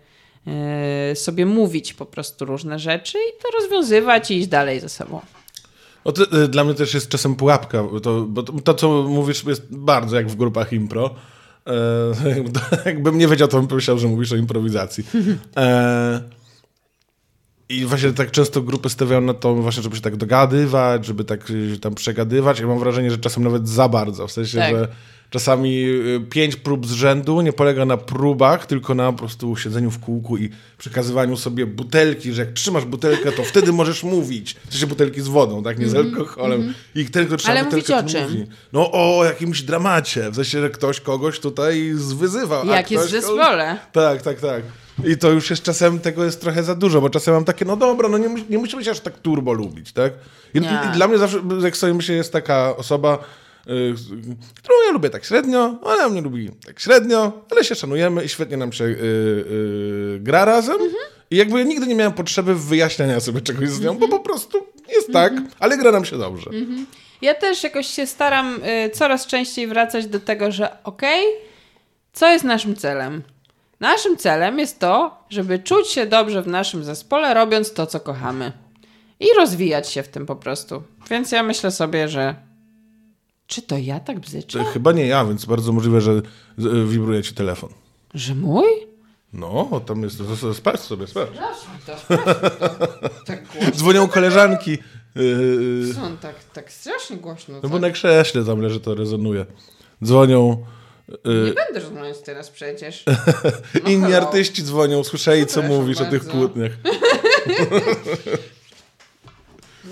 e, 0.47 1.17
sobie 1.17 1.47
mówić 1.47 1.95
po 1.95 2.07
prostu 2.07 2.45
różne 2.45 2.79
rzeczy 2.79 3.19
i 3.19 3.43
to 3.43 3.61
rozwiązywać 3.61 4.31
i 4.31 4.39
iść 4.39 4.49
dalej 4.49 4.81
ze 4.81 4.89
sobą. 4.89 5.21
To, 6.13 6.43
y, 6.45 6.49
dla 6.49 6.65
mnie 6.65 6.75
też 6.75 6.95
jest 6.95 7.09
czasem 7.09 7.35
pułapka, 7.35 7.83
bo 7.83 8.01
to, 8.01 8.23
bo 8.23 8.43
to, 8.43 8.75
co 8.75 9.03
mówisz, 9.03 9.45
jest 9.45 9.77
bardzo 9.77 10.17
jak 10.17 10.29
w 10.29 10.37
grupach 10.37 10.73
impro. 10.73 11.15
E, 11.67 12.85
jakbym 12.91 13.19
nie 13.19 13.29
wiedział, 13.29 13.49
to 13.49 13.59
bym 13.59 13.69
pomyślał, 13.69 13.99
że 13.99 14.09
mówisz 14.09 14.33
o 14.33 14.37
improwizacji. 14.37 15.05
E, 15.57 16.21
I 17.69 17.85
właśnie 17.85 18.13
tak 18.13 18.31
często 18.31 18.63
grupy 18.63 18.89
stawiają 18.91 19.21
na 19.21 19.35
to 19.35 19.55
właśnie, 19.55 19.83
żeby 19.83 19.97
się 19.97 20.03
tak 20.03 20.17
dogadywać, 20.17 21.07
żeby 21.07 21.25
tak 21.25 21.49
się 21.49 21.79
tam 21.81 21.95
przegadywać. 21.95 22.61
Ja 22.61 22.67
mam 22.67 22.79
wrażenie, 22.79 23.11
że 23.11 23.19
czasem 23.19 23.45
nawet 23.45 23.69
za 23.69 23.89
bardzo. 23.89 24.27
W 24.27 24.33
sensie, 24.33 24.59
Tak. 24.59 24.71
że 24.77 24.89
czasami 25.31 25.85
y, 25.85 26.21
pięć 26.31 26.57
prób 26.57 26.87
z 26.87 26.93
rzędu 26.93 27.41
nie 27.41 27.53
polega 27.53 27.85
na 27.85 27.97
próbach, 27.97 28.67
tylko 28.67 28.95
na 28.95 29.13
po 29.13 29.19
prostu 29.19 29.57
siedzeniu 29.57 29.91
w 29.91 29.99
kółku 29.99 30.37
i 30.37 30.51
przekazywaniu 30.79 31.37
sobie 31.37 31.67
butelki, 31.67 32.33
że 32.33 32.43
jak 32.43 32.53
trzymasz 32.53 32.85
butelkę, 32.85 33.33
to 33.33 33.45
wtedy 33.45 33.73
możesz 33.73 34.03
mówić. 34.05 34.55
W 34.69 34.73
sensie 34.73 34.87
butelki 34.87 35.21
z 35.21 35.29
wodą, 35.29 35.63
tak? 35.63 35.79
Nie 35.79 35.89
z 35.89 35.95
alkoholem. 35.95 36.75
I 36.95 37.05
ten, 37.07 37.27
kto 37.27 37.37
trzyma 37.37 37.55
Mhm, 37.55 37.67
Ale 37.73 37.81
butelkę, 37.83 38.03
mówić 38.03 38.17
o 38.17 38.19
czym? 38.21 38.31
mówi. 38.31 38.47
No 38.73 38.91
o 38.93 39.25
jakimś 39.25 39.63
dramacie. 39.63 40.31
W 40.31 40.35
sensie, 40.35 40.61
że 40.61 40.71
ktoś 40.71 41.01
kogoś 41.01 41.41
tutaj 41.41 41.93
zwyzywał. 41.95 42.71
a 42.71 42.77
Jak 42.77 42.91
jest 42.91 43.07
w 43.07 43.11
zespole. 43.11 43.79
tak, 43.93 44.23
tak, 44.23 44.41
tak. 44.41 44.63
I 45.05 45.17
to 45.19 45.31
już 45.31 45.51
jest 45.51 45.63
czasem, 45.63 45.99
tego 46.01 46.25
jest 46.25 46.41
trochę 46.41 46.63
za 46.63 46.75
dużo, 46.75 47.01
bo 47.01 47.11
czasem 47.11 47.35
mam 47.35 47.45
takie, 47.45 47.65
no 47.65 47.77
dobra, 47.77 48.09
no 48.09 48.19
nie, 48.19 48.29
nie 48.51 48.59
musimy 48.59 48.85
się 48.85 48.91
aż 48.91 49.01
tak 49.01 49.19
turbo 49.19 49.53
lubić, 49.53 49.93
tak? 49.93 50.13
I, 50.55 50.61
Nie. 50.61 50.81
i 50.91 50.97
dla 50.97 51.09
mnie 51.09 51.19
zawsze, 51.19 51.41
jak 51.63 51.77
sobie 51.77 51.95
myślę, 51.95 52.15
jest 52.15 52.33
taka 52.33 52.77
osoba, 52.77 53.19
y, 53.67 53.95
którą 54.63 54.75
ja 54.87 54.93
lubię 54.93 55.11
tak 55.11 55.25
średnio, 55.25 55.79
ona 55.83 56.09
mnie 56.09 56.21
lubi 56.21 56.51
tak 56.67 56.81
średnio, 56.81 57.33
ale 57.51 57.65
się 57.65 57.75
szanujemy 57.75 58.25
i 58.25 58.29
świetnie 58.29 58.57
nam 58.57 58.73
się 58.73 58.85
y, 58.85 58.89
y, 58.97 60.19
gra 60.21 60.45
razem. 60.45 60.75
Mhm. 60.75 60.95
I 61.31 61.37
jakby 61.37 61.65
nigdy 61.65 61.87
nie 61.87 61.95
miałem 61.95 62.13
potrzeby 62.13 62.55
wyjaśniania 62.55 63.21
sobie 63.21 63.41
czegoś 63.41 63.69
z 63.69 63.81
nią, 63.81 63.91
Mhm. 63.93 64.11
bo 64.11 64.19
po 64.19 64.25
prostu 64.25 64.67
jest 64.95 65.13
tak, 65.13 65.33
ale 65.59 65.79
gra 65.79 65.93
nam 65.93 66.05
się 66.05 66.19
dobrze. 66.19 66.51
Ja 67.23 67.35
też 67.35 67.63
jakoś 67.65 67.87
się 67.87 68.07
staram 68.07 68.61
y, 68.87 68.91
coraz 68.91 69.27
częściej 69.27 69.67
wracać 69.67 70.07
do 70.07 70.21
tego, 70.21 70.53
że 70.53 70.83
okej, 70.85 71.25
co 72.13 72.29
jest 72.33 72.45
naszym 72.45 72.77
celem? 72.77 73.23
Naszym 73.81 74.17
celem 74.17 74.59
jest 74.59 74.79
to, 74.79 75.25
żeby 75.31 75.59
czuć 75.59 75.89
się 75.89 76.07
dobrze 76.07 76.43
w 76.43 76.47
naszym 76.47 76.85
zespole, 76.85 77.35
robiąc 77.35 77.73
to, 77.73 77.87
co 77.87 78.01
kochamy. 78.01 78.53
I 79.21 79.27
rozwijać 79.39 79.91
się 79.91 80.03
w 80.03 80.09
tym 80.09 80.27
po 80.27 80.37
prostu. 80.37 80.83
Więc 81.11 81.33
ja 81.33 81.43
myślę 81.43 81.71
sobie, 81.71 82.09
że. 82.09 82.35
Czy 83.47 83.63
to 83.63 83.79
ja 83.79 84.01
tak 84.01 84.21
bzyczę? 84.21 84.59
To 84.59 84.65
Chyba 84.65 84.93
nie 84.93 85.07
ja, 85.07 85.25
więc 85.25 85.45
bardzo 85.45 85.73
możliwe, 85.73 86.01
że 86.01 86.13
y, 86.13 86.23
wibruje 86.87 87.23
ci 87.23 87.35
telefon. 87.35 87.71
Że 88.15 88.35
mój? 88.35 88.67
No, 89.33 89.81
tam 89.87 90.03
jest, 90.03 90.23
sprawdź 90.55 90.81
sobie, 90.81 91.07
sprawdź. 91.07 91.37
Tak 93.27 93.47
głośno. 93.47 93.71
Dzwonią 93.71 94.09
koleżanki. 94.09 94.79
Co 95.95 96.03
on 96.03 96.19
tak, 96.19 96.35
tak 96.53 96.73
strasznie 96.73 97.17
głośno? 97.17 97.61
no 97.63 97.69
bo 97.69 97.79
na 97.79 97.91
krześle 97.91 98.45
tam 98.45 98.61
leży, 98.61 98.81
to 98.81 98.95
rezonuje. 98.95 99.47
Dzwonią. 100.05 100.67
Nie 101.09 101.53
będę 101.55 101.81
rozmawiać 101.81 102.17
teraz 102.25 102.51
przecież. 102.51 103.05
No 103.85 103.91
Inni 103.91 104.05
hello. 104.13 104.27
artyści 104.27 104.63
dzwonią, 104.63 105.05
słyszeli, 105.05 105.47
co 105.47 105.53
Przepraszam 105.53 105.77
mówisz 105.77 106.01
o 106.01 106.05
tych 106.05 106.25
bardzo. 106.25 106.31
kłótniach. 106.39 106.73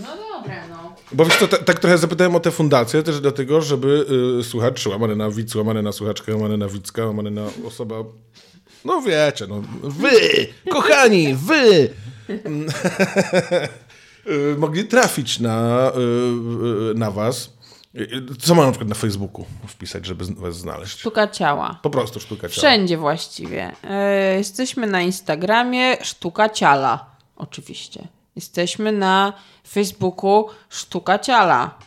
No 0.03 0.09
dobra, 0.17 0.69
no. 0.69 0.97
Bo 1.13 1.25
wiesz 1.25 1.37
co, 1.39 1.49
ta, 1.49 1.57
tak 1.57 1.79
trochę 1.79 1.99
zapytałem 1.99 2.37
o 2.37 2.41
te 2.41 2.51
fundacje, 2.51 3.03
też 3.03 3.21
dlatego, 3.21 3.61
żeby 3.61 4.07
y, 4.41 4.45
słuchacz, 4.45 4.87
łamany 4.87 5.17
na 5.17 5.31
widz, 5.31 5.55
łamany 5.55 5.83
na 5.83 5.93
słuchaczkę, 5.93 6.33
łamany 6.33 6.57
na 6.59 6.69
widzka, 6.69 7.07
łamany 7.07 7.31
na 7.31 7.43
osoba... 7.67 7.95
No 8.85 9.03
wiecie, 9.03 9.47
no 9.47 9.63
wy, 9.83 10.47
kochani, 10.71 11.35
wy! 11.35 11.89
Y, 14.27 14.57
mogli 14.59 14.85
trafić 14.85 15.41
na, 15.41 15.93
y, 15.97 16.91
y, 16.91 16.95
na 16.95 17.11
was. 17.11 17.51
Y, 17.97 18.37
Co 18.41 18.55
mam 18.55 18.67
na 18.67 18.73
przykład 18.73 18.89
na 18.89 18.95
Facebooku 18.95 19.45
wpisać, 19.67 20.07
żeby 20.07 20.25
was 20.25 20.57
znaleźć? 20.57 20.99
Sztuka 20.99 21.29
ciała. 21.29 21.79
Po 21.83 21.91
prostu 21.91 22.21
sztuka 22.21 22.49
ciała. 22.49 22.51
Wszędzie 22.51 22.97
właściwie. 22.97 23.73
E, 23.85 24.37
jesteśmy 24.39 24.87
na 24.87 25.03
Instagramie 25.03 25.97
Sztuka 26.03 26.49
Ciala, 26.49 27.07
oczywiście. 27.37 28.09
Jesteśmy 28.37 28.93
na 28.93 29.33
Facebooku 29.69 30.47
Sztuka 30.69 31.19
Ciala. 31.19 31.79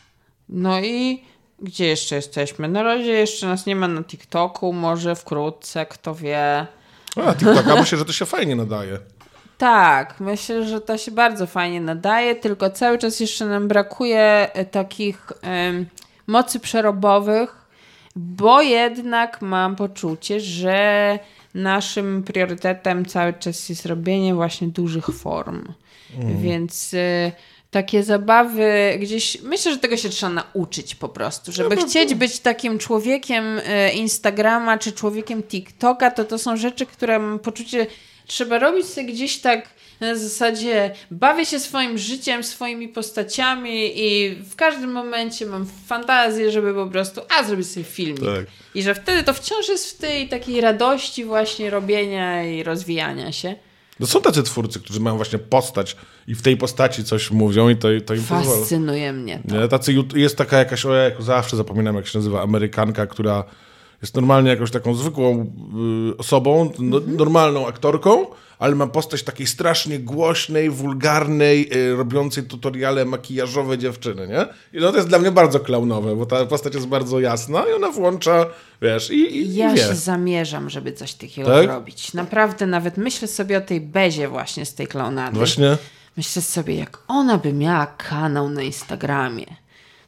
No 0.49 0.79
i 0.79 1.23
gdzie 1.59 1.85
jeszcze 1.85 2.15
jesteśmy? 2.15 2.67
Na 2.67 2.83
razie 2.83 3.11
jeszcze 3.11 3.47
nas 3.47 3.65
nie 3.65 3.75
ma 3.75 3.87
na 3.87 4.03
TikToku, 4.03 4.73
może 4.73 5.15
wkrótce, 5.15 5.85
kto 5.85 6.15
wie. 6.15 6.67
A, 7.15 7.33
TikToka, 7.33 7.75
myślę, 7.75 7.97
że 7.97 8.05
to 8.05 8.13
się 8.13 8.25
fajnie 8.25 8.55
nadaje. 8.55 8.99
Tak, 9.57 10.19
myślę, 10.19 10.65
że 10.65 10.81
to 10.81 10.97
się 10.97 11.11
bardzo 11.11 11.47
fajnie 11.47 11.81
nadaje, 11.81 12.35
tylko 12.35 12.69
cały 12.69 12.97
czas 12.97 13.19
jeszcze 13.19 13.45
nam 13.45 13.67
brakuje 13.67 14.53
e, 14.53 14.65
takich 14.65 15.31
mocy 16.27 16.59
przerobowych, 16.59 17.67
bo 18.15 18.61
jednak 18.61 19.41
mam 19.41 19.75
poczucie, 19.75 20.39
że 20.39 21.19
naszym 21.53 22.23
priorytetem 22.23 23.05
cały 23.05 23.33
czas 23.33 23.69
jest 23.69 23.85
robienie 23.85 24.35
właśnie 24.35 24.67
dużych 24.67 25.05
form. 25.05 25.63
Więc 26.41 26.93
e, 26.93 27.31
takie 27.71 28.03
zabawy 28.03 28.97
gdzieś, 28.99 29.41
myślę, 29.41 29.71
że 29.71 29.77
tego 29.77 29.97
się 29.97 30.09
trzeba 30.09 30.33
nauczyć 30.33 30.95
po 30.95 31.09
prostu, 31.09 31.51
żeby 31.51 31.75
chcieć 31.75 32.15
być 32.15 32.39
takim 32.39 32.79
człowiekiem 32.79 33.61
e, 33.65 33.93
Instagrama 33.93 34.77
czy 34.77 34.91
człowiekiem 34.91 35.43
TikToka, 35.43 36.11
to 36.11 36.23
to 36.23 36.37
są 36.37 36.57
rzeczy, 36.57 36.85
które 36.85 37.19
mam 37.19 37.39
poczucie, 37.39 37.87
trzeba 38.27 38.59
robić 38.59 38.85
sobie 38.85 39.13
gdzieś 39.13 39.37
tak 39.37 39.69
na 39.99 40.15
zasadzie 40.15 40.91
bawię 41.11 41.45
się 41.45 41.59
swoim 41.59 41.97
życiem, 41.97 42.43
swoimi 42.43 42.87
postaciami 42.87 43.91
i 43.95 44.35
w 44.35 44.55
każdym 44.55 44.91
momencie 44.91 45.45
mam 45.45 45.65
fantazję, 45.87 46.51
żeby 46.51 46.73
po 46.73 46.87
prostu, 46.87 47.21
a 47.39 47.43
zrobić 47.43 47.67
sobie 47.67 47.83
filmik. 47.83 48.19
Tak. 48.19 48.45
I 48.75 48.83
że 48.83 48.95
wtedy 48.95 49.23
to 49.23 49.33
wciąż 49.33 49.69
jest 49.69 49.91
w 49.91 49.97
tej 49.97 50.29
takiej 50.29 50.61
radości 50.61 51.25
właśnie 51.25 51.69
robienia 51.69 52.43
i 52.43 52.63
rozwijania 52.63 53.31
się. 53.31 53.55
No 53.99 54.07
są 54.07 54.21
tacy 54.21 54.43
twórcy, 54.43 54.79
którzy 54.79 54.99
mają 54.99 55.15
właśnie 55.15 55.39
postać 55.39 55.95
i 56.27 56.35
w 56.35 56.41
tej 56.41 56.57
postaci 56.57 57.03
coś 57.03 57.31
mówią 57.31 57.69
i 57.69 57.75
to, 57.75 57.87
to 58.05 58.13
im 58.13 58.19
pozwala. 58.19 58.43
Fascynuje 58.43 59.13
mnie 59.13 59.41
to. 59.49 59.55
Nie? 59.55 59.67
Tacy, 59.67 59.93
jest 60.15 60.37
taka 60.37 60.57
jakaś, 60.57 60.85
ojej, 60.85 61.11
zawsze 61.19 61.57
zapominam 61.57 61.95
jak 61.95 62.07
się 62.07 62.17
nazywa, 62.17 62.41
Amerykanka, 62.41 63.07
która 63.07 63.43
jest 64.01 64.15
normalnie 64.15 64.49
jakąś 64.49 64.71
taką 64.71 64.95
zwykłą 64.95 65.51
y, 66.11 66.17
osobą, 66.17 66.71
no, 66.79 66.99
normalną 67.07 67.67
aktorką, 67.67 68.25
ale 68.59 68.75
ma 68.75 68.87
postać 68.87 69.23
takiej 69.23 69.47
strasznie 69.47 69.99
głośnej, 69.99 70.69
wulgarnej, 70.69 71.69
y, 71.75 71.95
robiącej 71.95 72.43
tutoriale 72.43 73.05
makijażowe 73.05 73.77
dziewczyny, 73.77 74.27
nie? 74.27 74.45
I 74.79 74.81
no 74.81 74.91
to 74.91 74.97
jest 74.97 75.09
dla 75.09 75.19
mnie 75.19 75.31
bardzo 75.31 75.59
klaunowe, 75.59 76.15
bo 76.15 76.25
ta 76.25 76.45
postać 76.45 76.75
jest 76.75 76.87
bardzo 76.87 77.19
jasna 77.19 77.63
i 77.69 77.73
ona 77.73 77.91
włącza, 77.91 78.45
wiesz, 78.81 79.11
i, 79.11 79.37
i, 79.37 79.55
Ja 79.55 79.73
i 79.73 79.77
się 79.77 79.95
zamierzam, 79.95 80.69
żeby 80.69 80.93
coś 80.93 81.13
takiego 81.13 81.49
Tak? 81.49 81.63
zrobić. 81.63 82.13
Naprawdę 82.13 82.65
nawet 82.65 82.97
myślę 82.97 83.27
sobie 83.27 83.57
o 83.57 83.61
tej 83.61 83.81
Bezie 83.81 84.27
właśnie 84.27 84.65
z 84.65 84.73
tej 84.73 84.87
klaunady. 84.87 85.37
Właśnie, 85.37 85.77
Myślę 86.17 86.41
sobie, 86.41 86.75
jak 86.75 86.99
ona 87.07 87.37
by 87.37 87.53
miała 87.53 87.85
kanał 87.85 88.49
na 88.49 88.61
Instagramie. 88.61 89.45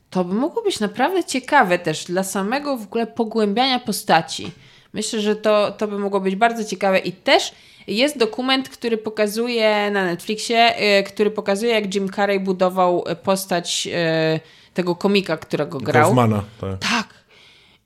To 0.10 0.24
by 0.24 0.34
mogło 0.34 0.64
być 0.64 0.80
naprawdę 0.80 1.24
ciekawe 1.24 1.80
też 1.80 2.06
dla 2.06 2.24
samego 2.24 2.78
w 2.78 2.84
ogóle 2.84 3.08
pogłębiania 3.08 3.80
postaci. 3.80 4.52
Myślę, 4.94 5.22
że 5.22 5.36
to, 5.36 5.72
to 5.72 5.88
by 5.88 6.00
mogło 6.00 6.20
być 6.20 6.36
bardzo 6.36 6.66
ciekawe 6.66 7.00
i 7.00 7.12
też 7.12 7.52
jest 7.88 8.18
dokument, 8.18 8.70
który 8.70 8.98
pokazuje 8.98 9.92
na 9.92 10.06
Netflixie, 10.06 10.82
y, 11.00 11.04
który 11.04 11.32
pokazuje 11.32 11.74
jak 11.74 11.96
Jim 11.96 12.10
Carrey 12.10 12.40
budował 12.40 13.04
y, 13.12 13.16
postać 13.16 13.88
y, 13.88 14.74
tego 14.74 14.96
komika, 14.96 15.38
którego 15.38 15.80
grał. 15.80 16.04
Kaufmana. 16.04 16.44
Tak. 16.62 16.80
Tak. 16.80 17.08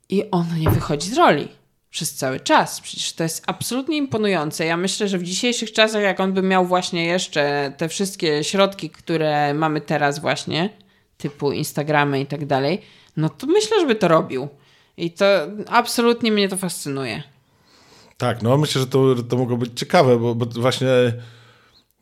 I 0.09 0.31
on 0.31 0.45
nie 0.59 0.69
wychodzi 0.69 1.09
z 1.09 1.17
roli 1.17 1.47
przez 1.89 2.13
cały 2.13 2.39
czas. 2.39 2.81
Przecież 2.81 3.13
to 3.13 3.23
jest 3.23 3.43
absolutnie 3.47 3.97
imponujące. 3.97 4.65
Ja 4.65 4.77
myślę, 4.77 5.07
że 5.07 5.17
w 5.17 5.23
dzisiejszych 5.23 5.71
czasach, 5.71 6.03
jak 6.03 6.19
on 6.19 6.33
by 6.33 6.41
miał 6.41 6.65
właśnie 6.65 7.05
jeszcze 7.05 7.73
te 7.77 7.89
wszystkie 7.89 8.43
środki, 8.43 8.89
które 8.89 9.53
mamy 9.53 9.81
teraz 9.81 10.19
właśnie, 10.19 10.69
typu 11.23 11.51
Instagramy 11.51 12.21
i 12.21 12.25
tak 12.25 12.45
dalej, 12.45 12.81
no 13.17 13.29
to 13.29 13.47
myślę, 13.47 13.79
żeby 13.79 13.95
to 13.95 14.07
robił. 14.07 14.47
I 14.97 15.11
to 15.11 15.25
absolutnie 15.67 16.31
mnie 16.31 16.49
to 16.49 16.57
fascynuje. 16.57 17.23
Tak, 18.17 18.41
no 18.41 18.57
myślę, 18.57 18.81
że 18.81 18.87
to, 18.87 19.15
to 19.29 19.37
mogło 19.37 19.57
być 19.57 19.79
ciekawe, 19.79 20.19
bo, 20.19 20.35
bo 20.35 20.45
właśnie 20.45 20.87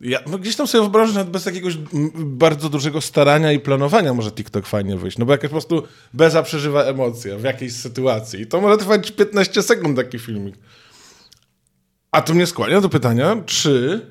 ja 0.02 0.20
no 0.28 0.38
gdzieś 0.38 0.56
tam 0.56 0.68
sobie 0.68 0.82
wyobrażam, 0.82 1.14
że 1.14 1.26
bez 1.26 1.46
jakiegoś 1.46 1.78
bardzo 2.16 2.70
dużego 2.70 3.02
starania 3.02 3.52
i 3.52 3.60
planowania 3.60 4.14
może 4.14 4.32
TikTok 4.32 4.66
fajnie 4.66 4.98
wyjść. 4.98 5.18
No 5.18 5.26
bo 5.26 5.32
jak 5.32 5.42
po 5.42 5.50
prostu 5.50 5.84
Beza 6.14 6.44
przeżywa 6.44 6.84
emocje 6.84 7.38
w 7.38 7.44
jakiejś 7.44 7.74
sytuacji 7.74 8.42
i 8.42 8.48
to 8.48 8.62
może 8.62 8.78
trwać 8.78 9.12
15 9.12 9.62
sekund 9.62 9.98
taki 9.98 10.20
filmik. 10.20 10.56
A 12.12 12.22
to 12.22 12.34
mnie 12.34 12.48
skłania 12.48 12.82
do 12.82 12.90
pytania, 12.90 13.38
czy... 13.46 14.02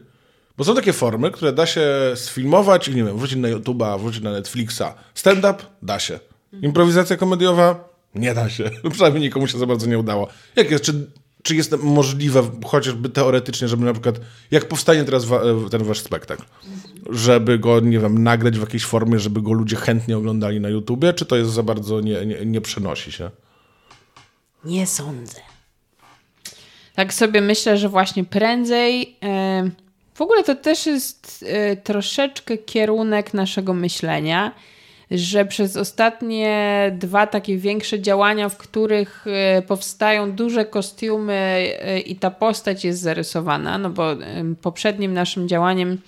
Bo 0.61 0.65
są 0.65 0.75
takie 0.75 0.93
formy, 0.93 1.31
które 1.31 1.53
da 1.53 1.67
się 1.67 1.87
sfilmować 2.15 2.89
i 2.89 2.95
nie 2.95 3.05
wiem, 3.05 3.17
wrzucić 3.17 3.37
na 3.39 3.49
YouTube'a, 3.49 4.01
wrzucić 4.01 4.23
na 4.23 4.31
Netflixa. 4.33 4.83
Stand-up? 5.15 5.55
Da 5.83 5.99
się. 5.99 6.19
Improwizacja 6.63 7.17
komediowa? 7.17 7.89
Nie 8.15 8.35
da 8.35 8.49
się. 8.51 8.71
Przynajmniej 8.93 9.23
nikomu 9.23 9.47
się 9.47 9.59
za 9.59 9.67
bardzo 9.67 9.87
nie 9.87 9.99
udało. 9.99 10.29
Jak 10.57 10.71
jest? 10.71 10.85
Czy, 10.85 11.07
czy 11.43 11.57
jest 11.57 11.77
możliwe, 11.83 12.43
chociażby 12.67 13.09
teoretycznie, 13.09 13.69
żeby 13.69 13.85
na 13.85 13.93
przykład, 13.93 14.21
jak 14.51 14.69
powstanie 14.69 15.05
teraz 15.05 15.25
wa- 15.25 15.43
ten 15.71 15.85
wasz 15.85 16.01
spektakl, 16.01 16.43
żeby 17.11 17.59
go, 17.59 17.81
nie 17.81 17.99
wiem, 17.99 18.23
nagrać 18.23 18.59
w 18.59 18.61
jakiejś 18.61 18.85
formie, 18.85 19.19
żeby 19.19 19.43
go 19.43 19.53
ludzie 19.53 19.77
chętnie 19.77 20.17
oglądali 20.17 20.61
na 20.61 20.69
YouTubie, 20.69 21.13
czy 21.13 21.27
to 21.27 21.37
jest 21.37 21.51
za 21.51 21.63
bardzo, 21.63 22.01
nie, 22.01 22.27
nie, 22.27 22.47
nie 22.47 22.61
przenosi 22.61 23.13
się? 23.13 23.31
Nie 24.65 24.87
sądzę. 24.87 25.41
Tak 26.95 27.15
sobie 27.15 27.41
myślę, 27.41 27.79
że 27.79 27.89
właśnie 27.89 28.25
prędzej. 28.25 29.17
e, 29.23 29.71
w 30.21 30.23
ogóle 30.23 30.45
to 30.45 30.55
też 30.55 30.87
jest 30.87 31.45
e, 31.49 31.77
troszeczkę 31.77 32.59
kierunek 32.59 33.35
naszego 33.35 33.75
myślenia, 33.75 34.55
że 35.11 35.45
przez 35.45 35.77
ostatnie 35.77 36.97
dwa 36.99 37.27
takie 37.27 37.57
większe 37.57 38.01
działania, 38.01 38.49
w 38.49 38.57
których 38.57 39.27
e, 39.27 39.63
powstają 39.63 40.33
duże 40.33 40.65
kostiumy 40.65 41.33
e, 41.33 42.01
i 42.01 42.17
ta 42.17 42.31
postać 42.31 42.85
jest 42.85 43.01
zarysowana, 43.01 43.79
no 43.79 43.91
bo 43.91 44.17
poprzednim 44.63 45.15
naszym 45.15 45.49
działaniem 45.49 45.99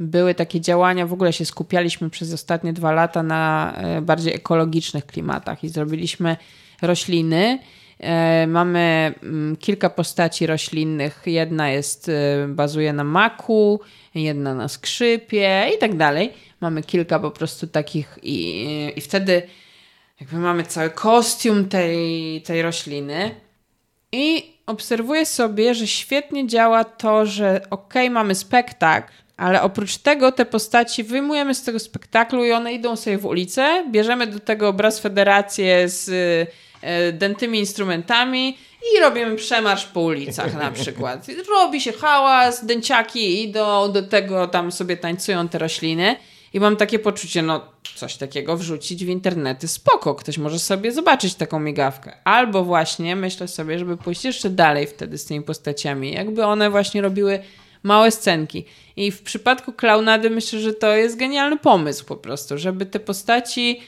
były 0.00 0.34
takie 0.34 0.60
działania, 0.60 1.06
w 1.06 1.12
ogóle 1.12 1.32
się 1.32 1.44
skupialiśmy 1.44 2.10
przez 2.10 2.32
ostatnie 2.32 2.72
dwa 2.72 2.92
lata 2.92 3.22
na 3.22 3.74
bardziej 4.02 4.34
ekologicznych 4.34 5.06
klimatach 5.06 5.64
i 5.64 5.68
zrobiliśmy 5.68 6.36
rośliny. 6.82 7.58
E, 8.00 8.46
Mamy 8.46 9.14
mm, 9.22 9.56
kilka 9.56 9.90
postaci 9.90 10.46
roślinnych. 10.46 11.22
Jedna 11.26 11.70
jest, 11.70 12.08
e, 12.08 12.48
bazuje 12.48 12.92
na 12.92 13.04
maku, 13.04 13.80
jedna 14.14 14.54
na 14.54 14.68
skrzypie 14.68 15.70
i 15.76 15.78
tak 15.78 15.96
dalej. 15.96 16.32
Mamy 16.60 16.82
kilka 16.82 17.18
po 17.18 17.30
prostu 17.30 17.66
takich 17.66 18.18
i, 18.22 18.92
i 18.96 19.00
wtedy 19.00 19.42
jakby 20.20 20.36
mamy 20.36 20.62
cały 20.62 20.90
kostium 20.90 21.68
tej, 21.68 22.42
tej 22.42 22.62
rośliny 22.62 23.34
i 24.12 24.52
obserwuję 24.66 25.26
sobie, 25.26 25.74
że 25.74 25.86
świetnie 25.86 26.46
działa 26.46 26.84
to, 26.84 27.26
że 27.26 27.60
okej, 27.70 28.10
mamy 28.10 28.34
spektakl, 28.34 29.12
ale 29.36 29.62
oprócz 29.62 29.96
tego 29.96 30.32
te 30.32 30.44
postaci 30.44 31.04
wyjmujemy 31.04 31.54
z 31.54 31.62
tego 31.62 31.78
spektaklu 31.78 32.44
i 32.44 32.52
one 32.52 32.72
idą 32.72 32.96
sobie 32.96 33.18
w 33.18 33.26
ulicę, 33.26 33.84
bierzemy 33.90 34.26
do 34.26 34.40
tego 34.40 34.68
obraz 34.68 35.00
federację 35.00 35.88
z 35.88 36.10
dętymi 37.12 37.58
instrumentami 37.58 38.58
i 38.96 39.00
robimy 39.00 39.36
przemarsz 39.36 39.84
po 39.84 40.00
ulicach 40.00 40.54
na 40.54 40.70
przykład. 40.70 41.26
Robi 41.48 41.80
się 41.80 41.92
hałas, 41.92 42.66
dęciaki 42.66 43.42
idą, 43.42 43.92
do 43.92 44.02
tego 44.02 44.46
tam 44.46 44.72
sobie 44.72 44.96
tańcują 44.96 45.48
te 45.48 45.58
rośliny 45.58 46.16
i 46.54 46.60
mam 46.60 46.76
takie 46.76 46.98
poczucie, 46.98 47.42
no 47.42 47.60
coś 47.94 48.16
takiego 48.16 48.56
wrzucić 48.56 49.04
w 49.04 49.08
internety, 49.08 49.68
spoko, 49.68 50.14
ktoś 50.14 50.38
może 50.38 50.58
sobie 50.58 50.92
zobaczyć 50.92 51.34
taką 51.34 51.60
migawkę. 51.60 52.12
Albo 52.24 52.64
właśnie 52.64 53.16
myślę 53.16 53.48
sobie, 53.48 53.78
żeby 53.78 53.96
pójść 53.96 54.24
jeszcze 54.24 54.50
dalej 54.50 54.86
wtedy 54.86 55.18
z 55.18 55.24
tymi 55.24 55.44
postaciami, 55.44 56.12
jakby 56.12 56.44
one 56.44 56.70
właśnie 56.70 57.02
robiły 57.02 57.38
małe 57.82 58.10
scenki. 58.10 58.64
I 58.96 59.10
w 59.10 59.22
przypadku 59.22 59.72
klaunady 59.72 60.30
myślę, 60.30 60.60
że 60.60 60.72
to 60.72 60.96
jest 60.96 61.16
genialny 61.16 61.56
pomysł 61.56 62.04
po 62.04 62.16
prostu, 62.16 62.58
żeby 62.58 62.86
te 62.86 63.00
postaci 63.00 63.80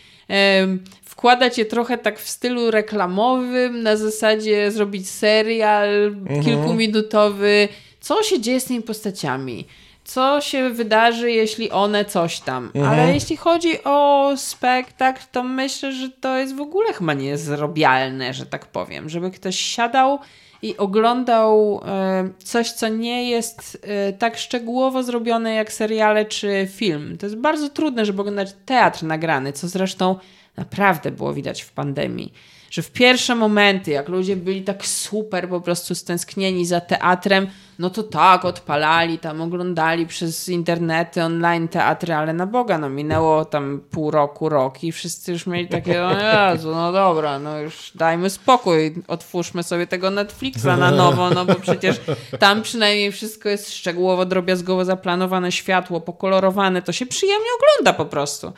em, 1.20 1.30
wkładać 1.30 1.58
je 1.58 1.64
trochę 1.64 1.98
tak 1.98 2.18
w 2.18 2.28
stylu 2.28 2.70
reklamowym, 2.70 3.82
na 3.82 3.96
zasadzie 3.96 4.70
zrobić 4.70 5.10
serial 5.10 6.16
kilkuminutowy. 6.44 7.68
Co 8.00 8.22
się 8.22 8.40
dzieje 8.40 8.60
z 8.60 8.64
tymi 8.64 8.82
postaciami? 8.82 9.66
Co 10.04 10.40
się 10.40 10.70
wydarzy, 10.70 11.30
jeśli 11.30 11.70
one 11.70 12.04
coś 12.04 12.40
tam? 12.40 12.72
Ale 12.86 13.14
jeśli 13.14 13.36
chodzi 13.36 13.84
o 13.84 14.32
spektakl, 14.36 15.22
to 15.32 15.42
myślę, 15.42 15.92
że 15.92 16.10
to 16.10 16.38
jest 16.38 16.56
w 16.56 16.60
ogóle 16.60 16.92
chyba 16.92 17.14
niezrobialne, 17.14 18.34
że 18.34 18.46
tak 18.46 18.66
powiem. 18.66 19.08
Żeby 19.08 19.30
ktoś 19.30 19.56
siadał 19.58 20.18
i 20.62 20.76
oglądał 20.76 21.80
e, 21.86 22.28
coś, 22.44 22.72
co 22.72 22.88
nie 22.88 23.30
jest 23.30 23.78
e, 23.82 24.12
tak 24.12 24.38
szczegółowo 24.38 25.02
zrobione 25.02 25.54
jak 25.54 25.72
seriale 25.72 26.24
czy 26.24 26.68
film. 26.70 27.18
To 27.18 27.26
jest 27.26 27.36
bardzo 27.36 27.68
trudne, 27.68 28.04
żeby 28.04 28.20
oglądać 28.20 28.48
teatr 28.66 29.02
nagrany, 29.02 29.52
co 29.52 29.68
zresztą 29.68 30.16
naprawdę 30.56 31.10
było 31.10 31.34
widać 31.34 31.62
w 31.62 31.72
pandemii. 31.72 32.32
Że 32.70 32.82
w 32.82 32.90
pierwsze 32.90 33.34
momenty, 33.34 33.90
jak 33.90 34.08
ludzie 34.08 34.36
byli 34.36 34.62
tak 34.62 34.86
super 34.86 35.48
po 35.48 35.60
prostu 35.60 35.94
stęsknieni 35.94 36.66
za 36.66 36.80
teatrem, 36.80 37.46
no 37.78 37.90
to 37.90 38.02
tak, 38.02 38.44
odpalali, 38.44 39.18
tam 39.18 39.40
oglądali 39.40 40.06
przez 40.06 40.48
internety, 40.48 41.22
online 41.22 41.68
teatry, 41.68 42.14
ale 42.14 42.32
na 42.32 42.46
Boga, 42.46 42.78
no 42.78 42.88
minęło 42.88 43.44
tam 43.44 43.80
pół 43.90 44.10
roku, 44.10 44.48
rok 44.48 44.84
i 44.84 44.92
wszyscy 44.92 45.32
już 45.32 45.46
mieli 45.46 45.68
takie, 45.68 46.00
no 46.00 46.10
Jezu, 46.52 46.70
no 46.74 46.92
dobra, 46.92 47.38
no 47.38 47.58
już 47.58 47.92
dajmy 47.94 48.30
spokój, 48.30 48.94
otwórzmy 49.08 49.62
sobie 49.62 49.86
tego 49.86 50.10
Netflixa 50.10 50.64
na 50.64 50.90
nowo, 50.90 51.30
no 51.30 51.44
bo 51.44 51.54
przecież 51.54 52.00
tam 52.38 52.62
przynajmniej 52.62 53.12
wszystko 53.12 53.48
jest 53.48 53.74
szczegółowo, 53.74 54.24
drobiazgowo 54.24 54.84
zaplanowane, 54.84 55.52
światło 55.52 56.00
pokolorowane, 56.00 56.82
to 56.82 56.92
się 56.92 57.06
przyjemnie 57.06 57.48
ogląda 57.58 57.92
po 57.92 58.04
prostu. 58.04 58.52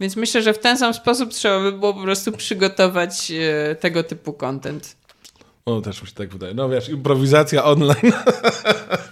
Więc 0.00 0.16
myślę, 0.16 0.42
że 0.42 0.52
w 0.52 0.58
ten 0.58 0.78
sam 0.78 0.94
sposób 0.94 1.30
trzeba 1.30 1.60
by 1.60 1.72
było 1.72 1.94
po 1.94 2.02
prostu 2.02 2.32
przygotować 2.32 3.30
e, 3.30 3.74
tego 3.74 4.02
typu 4.02 4.32
content. 4.32 4.96
No 5.66 5.80
też 5.80 6.02
mi 6.02 6.08
się 6.08 6.14
tak 6.14 6.32
wydaje. 6.32 6.54
No 6.54 6.68
wiesz, 6.68 6.88
improwizacja 6.88 7.64
online. 7.64 8.12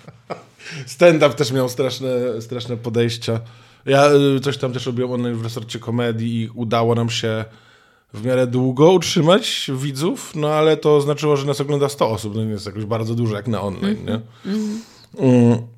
Stand-up 0.87 1.35
też 1.35 1.53
miał 1.53 1.69
straszne, 1.69 2.09
straszne 2.41 2.77
podejścia. 2.77 3.41
Ja 3.87 4.11
y, 4.37 4.41
coś 4.41 4.59
tam 4.59 4.73
też 4.73 4.87
robiłem 4.87 5.13
online 5.13 5.35
w 5.35 5.45
resorcie 5.45 5.79
komedii 5.79 6.43
i 6.43 6.49
udało 6.55 6.95
nam 6.95 7.11
się 7.11 7.45
w 8.15 8.25
miarę 8.25 8.47
długo 8.47 8.93
utrzymać 8.93 9.71
widzów, 9.75 10.33
no 10.35 10.49
ale 10.49 10.77
to 10.77 11.01
znaczyło, 11.01 11.37
że 11.37 11.47
nas 11.47 11.61
ogląda 11.61 11.89
100 11.89 12.11
osób. 12.11 12.35
No 12.35 12.45
nie 12.45 12.51
jest 12.51 12.67
jakoś 12.67 12.85
bardzo 12.85 13.15
dużo 13.15 13.37
jak 13.37 13.49
na 13.49 13.63
online, 13.63 13.99
nie? 14.05 14.21
Mm. 14.53 15.76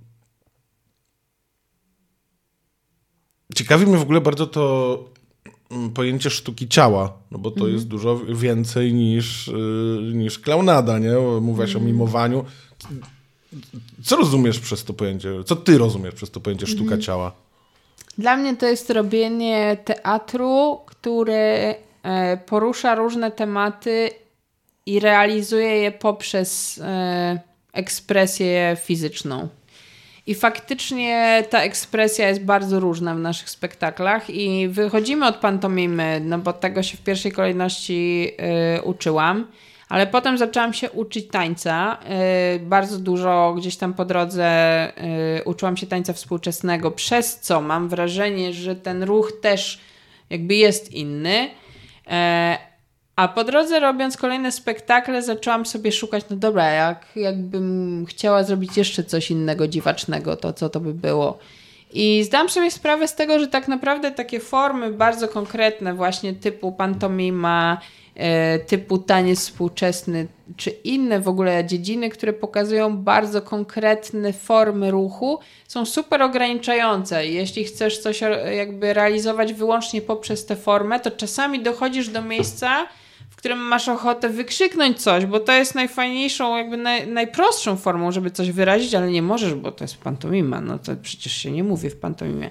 Ciekawi 3.58 3.86
mnie 3.86 3.98
w 3.98 4.02
ogóle 4.02 4.20
bardzo 4.20 4.46
to 4.46 5.04
mm, 5.70 5.90
pojęcie 5.90 6.30
sztuki 6.30 6.68
ciała, 6.68 7.12
no 7.30 7.38
bo 7.38 7.50
to 7.50 7.68
jest 7.68 7.88
dużo 7.88 8.18
więcej 8.18 8.94
niż, 8.94 9.48
y, 9.48 10.12
niż 10.14 10.38
klaunada, 10.38 10.98
nie? 10.98 11.12
Mówiłaś 11.40 11.76
o 11.76 11.80
mimowaniu. 11.80 12.44
Co 14.04 14.16
rozumiesz 14.16 14.60
przez 14.60 14.84
to 14.84 14.92
pojęcie? 14.92 15.44
Co 15.44 15.56
ty 15.56 15.78
rozumiesz 15.78 16.14
przez 16.14 16.30
to 16.30 16.40
pojęcie 16.40 16.66
sztuka 16.66 16.98
ciała? 16.98 17.32
Dla 18.18 18.36
mnie 18.36 18.56
to 18.56 18.66
jest 18.66 18.90
robienie 18.90 19.76
teatru, 19.84 20.80
który 20.86 21.74
e, 22.02 22.36
porusza 22.36 22.94
różne 22.94 23.30
tematy 23.30 24.10
i 24.86 25.00
realizuje 25.00 25.76
je 25.76 25.92
poprzez 25.92 26.78
e, 26.78 27.40
ekspresję 27.72 28.76
fizyczną. 28.84 29.48
I 30.28 30.34
faktycznie 30.34 31.44
ta 31.50 31.62
ekspresja 31.62 32.28
jest 32.28 32.44
bardzo 32.44 32.80
różna 32.80 33.14
w 33.14 33.18
naszych 33.18 33.50
spektaklach 33.50 34.30
i 34.30 34.68
wychodzimy 34.68 35.26
od 35.26 35.36
pantomimy, 35.36 36.20
no 36.24 36.38
bo 36.38 36.52
tego 36.52 36.82
się 36.82 36.96
w 36.96 37.00
pierwszej 37.00 37.32
kolejności 37.32 38.30
y, 38.78 38.82
uczyłam, 38.82 39.46
ale 39.88 40.06
potem 40.06 40.38
zaczęłam 40.38 40.72
się 40.72 40.90
uczyć 40.90 41.28
tańca. 41.28 41.98
Y, 42.56 42.58
bardzo 42.58 42.98
dużo 42.98 43.54
gdzieś 43.58 43.76
tam 43.76 43.94
po 43.94 44.04
drodze 44.04 44.48
y, 45.38 45.44
uczyłam 45.44 45.76
się 45.76 45.86
tańca 45.86 46.12
współczesnego, 46.12 46.90
przez 46.90 47.40
co 47.40 47.60
mam 47.60 47.88
wrażenie, 47.88 48.52
że 48.52 48.76
ten 48.76 49.02
ruch 49.02 49.32
też 49.40 49.80
jakby 50.30 50.54
jest 50.54 50.92
inny. 50.92 51.50
A 53.18 53.28
po 53.28 53.44
drodze 53.44 53.80
robiąc 53.80 54.16
kolejne 54.16 54.52
spektakle 54.52 55.22
zaczęłam 55.22 55.66
sobie 55.66 55.92
szukać, 55.92 56.24
no 56.30 56.36
dobra, 56.36 56.70
jak, 56.70 57.06
jakbym 57.16 58.06
chciała 58.08 58.44
zrobić 58.44 58.76
jeszcze 58.76 59.04
coś 59.04 59.30
innego 59.30 59.68
dziwacznego, 59.68 60.36
to 60.36 60.52
co 60.52 60.68
to 60.68 60.80
by 60.80 60.94
było. 60.94 61.38
I 61.92 62.24
zdałam 62.24 62.48
sobie 62.48 62.70
sprawę 62.70 63.08
z 63.08 63.14
tego, 63.14 63.38
że 63.38 63.48
tak 63.48 63.68
naprawdę 63.68 64.10
takie 64.10 64.40
formy 64.40 64.92
bardzo 64.92 65.28
konkretne, 65.28 65.94
właśnie 65.94 66.34
typu 66.34 66.72
pantomima, 66.72 67.80
e, 68.14 68.58
typu 68.58 68.98
taniec 68.98 69.40
współczesny, 69.40 70.26
czy 70.56 70.70
inne 70.70 71.20
w 71.20 71.28
ogóle 71.28 71.64
dziedziny, 71.64 72.10
które 72.10 72.32
pokazują 72.32 72.96
bardzo 72.96 73.42
konkretne 73.42 74.32
formy 74.32 74.90
ruchu, 74.90 75.38
są 75.68 75.86
super 75.86 76.22
ograniczające. 76.22 77.26
Jeśli 77.26 77.64
chcesz 77.64 77.98
coś 77.98 78.22
e, 78.22 78.54
jakby 78.54 78.94
realizować 78.94 79.54
wyłącznie 79.54 80.00
poprzez 80.00 80.46
tę 80.46 80.56
formę, 80.56 81.00
to 81.00 81.10
czasami 81.10 81.62
dochodzisz 81.62 82.08
do 82.08 82.22
miejsca, 82.22 82.86
którym 83.38 83.58
masz 83.58 83.88
ochotę 83.88 84.28
wykrzyknąć 84.28 85.02
coś, 85.02 85.26
bo 85.26 85.40
to 85.40 85.52
jest 85.52 85.74
najfajniejszą, 85.74 86.56
jakby 86.56 86.76
naj, 86.76 87.08
najprostszą 87.08 87.76
formą, 87.76 88.12
żeby 88.12 88.30
coś 88.30 88.50
wyrazić, 88.50 88.94
ale 88.94 89.10
nie 89.10 89.22
możesz, 89.22 89.54
bo 89.54 89.72
to 89.72 89.84
jest 89.84 89.96
pantomima. 89.96 90.60
No 90.60 90.78
to 90.78 90.92
przecież 91.02 91.32
się 91.32 91.50
nie 91.50 91.64
mówi 91.64 91.90
w 91.90 91.96
pantomimie. 91.96 92.50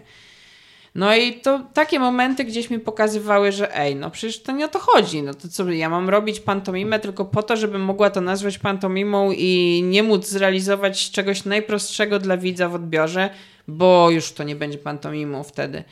No 0.95 1.15
i 1.15 1.33
to 1.33 1.59
takie 1.73 1.99
momenty 1.99 2.43
gdzieś 2.43 2.69
mi 2.69 2.79
pokazywały, 2.79 3.51
że 3.51 3.77
ej, 3.77 3.95
no 3.95 4.11
przecież 4.11 4.43
to 4.43 4.51
nie 4.51 4.65
o 4.65 4.67
to 4.67 4.79
chodzi. 4.79 5.23
No 5.23 5.33
to 5.33 5.47
co, 5.47 5.71
ja 5.71 5.89
mam 5.89 6.09
robić 6.09 6.39
pantomimę 6.39 6.99
tylko 6.99 7.25
po 7.25 7.43
to, 7.43 7.57
żebym 7.57 7.81
mogła 7.81 8.09
to 8.09 8.21
nazwać 8.21 8.57
pantomimą 8.57 9.31
i 9.31 9.81
nie 9.85 10.03
móc 10.03 10.27
zrealizować 10.27 11.11
czegoś 11.11 11.45
najprostszego 11.45 12.19
dla 12.19 12.37
widza 12.37 12.69
w 12.69 12.75
odbiorze, 12.75 13.29
bo 13.67 14.09
już 14.09 14.31
to 14.31 14.43
nie 14.43 14.55
będzie 14.55 14.77
pantomimą 14.77 15.43
wtedy. 15.43 15.83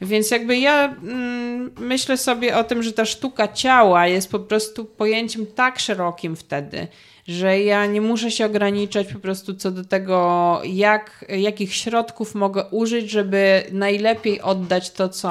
Więc 0.00 0.30
jakby 0.30 0.58
ja 0.58 0.84
mm, 0.84 1.70
myślę 1.78 2.16
sobie 2.16 2.56
o 2.56 2.64
tym, 2.64 2.82
że 2.82 2.92
ta 2.92 3.04
sztuka 3.04 3.48
ciała 3.48 4.06
jest 4.06 4.30
po 4.30 4.38
prostu 4.38 4.84
pojęciem 4.84 5.46
tak 5.46 5.78
szerokim 5.78 6.36
wtedy, 6.36 6.88
że 7.28 7.60
ja 7.60 7.86
nie 7.86 8.00
muszę 8.00 8.30
się 8.30 8.46
ograniczać 8.46 9.12
po 9.12 9.18
prostu 9.18 9.54
co 9.54 9.70
do 9.70 9.84
tego, 9.84 10.60
jak, 10.64 11.24
jakich 11.28 11.74
środków 11.74 12.34
mogę 12.34 12.64
użyć, 12.70 13.10
żeby 13.10 13.64
najlepiej 13.72 14.42
oddać 14.42 14.90
to, 14.90 15.08
co 15.08 15.28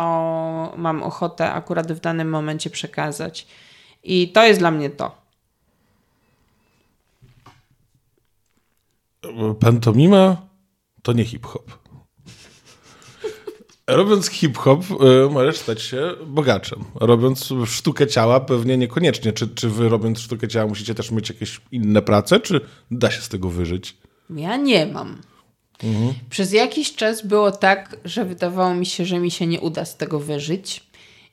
mam 0.77 1.03
ochotę 1.03 1.51
akurat 1.51 1.91
w 1.91 1.99
danym 1.99 2.29
momencie 2.29 2.69
przekazać. 2.69 3.47
I 4.03 4.29
to 4.29 4.45
jest 4.45 4.59
dla 4.59 4.71
mnie 4.71 4.89
to. 4.89 5.25
Pantomima 9.59 10.37
to 11.01 11.13
nie 11.13 11.25
hip-hop. 11.25 11.84
Robiąc 13.87 14.27
hip-hop, 14.27 14.83
y, 14.91 15.29
możesz 15.29 15.57
stać 15.57 15.81
się 15.81 16.13
bogaczem. 16.25 16.83
Robiąc 16.95 17.49
sztukę 17.65 18.07
ciała, 18.07 18.39
pewnie 18.39 18.77
niekoniecznie. 18.77 19.33
Czy, 19.33 19.47
czy 19.47 19.69
wy 19.69 19.89
robiąc 19.89 20.19
sztukę 20.19 20.47
ciała 20.47 20.67
musicie 20.67 20.95
też 20.95 21.11
mieć 21.11 21.29
jakieś 21.29 21.61
inne 21.71 22.01
prace, 22.01 22.39
czy 22.39 22.61
da 22.91 23.11
się 23.11 23.21
z 23.21 23.29
tego 23.29 23.49
wyżyć? 23.49 23.97
Ja 24.29 24.57
nie 24.57 24.85
mam. 24.85 25.21
Mhm. 25.83 26.13
Przez 26.29 26.53
jakiś 26.53 26.95
czas 26.95 27.27
było 27.27 27.51
tak, 27.51 27.97
że 28.05 28.25
wydawało 28.25 28.73
mi 28.73 28.85
się, 28.85 29.05
że 29.05 29.19
mi 29.19 29.31
się 29.31 29.47
nie 29.47 29.61
uda 29.61 29.85
z 29.85 29.97
tego 29.97 30.19
wyżyć. 30.19 30.83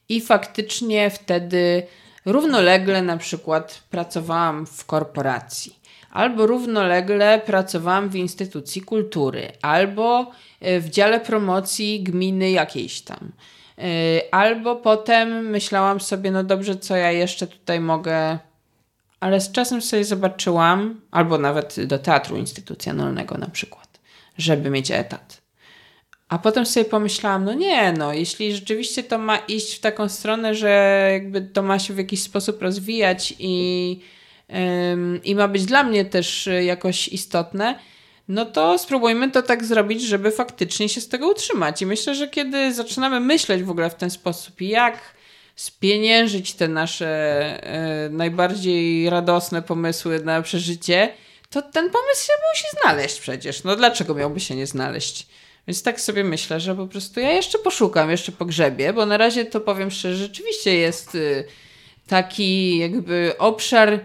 I 0.08 0.20
faktycznie 0.20 1.10
wtedy 1.10 1.82
równolegle 2.26 3.02
na 3.02 3.16
przykład 3.16 3.82
pracowałam 3.90 4.66
w 4.66 4.84
korporacji 4.84 5.82
albo 6.12 6.46
równolegle 6.46 7.40
pracowałam 7.46 8.08
w 8.08 8.16
instytucji 8.16 8.82
kultury, 8.82 9.52
albo 9.62 10.30
w 10.80 10.88
dziale 10.90 11.20
promocji 11.20 12.02
gminy 12.02 12.50
jakiejś 12.50 13.00
tam. 13.00 13.32
E, 13.78 13.84
albo 14.34 14.76
potem 14.76 15.50
myślałam 15.50 16.00
sobie, 16.00 16.30
no 16.30 16.44
dobrze, 16.44 16.76
co 16.76 16.96
ja 16.96 17.12
jeszcze 17.12 17.46
tutaj 17.46 17.80
mogę. 17.80 18.38
Ale 19.20 19.40
z 19.40 19.52
czasem 19.52 19.82
sobie 19.82 20.04
zobaczyłam, 20.04 21.00
albo 21.10 21.38
nawet 21.38 21.86
do 21.86 21.98
teatru 21.98 22.36
instytucjonalnego 22.36 23.38
na 23.38 23.48
przykład, 23.48 24.00
żeby 24.38 24.70
mieć 24.70 24.90
etat. 24.90 25.42
A 26.28 26.38
potem 26.38 26.66
sobie 26.66 26.84
pomyślałam, 26.84 27.44
no 27.44 27.54
nie, 27.54 27.92
no, 27.92 28.12
jeśli 28.12 28.54
rzeczywiście 28.54 29.02
to 29.02 29.18
ma 29.18 29.36
iść 29.36 29.76
w 29.76 29.80
taką 29.80 30.08
stronę, 30.08 30.54
że 30.54 31.08
jakby 31.12 31.42
to 31.42 31.62
ma 31.62 31.78
się 31.78 31.94
w 31.94 31.98
jakiś 31.98 32.22
sposób 32.22 32.62
rozwijać 32.62 33.34
i 33.38 34.00
i 35.24 35.34
ma 35.34 35.48
być 35.48 35.64
dla 35.64 35.84
mnie 35.84 36.04
też 36.04 36.48
e, 36.48 36.64
jakoś 36.64 37.08
istotne, 37.08 37.78
no 38.28 38.44
to 38.44 38.78
spróbujmy 38.78 39.30
to 39.30 39.42
tak 39.42 39.64
zrobić, 39.64 40.02
żeby 40.02 40.30
faktycznie 40.30 40.88
się 40.88 41.00
z 41.00 41.08
tego 41.08 41.28
utrzymać. 41.28 41.82
I 41.82 41.86
myślę, 41.86 42.14
że 42.14 42.28
kiedy 42.28 42.74
zaczynamy 42.74 43.20
myśleć 43.20 43.62
w 43.62 43.70
ogóle 43.70 43.90
w 43.90 43.94
ten 43.94 44.10
sposób, 44.10 44.60
jak 44.60 44.98
spieniężyć 45.56 46.54
te 46.54 46.68
nasze 46.68 47.06
e, 47.06 48.08
najbardziej 48.08 49.10
radosne 49.10 49.62
pomysły 49.62 50.20
na 50.24 50.42
przeżycie, 50.42 51.14
to 51.50 51.62
ten 51.62 51.90
pomysł 51.90 52.26
się 52.26 52.32
musi 52.50 52.64
znaleźć 52.82 53.20
przecież. 53.20 53.64
No 53.64 53.76
dlaczego 53.76 54.14
miałby 54.14 54.40
się 54.40 54.54
nie 54.56 54.66
znaleźć? 54.66 55.26
Więc 55.66 55.82
tak 55.82 56.00
sobie 56.00 56.24
myślę, 56.24 56.60
że 56.60 56.74
po 56.74 56.86
prostu 56.86 57.20
ja 57.20 57.32
jeszcze 57.32 57.58
poszukam, 57.58 58.10
jeszcze 58.10 58.32
pogrzebie, 58.32 58.92
bo 58.92 59.06
na 59.06 59.16
razie 59.16 59.44
to 59.44 59.60
powiem 59.60 59.90
szczerze, 59.90 60.16
rzeczywiście 60.16 60.74
jest 60.74 61.14
y, 61.14 61.44
taki 62.06 62.78
jakby 62.78 63.34
obszar 63.38 64.00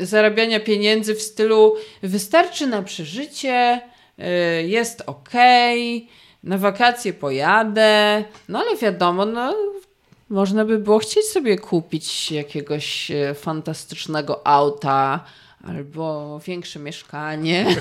zarabiania 0.00 0.60
pieniędzy 0.60 1.14
w 1.14 1.22
stylu 1.22 1.76
wystarczy 2.02 2.66
na 2.66 2.82
przeżycie, 2.82 3.80
y, 4.18 4.22
jest 4.66 5.02
ok, 5.06 5.30
na 6.42 6.58
wakacje 6.58 7.12
pojadę, 7.12 8.24
no 8.48 8.58
ale 8.58 8.76
wiadomo, 8.76 9.26
no 9.26 9.54
można 10.30 10.64
by 10.64 10.78
było 10.78 10.98
chcieć 10.98 11.24
sobie 11.24 11.58
kupić 11.58 12.32
jakiegoś 12.32 13.10
e, 13.10 13.34
fantastycznego 13.34 14.46
auta 14.46 15.24
albo 15.64 16.40
większe 16.46 16.78
mieszkanie. 16.78 17.66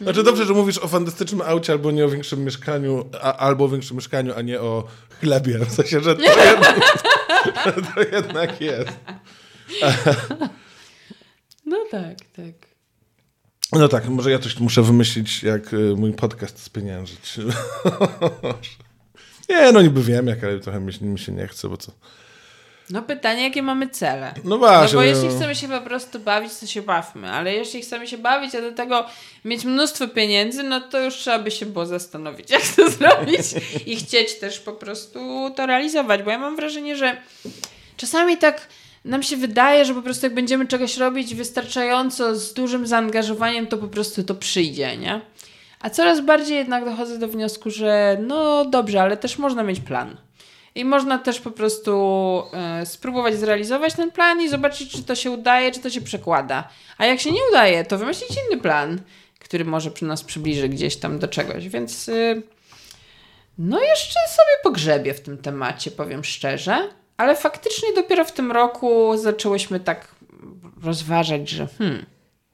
Znaczy 0.00 0.22
dobrze, 0.22 0.44
że 0.44 0.52
mówisz 0.52 0.78
o 0.78 0.88
fantastycznym 0.88 1.40
aucie 1.40 1.72
albo 1.72 1.90
nie 1.90 2.04
o 2.04 2.08
większym 2.08 2.44
mieszkaniu, 2.44 3.04
a, 3.22 3.36
albo 3.36 3.64
o 3.64 3.68
większym 3.68 3.96
mieszkaniu, 3.96 4.32
a 4.36 4.42
nie 4.42 4.60
o 4.60 4.84
chlebie. 5.20 5.58
W 5.58 5.72
sensie, 5.72 6.00
że 6.00 6.16
to, 6.16 6.22
to 7.94 8.02
jednak 8.16 8.60
jest. 8.60 8.90
No 11.66 11.76
tak, 11.90 12.18
tak. 12.36 12.54
No 13.72 13.88
tak, 13.88 14.08
może 14.08 14.30
ja 14.30 14.38
coś 14.38 14.58
muszę 14.58 14.82
wymyślić, 14.82 15.42
jak 15.42 15.72
y, 15.72 15.94
mój 15.96 16.12
podcast 16.12 16.62
spieniężyć. 16.62 17.40
nie, 19.48 19.72
no 19.72 19.82
niby 19.82 20.02
wiem, 20.02 20.26
jak, 20.26 20.44
ale 20.44 20.60
trochę 20.60 20.80
mi, 20.80 20.92
mi 21.02 21.18
się 21.18 21.32
nie 21.32 21.46
chce, 21.46 21.68
bo 21.68 21.76
co... 21.76 21.92
No 22.90 23.02
pytanie, 23.02 23.42
jakie 23.42 23.62
mamy 23.62 23.88
cele. 23.88 24.34
No 24.44 24.58
właśnie. 24.58 24.96
No 24.96 25.00
bo 25.00 25.02
jeśli 25.02 25.28
chcemy 25.28 25.54
się 25.54 25.68
po 25.68 25.80
prostu 25.80 26.20
bawić, 26.20 26.54
to 26.54 26.66
się 26.66 26.82
bawmy, 26.82 27.30
ale 27.30 27.54
jeśli 27.54 27.82
chcemy 27.82 28.06
się 28.06 28.18
bawić, 28.18 28.54
a 28.54 28.60
do 28.60 28.72
tego 28.72 29.06
mieć 29.44 29.64
mnóstwo 29.64 30.08
pieniędzy, 30.08 30.62
no 30.62 30.80
to 30.80 31.00
już 31.00 31.14
trzeba 31.14 31.38
by 31.38 31.50
się 31.50 31.66
było 31.66 31.86
zastanowić, 31.86 32.50
jak 32.56 32.62
to 32.76 32.90
zrobić 32.90 33.40
i 33.86 33.96
chcieć 33.96 34.38
też 34.38 34.60
po 34.60 34.72
prostu 34.72 35.50
to 35.56 35.66
realizować, 35.66 36.22
bo 36.22 36.30
ja 36.30 36.38
mam 36.38 36.56
wrażenie, 36.56 36.96
że 36.96 37.16
czasami 37.96 38.36
tak 38.36 38.68
nam 39.04 39.22
się 39.22 39.36
wydaje, 39.36 39.84
że 39.84 39.94
po 39.94 40.02
prostu 40.02 40.26
jak 40.26 40.34
będziemy 40.34 40.66
czegoś 40.66 40.96
robić 40.96 41.34
wystarczająco 41.34 42.36
z 42.36 42.52
dużym 42.52 42.86
zaangażowaniem, 42.86 43.66
to 43.66 43.78
po 43.78 43.88
prostu 43.88 44.24
to 44.24 44.34
przyjdzie, 44.34 44.96
nie? 44.96 45.20
A 45.80 45.90
coraz 45.90 46.20
bardziej 46.20 46.56
jednak 46.56 46.84
dochodzę 46.84 47.18
do 47.18 47.28
wniosku, 47.28 47.70
że 47.70 48.16
no 48.20 48.64
dobrze, 48.64 49.02
ale 49.02 49.16
też 49.16 49.38
można 49.38 49.62
mieć 49.62 49.80
plan. 49.80 50.16
I 50.74 50.84
można 50.84 51.18
też 51.18 51.40
po 51.40 51.50
prostu 51.50 51.92
e, 52.52 52.86
spróbować 52.86 53.36
zrealizować 53.36 53.94
ten 53.94 54.10
plan 54.10 54.40
i 54.40 54.48
zobaczyć, 54.48 54.92
czy 54.92 55.02
to 55.02 55.14
się 55.14 55.30
udaje, 55.30 55.72
czy 55.72 55.80
to 55.80 55.90
się 55.90 56.00
przekłada. 56.00 56.68
A 56.98 57.06
jak 57.06 57.20
się 57.20 57.32
nie 57.32 57.40
udaje, 57.50 57.84
to 57.84 57.98
wymyślić 57.98 58.30
inny 58.30 58.60
plan, 58.60 59.00
który 59.38 59.64
może 59.64 59.90
przy 59.90 60.04
nas 60.04 60.24
przybliży 60.24 60.68
gdzieś 60.68 60.96
tam 60.96 61.18
do 61.18 61.28
czegoś. 61.28 61.68
Więc 61.68 62.08
y, 62.08 62.42
no 63.58 63.80
jeszcze 63.80 64.20
sobie 64.28 64.52
pogrzebię 64.62 65.14
w 65.14 65.20
tym 65.20 65.38
temacie, 65.38 65.90
powiem 65.90 66.24
szczerze. 66.24 66.88
Ale 67.16 67.36
faktycznie 67.36 67.88
dopiero 67.94 68.24
w 68.24 68.32
tym 68.32 68.52
roku 68.52 69.16
zaczęłyśmy 69.16 69.80
tak 69.80 70.08
rozważać, 70.82 71.48
że 71.48 71.66
hmm, 71.78 72.06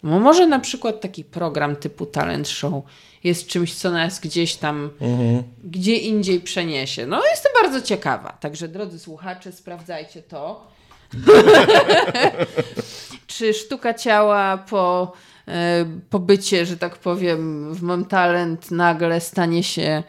no 0.02 0.20
może 0.20 0.46
na 0.46 0.58
przykład 0.58 1.00
taki 1.00 1.24
program 1.24 1.76
typu 1.76 2.06
talent 2.06 2.48
show 2.48 2.84
jest 3.24 3.46
czymś, 3.46 3.74
co 3.74 3.90
nas 3.90 4.20
gdzieś 4.20 4.56
tam, 4.56 4.90
mhm. 5.00 5.42
gdzie 5.64 5.96
indziej 5.96 6.40
przeniesie. 6.40 7.06
No, 7.06 7.22
jestem 7.30 7.52
bardzo 7.62 7.82
ciekawa. 7.82 8.32
Także, 8.32 8.68
drodzy 8.68 8.98
słuchacze, 8.98 9.52
sprawdzajcie 9.52 10.22
to. 10.22 10.66
Czy 13.26 13.54
sztuka 13.54 13.94
ciała 13.94 14.58
po 14.58 15.12
e, 15.48 15.84
pobycie, 16.10 16.66
że 16.66 16.76
tak 16.76 16.96
powiem, 16.96 17.74
w 17.74 17.82
Mam 17.82 18.04
Talent 18.04 18.70
nagle 18.70 19.20
stanie 19.20 19.62
się 19.62 20.02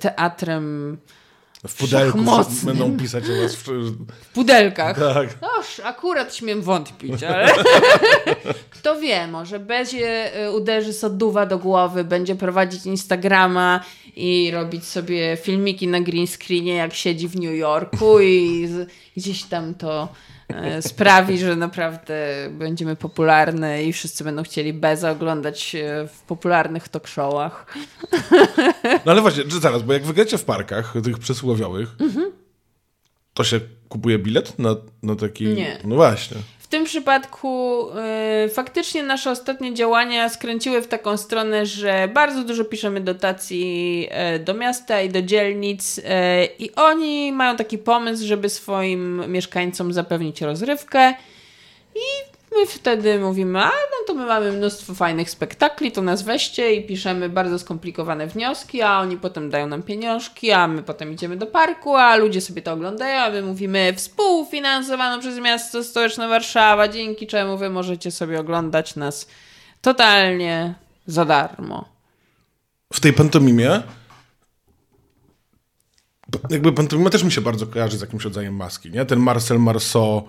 teatrem 0.00 0.98
w 1.68 1.74
pudelku 1.74 2.18
będą 2.64 2.96
pisać 2.96 3.24
o 3.24 3.42
was. 3.42 3.56
W, 3.56 3.66
w 4.22 4.32
pudelkach. 4.34 4.98
Tak. 4.98 5.42
Noż, 5.42 5.80
akurat 5.84 6.34
śmiem 6.34 6.62
wątpić, 6.62 7.22
ale 7.22 7.52
kto 8.70 9.00
wie, 9.00 9.26
może 9.26 9.58
będzie 9.58 10.30
uderzy 10.54 10.92
soduwa 10.92 11.46
do 11.46 11.58
głowy, 11.58 12.04
będzie 12.04 12.34
prowadzić 12.34 12.86
Instagrama 12.86 13.84
i 14.16 14.50
robić 14.50 14.84
sobie 14.84 15.36
filmiki 15.42 15.88
na 15.88 16.00
green 16.00 16.26
screenie, 16.26 16.74
jak 16.74 16.94
siedzi 16.94 17.28
w 17.28 17.36
New 17.36 17.54
Yorku 17.54 18.20
i 18.20 18.68
gdzieś 19.16 19.42
tam 19.42 19.74
to 19.74 20.08
sprawi, 20.80 21.38
że 21.38 21.56
naprawdę 21.56 22.14
będziemy 22.50 22.96
popularne 22.96 23.84
i 23.84 23.92
wszyscy 23.92 24.24
będą 24.24 24.42
chcieli 24.42 24.72
bez 24.72 25.04
oglądać 25.04 25.76
w 26.08 26.22
popularnych 26.22 26.88
talk 26.88 27.08
showach. 27.08 27.66
No 29.04 29.12
ale 29.12 29.20
właśnie, 29.20 29.44
zaraz, 29.60 29.82
bo 29.82 29.92
jak 29.92 30.04
wygracie 30.04 30.38
w 30.38 30.44
parkach 30.44 30.94
tych 31.04 31.18
przysłowiowych, 31.18 31.88
mhm. 32.00 32.32
to 33.34 33.44
się 33.44 33.60
kupuje 33.88 34.18
bilet 34.18 34.58
na, 34.58 34.76
na 35.02 35.16
taki... 35.16 35.46
Nie. 35.46 35.78
No 35.84 35.94
właśnie 35.94 36.36
tym 36.70 36.84
przypadku 36.84 37.86
y, 38.44 38.48
faktycznie 38.48 39.02
nasze 39.02 39.30
ostatnie 39.30 39.74
działania 39.74 40.28
skręciły 40.28 40.82
w 40.82 40.88
taką 40.88 41.16
stronę, 41.16 41.66
że 41.66 42.08
bardzo 42.14 42.44
dużo 42.44 42.64
piszemy 42.64 43.00
dotacji 43.00 44.08
y, 44.36 44.38
do 44.38 44.54
miasta 44.54 45.00
i 45.00 45.08
do 45.08 45.22
dzielnic 45.22 45.98
y, 45.98 46.02
i 46.58 46.74
oni 46.74 47.32
mają 47.32 47.56
taki 47.56 47.78
pomysł, 47.78 48.26
żeby 48.26 48.48
swoim 48.48 49.32
mieszkańcom 49.32 49.92
zapewnić 49.92 50.40
rozrywkę. 50.40 51.14
I 51.94 52.29
My 52.56 52.66
wtedy 52.66 53.18
mówimy, 53.18 53.58
a 53.58 53.68
no 53.68 54.06
to 54.06 54.14
my 54.14 54.26
mamy 54.26 54.52
mnóstwo 54.52 54.94
fajnych 54.94 55.30
spektakli, 55.30 55.92
to 55.92 56.02
nas 56.02 56.22
weźcie 56.22 56.74
i 56.74 56.86
piszemy 56.86 57.28
bardzo 57.28 57.58
skomplikowane 57.58 58.26
wnioski, 58.26 58.82
a 58.82 59.00
oni 59.00 59.16
potem 59.16 59.50
dają 59.50 59.66
nam 59.66 59.82
pieniążki, 59.82 60.50
a 60.50 60.68
my 60.68 60.82
potem 60.82 61.12
idziemy 61.12 61.36
do 61.36 61.46
parku, 61.46 61.96
a 61.96 62.16
ludzie 62.16 62.40
sobie 62.40 62.62
to 62.62 62.72
oglądają, 62.72 63.20
a 63.20 63.30
my 63.30 63.42
mówimy 63.42 63.92
współfinansowano 63.96 65.20
przez 65.20 65.38
miasto 65.38 65.84
stołeczne 65.84 66.28
Warszawa, 66.28 66.88
dzięki 66.88 67.26
czemu 67.26 67.58
wy 67.58 67.70
możecie 67.70 68.10
sobie 68.10 68.40
oglądać 68.40 68.96
nas 68.96 69.28
totalnie 69.80 70.74
za 71.06 71.24
darmo. 71.24 71.88
W 72.92 73.00
tej 73.00 73.12
pantomimie 73.12 73.82
jakby 76.50 76.72
pantomima 76.72 77.10
też 77.10 77.22
mi 77.22 77.32
się 77.32 77.40
bardzo 77.40 77.66
kojarzy 77.66 77.98
z 77.98 78.00
jakimś 78.00 78.24
rodzajem 78.24 78.56
maski, 78.56 78.90
nie? 78.90 79.04
Ten 79.04 79.18
Marcel 79.18 79.58
Marceau 79.58 80.28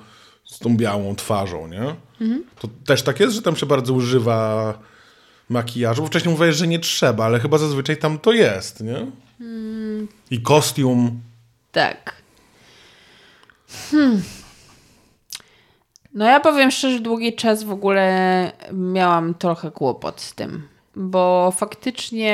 z 0.51 0.59
tą 0.59 0.77
białą 0.77 1.15
twarzą, 1.15 1.67
nie? 1.67 1.95
Mhm. 2.21 2.43
To 2.59 2.67
też 2.85 3.03
tak 3.03 3.19
jest, 3.19 3.35
że 3.35 3.41
tam 3.41 3.55
się 3.55 3.65
bardzo 3.65 3.93
używa 3.93 4.73
makijażu, 5.49 6.05
wcześniej 6.05 6.31
mówiłeś, 6.31 6.55
że 6.55 6.67
nie 6.67 6.79
trzeba, 6.79 7.25
ale 7.25 7.39
chyba 7.39 7.57
zazwyczaj 7.57 7.97
tam 7.97 8.19
to 8.19 8.31
jest, 8.31 8.81
nie? 8.81 9.11
Hmm. 9.37 10.07
I 10.31 10.41
kostium. 10.41 11.21
Tak. 11.71 12.15
Hmm. 13.91 14.21
No 16.13 16.25
ja 16.25 16.39
powiem 16.39 16.71
szczerze, 16.71 16.99
długi 16.99 17.35
czas 17.35 17.63
w 17.63 17.71
ogóle 17.71 18.51
miałam 18.73 19.33
trochę 19.33 19.71
kłopot 19.71 20.21
z 20.21 20.35
tym 20.35 20.70
bo 20.95 21.53
faktycznie 21.57 22.33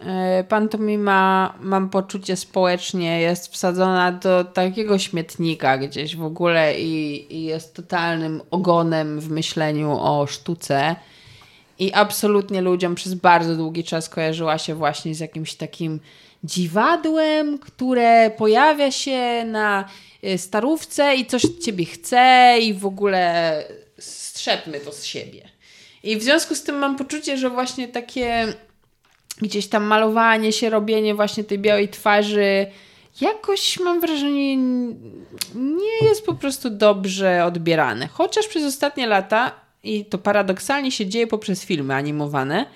e, 0.00 0.44
pantomima, 0.48 1.54
mam 1.60 1.90
poczucie 1.90 2.36
społecznie, 2.36 3.20
jest 3.20 3.52
wsadzona 3.52 4.12
do 4.12 4.44
takiego 4.44 4.98
śmietnika 4.98 5.78
gdzieś 5.78 6.16
w 6.16 6.24
ogóle 6.24 6.80
i, 6.80 7.26
i 7.36 7.44
jest 7.44 7.74
totalnym 7.74 8.42
ogonem 8.50 9.20
w 9.20 9.30
myśleniu 9.30 9.90
o 10.00 10.26
sztuce. 10.26 10.96
I 11.78 11.92
absolutnie 11.92 12.60
ludziom 12.60 12.94
przez 12.94 13.14
bardzo 13.14 13.56
długi 13.56 13.84
czas 13.84 14.08
kojarzyła 14.08 14.58
się 14.58 14.74
właśnie 14.74 15.14
z 15.14 15.20
jakimś 15.20 15.54
takim 15.54 16.00
dziwadłem, 16.44 17.58
które 17.58 18.30
pojawia 18.30 18.90
się 18.90 19.44
na 19.44 19.88
e, 20.22 20.38
starówce 20.38 21.14
i 21.14 21.26
coś 21.26 21.44
od 21.44 21.58
ciebie 21.58 21.84
chce 21.84 22.56
i 22.60 22.74
w 22.74 22.86
ogóle 22.86 23.54
strzepmy 23.98 24.80
to 24.80 24.92
z 24.92 25.04
siebie. 25.04 25.51
I 26.04 26.16
w 26.16 26.22
związku 26.22 26.54
z 26.54 26.62
tym 26.62 26.78
mam 26.78 26.96
poczucie, 26.96 27.36
że 27.36 27.50
właśnie 27.50 27.88
takie 27.88 28.54
gdzieś 29.42 29.66
tam 29.66 29.84
malowanie 29.84 30.52
się, 30.52 30.70
robienie 30.70 31.14
właśnie 31.14 31.44
tej 31.44 31.58
białej 31.58 31.88
twarzy 31.88 32.66
jakoś 33.20 33.80
mam 33.80 34.00
wrażenie 34.00 34.56
nie 35.54 36.08
jest 36.08 36.26
po 36.26 36.34
prostu 36.34 36.70
dobrze 36.70 37.44
odbierane. 37.44 38.08
Chociaż 38.08 38.46
przez 38.46 38.64
ostatnie 38.64 39.06
lata 39.06 39.52
i 39.84 40.04
to 40.04 40.18
paradoksalnie 40.18 40.92
się 40.92 41.06
dzieje 41.06 41.26
poprzez 41.26 41.64
filmy 41.64 41.94
animowane, 41.94 42.66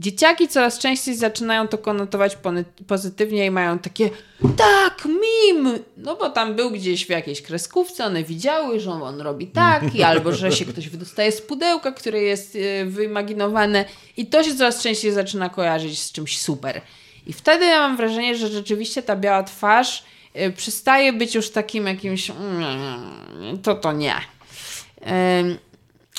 Dzieciaki 0.00 0.48
coraz 0.48 0.78
częściej 0.78 1.14
zaczynają 1.14 1.68
to 1.68 1.78
konotować 1.78 2.38
pozytywnie 2.86 3.46
i 3.46 3.50
mają 3.50 3.78
takie 3.78 4.10
tak, 4.56 5.04
mim! 5.04 5.78
No 5.96 6.16
bo 6.16 6.30
tam 6.30 6.54
był 6.54 6.70
gdzieś 6.70 7.06
w 7.06 7.08
jakiejś 7.08 7.42
kreskówce, 7.42 8.04
one 8.04 8.24
widziały, 8.24 8.80
że 8.80 8.90
on 8.90 9.20
robi 9.20 9.46
taki, 9.46 10.02
albo 10.02 10.32
że 10.32 10.52
się 10.52 10.64
ktoś 10.64 10.88
wydostaje 10.88 11.32
z 11.32 11.42
pudełka, 11.42 11.92
które 11.92 12.22
jest 12.22 12.56
e, 12.56 12.84
wyimaginowane 12.84 13.84
i 14.16 14.26
to 14.26 14.44
się 14.44 14.54
coraz 14.54 14.82
częściej 14.82 15.12
zaczyna 15.12 15.48
kojarzyć 15.48 16.02
z 16.02 16.12
czymś 16.12 16.40
super. 16.40 16.80
I 17.26 17.32
wtedy 17.32 17.64
ja 17.64 17.78
mam 17.80 17.96
wrażenie, 17.96 18.36
że 18.36 18.48
rzeczywiście 18.48 19.02
ta 19.02 19.16
biała 19.16 19.42
twarz 19.42 20.04
e, 20.34 20.50
przestaje 20.50 21.12
być 21.12 21.34
już 21.34 21.50
takim 21.50 21.86
jakimś 21.86 22.30
mm, 22.30 23.58
to 23.62 23.74
to 23.74 23.92
nie. 23.92 24.14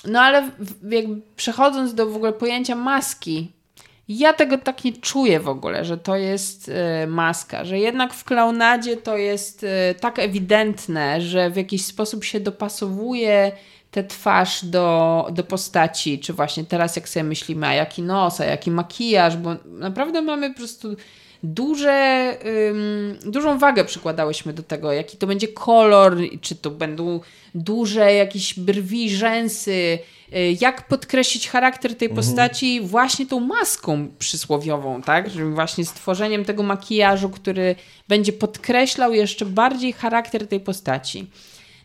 No 0.06 0.22
ale 0.22 0.52
jakby 0.90 1.22
przechodząc 1.36 1.94
do 1.94 2.06
w 2.06 2.16
ogóle 2.16 2.34
pojęcia 2.34 2.76
maski, 2.76 3.52
ja 4.10 4.34
tego 4.34 4.58
tak 4.58 4.84
nie 4.84 4.94
czuję 4.94 5.40
w 5.40 5.50
ogóle, 5.50 5.86
że 5.86 5.98
to 5.98 6.16
jest 6.16 6.70
y, 7.04 7.08
maska, 7.08 7.66
że 7.66 7.80
jednak 7.80 8.14
w 8.14 8.24
klaunadzie 8.24 8.98
to 8.98 9.18
jest 9.18 9.64
y, 9.64 9.68
tak 10.00 10.20
ewidentne, 10.20 11.22
że 11.22 11.50
w 11.50 11.56
jakiś 11.56 11.86
sposób 11.86 12.24
się 12.24 12.40
dopasowuje 12.40 13.52
tę 13.92 14.04
twarz 14.04 14.66
do, 14.66 15.28
do 15.32 15.44
postaci, 15.44 16.20
czy 16.20 16.34
właśnie 16.34 16.66
teraz 16.66 16.96
jak 16.96 17.10
sobie 17.10 17.24
myślimy, 17.24 17.68
a 17.68 17.74
jaki 17.74 18.02
nos, 18.02 18.42
a 18.42 18.46
jaki 18.46 18.72
makijaż, 18.72 19.38
bo 19.38 19.56
naprawdę 19.66 20.22
mamy 20.22 20.50
po 20.50 20.58
prostu 20.58 20.96
duże, 21.44 22.38
ym, 22.70 23.32
dużą 23.32 23.58
wagę 23.58 23.86
przykładałyśmy 23.86 24.54
do 24.54 24.64
tego, 24.64 24.94
jaki 24.94 25.18
to 25.18 25.28
będzie 25.28 25.48
kolor, 25.48 26.18
czy 26.42 26.56
to 26.56 26.72
będą 26.72 27.20
duże 27.56 28.14
jakieś 28.14 28.60
brwi, 28.60 29.10
rzęsy, 29.10 30.00
jak 30.60 30.88
podkreślić 30.88 31.50
charakter 31.50 31.96
tej 31.96 32.10
mhm. 32.10 32.26
postaci 32.26 32.82
właśnie 32.82 33.26
tą 33.26 33.40
maską 33.40 34.08
przysłowiową, 34.20 35.02
tak? 35.02 35.32
Czyli 35.32 35.44
właśnie 35.44 35.86
stworzeniem 35.86 36.46
tego 36.46 36.64
makijażu, 36.64 37.30
który 37.30 37.76
będzie 38.08 38.34
podkreślał 38.34 39.14
jeszcze 39.14 39.46
bardziej 39.46 39.94
charakter 39.94 40.48
tej 40.48 40.60
postaci. 40.60 41.28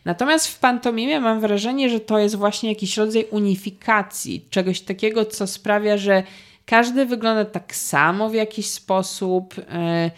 Natomiast 0.05 0.47
w 0.47 0.59
pantomimie 0.59 1.19
mam 1.19 1.39
wrażenie, 1.39 1.89
że 1.89 1.99
to 1.99 2.19
jest 2.19 2.35
właśnie 2.35 2.69
jakiś 2.69 2.97
rodzaj 2.97 3.25
unifikacji, 3.31 4.45
czegoś 4.49 4.81
takiego, 4.81 5.25
co 5.25 5.47
sprawia, 5.47 5.97
że 5.97 6.23
każdy 6.65 7.05
wygląda 7.05 7.45
tak 7.45 7.75
samo 7.75 8.29
w 8.29 8.33
jakiś 8.33 8.69
sposób 8.69 9.55
e, 9.69 10.11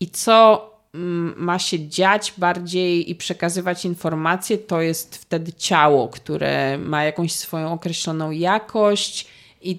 i 0.00 0.10
co 0.10 0.70
ma 1.36 1.58
się 1.58 1.88
dziać 1.88 2.34
bardziej 2.38 3.10
i 3.10 3.14
przekazywać 3.14 3.84
informacje, 3.84 4.58
to 4.58 4.80
jest 4.80 5.16
wtedy 5.16 5.52
ciało, 5.52 6.08
które 6.08 6.78
ma 6.78 7.04
jakąś 7.04 7.32
swoją 7.32 7.72
określoną 7.72 8.30
jakość. 8.30 9.26
I 9.62 9.78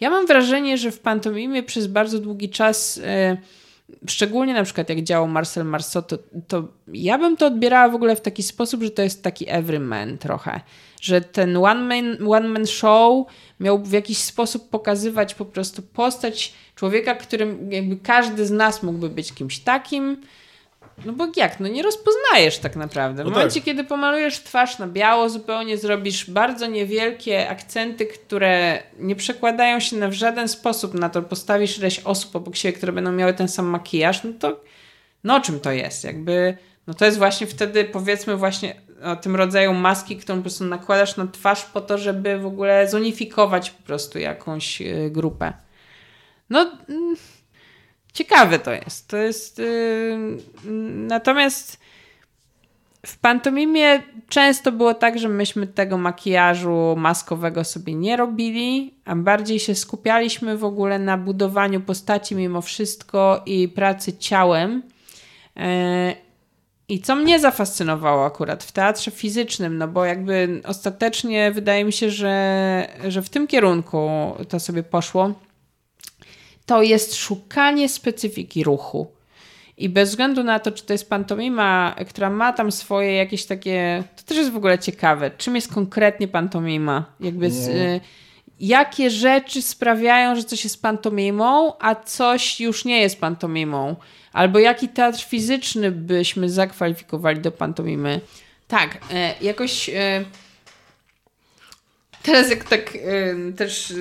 ja 0.00 0.10
mam 0.10 0.26
wrażenie, 0.26 0.78
że 0.78 0.90
w 0.90 1.00
pantomimie 1.00 1.62
przez 1.62 1.86
bardzo 1.86 2.18
długi 2.18 2.48
czas, 2.48 3.00
e, 3.04 3.36
szczególnie 4.06 4.54
na 4.54 4.64
przykład 4.64 4.88
jak 4.88 5.02
działał 5.02 5.28
Marcel 5.28 5.64
Marceau, 5.64 6.02
to, 6.02 6.18
to 6.48 6.68
ja 6.92 7.18
bym 7.18 7.36
to 7.36 7.46
odbierała 7.46 7.88
w 7.88 7.94
ogóle 7.94 8.16
w 8.16 8.20
taki 8.20 8.42
sposób, 8.42 8.82
że 8.82 8.90
to 8.90 9.02
jest 9.02 9.22
taki 9.22 9.48
everyman 9.48 10.18
trochę. 10.18 10.60
Że 11.00 11.20
ten 11.20 11.56
one 11.56 11.82
man, 11.82 12.32
one 12.32 12.48
man 12.48 12.66
show 12.66 13.26
miał 13.60 13.82
w 13.82 13.92
jakiś 13.92 14.18
sposób 14.18 14.68
pokazywać 14.68 15.34
po 15.34 15.44
prostu 15.44 15.82
postać 15.82 16.52
człowieka, 16.74 17.14
którym 17.14 17.72
jakby 17.72 17.96
każdy 17.96 18.46
z 18.46 18.50
nas 18.50 18.82
mógłby 18.82 19.08
być 19.08 19.32
kimś 19.32 19.58
takim. 19.58 20.16
No 21.04 21.12
bo 21.12 21.26
jak? 21.36 21.60
No 21.60 21.68
nie 21.68 21.82
rozpoznajesz 21.82 22.58
tak 22.58 22.76
naprawdę. 22.76 23.22
W 23.22 23.26
no 23.26 23.32
momencie, 23.32 23.60
tak. 23.60 23.64
kiedy 23.64 23.84
pomalujesz 23.84 24.42
twarz 24.42 24.78
na 24.78 24.86
biało, 24.86 25.28
zupełnie 25.28 25.78
zrobisz 25.78 26.30
bardzo 26.30 26.66
niewielkie 26.66 27.48
akcenty, 27.48 28.06
które 28.06 28.82
nie 28.98 29.16
przekładają 29.16 29.80
się 29.80 29.96
na 29.96 30.08
w 30.08 30.12
żaden 30.12 30.48
sposób 30.48 30.94
na 30.94 31.08
to, 31.08 31.22
postawisz 31.22 31.78
ileś 31.78 31.98
osób 31.98 32.36
obok 32.36 32.56
siebie, 32.56 32.76
które 32.76 32.92
będą 32.92 33.12
miały 33.12 33.34
ten 33.34 33.48
sam 33.48 33.66
makijaż, 33.66 34.24
no 34.24 34.32
to 34.38 34.60
no 35.24 35.36
o 35.36 35.40
czym 35.40 35.60
to 35.60 35.72
jest? 35.72 36.04
Jakby, 36.04 36.56
no 36.86 36.94
to 36.94 37.04
jest 37.04 37.18
właśnie 37.18 37.46
wtedy 37.46 37.84
powiedzmy 37.84 38.36
właśnie 38.36 38.74
o 39.02 39.16
tym 39.16 39.36
rodzaju 39.36 39.74
maski, 39.74 40.16
którą 40.16 40.38
po 40.38 40.42
prostu 40.42 40.64
nakładasz 40.64 41.16
na 41.16 41.26
twarz 41.26 41.64
po 41.64 41.80
to, 41.80 41.98
żeby 41.98 42.38
w 42.38 42.46
ogóle 42.46 42.88
zunifikować 42.88 43.70
po 43.70 43.82
prostu 43.82 44.18
jakąś 44.18 44.80
y, 44.80 45.10
grupę. 45.10 45.52
No, 46.50 46.70
mm, 46.88 47.16
ciekawe 48.16 48.58
to 48.58 48.72
jest. 48.72 49.08
To 49.08 49.16
jest. 49.16 49.58
Yy, 49.58 50.18
natomiast 50.94 51.80
w 53.06 53.18
pantomimie 53.18 54.02
często 54.28 54.72
było 54.72 54.94
tak, 54.94 55.18
że 55.18 55.28
myśmy 55.28 55.66
tego 55.66 55.98
makijażu 55.98 56.94
maskowego 56.96 57.64
sobie 57.64 57.94
nie 57.94 58.16
robili, 58.16 58.94
a 59.04 59.16
bardziej 59.16 59.60
się 59.60 59.74
skupialiśmy 59.74 60.58
w 60.58 60.64
ogóle 60.64 60.98
na 60.98 61.18
budowaniu 61.18 61.80
postaci 61.80 62.34
mimo 62.34 62.62
wszystko 62.62 63.42
i 63.46 63.68
pracy 63.68 64.12
ciałem. 64.18 64.82
Yy, 65.56 65.62
i 66.88 67.00
co 67.00 67.16
mnie 67.16 67.40
zafascynowało 67.40 68.24
akurat 68.24 68.64
w 68.64 68.72
teatrze 68.72 69.10
fizycznym, 69.10 69.78
no 69.78 69.88
bo 69.88 70.04
jakby 70.04 70.60
ostatecznie 70.64 71.52
wydaje 71.52 71.84
mi 71.84 71.92
się, 71.92 72.10
że, 72.10 72.88
że 73.08 73.22
w 73.22 73.28
tym 73.28 73.46
kierunku 73.46 74.08
to 74.48 74.60
sobie 74.60 74.82
poszło, 74.82 75.32
to 76.66 76.82
jest 76.82 77.14
szukanie 77.14 77.88
specyfiki 77.88 78.64
ruchu. 78.64 79.16
I 79.78 79.88
bez 79.88 80.10
względu 80.10 80.44
na 80.44 80.58
to, 80.58 80.72
czy 80.72 80.84
to 80.84 80.92
jest 80.92 81.10
pantomima, 81.10 81.94
która 82.08 82.30
ma 82.30 82.52
tam 82.52 82.72
swoje 82.72 83.12
jakieś 83.12 83.46
takie. 83.46 84.04
To 84.16 84.22
też 84.22 84.36
jest 84.36 84.50
w 84.50 84.56
ogóle 84.56 84.78
ciekawe. 84.78 85.30
Czym 85.30 85.54
jest 85.54 85.74
konkretnie 85.74 86.28
pantomima? 86.28 87.04
Jakby. 87.20 87.50
Z, 87.50 87.68
y, 87.68 88.00
jakie 88.60 89.10
rzeczy 89.10 89.62
sprawiają, 89.62 90.36
że 90.36 90.44
coś 90.44 90.64
jest 90.64 90.82
pantomimą, 90.82 91.72
a 91.78 91.94
coś 91.94 92.60
już 92.60 92.84
nie 92.84 93.00
jest 93.00 93.20
pantomimą? 93.20 93.96
Albo 94.32 94.58
jaki 94.58 94.88
teatr 94.88 95.20
fizyczny 95.20 95.90
byśmy 95.90 96.50
zakwalifikowali 96.50 97.40
do 97.40 97.52
pantomimy? 97.52 98.20
Tak, 98.68 98.98
e, 99.12 99.34
jakoś. 99.40 99.88
E, 99.88 100.24
teraz, 102.26 102.50
jak 102.50 102.64
tak 102.64 102.96
e, 102.96 103.52
też 103.52 103.90
e, 103.90 103.94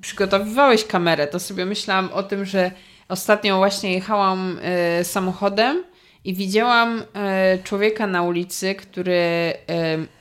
przygotowywałeś 0.00 0.84
kamerę, 0.84 1.26
to 1.26 1.40
sobie 1.40 1.66
myślałam 1.66 2.08
o 2.12 2.22
tym, 2.22 2.44
że 2.44 2.70
ostatnio 3.08 3.56
właśnie 3.56 3.92
jechałam 3.94 4.58
e, 4.62 5.04
samochodem 5.04 5.84
i 6.24 6.34
widziałam 6.34 7.02
e, 7.14 7.58
człowieka 7.64 8.06
na 8.06 8.22
ulicy, 8.22 8.74
który 8.74 9.14
e, 9.14 9.54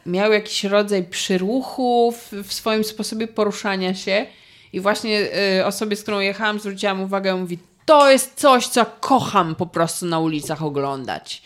miał 0.06 0.34
jakiś 0.34 0.64
rodzaj 0.64 1.04
przyruchu 1.04 2.12
w, 2.12 2.32
w 2.48 2.54
swoim 2.54 2.84
sposobie 2.84 3.28
poruszania 3.28 3.94
się 3.94 4.26
i 4.74 4.80
właśnie 4.80 5.28
e, 5.60 5.66
osobie, 5.66 5.96
z 5.96 6.02
którą 6.02 6.20
jechałam, 6.20 6.60
zwróciłam 6.60 7.02
uwagę, 7.02 7.36
mówi, 7.36 7.60
to 7.86 8.12
jest 8.12 8.34
coś, 8.36 8.68
co 8.68 8.86
kocham 8.86 9.56
po 9.56 9.66
prostu 9.66 10.06
na 10.06 10.20
ulicach 10.20 10.64
oglądać. 10.64 11.42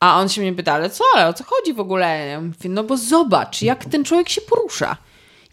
A 0.00 0.20
on 0.20 0.28
się 0.28 0.40
mnie 0.40 0.52
pyta, 0.52 0.72
ale 0.72 0.90
co, 0.90 1.04
ale 1.14 1.28
o 1.28 1.32
co 1.32 1.44
chodzi 1.44 1.72
w 1.72 1.80
ogóle? 1.80 2.26
Ja 2.26 2.40
mówię, 2.40 2.68
no 2.68 2.84
bo 2.84 2.96
zobacz, 2.96 3.62
jak 3.62 3.84
ten 3.84 4.04
człowiek 4.04 4.28
się 4.28 4.40
porusza. 4.40 4.96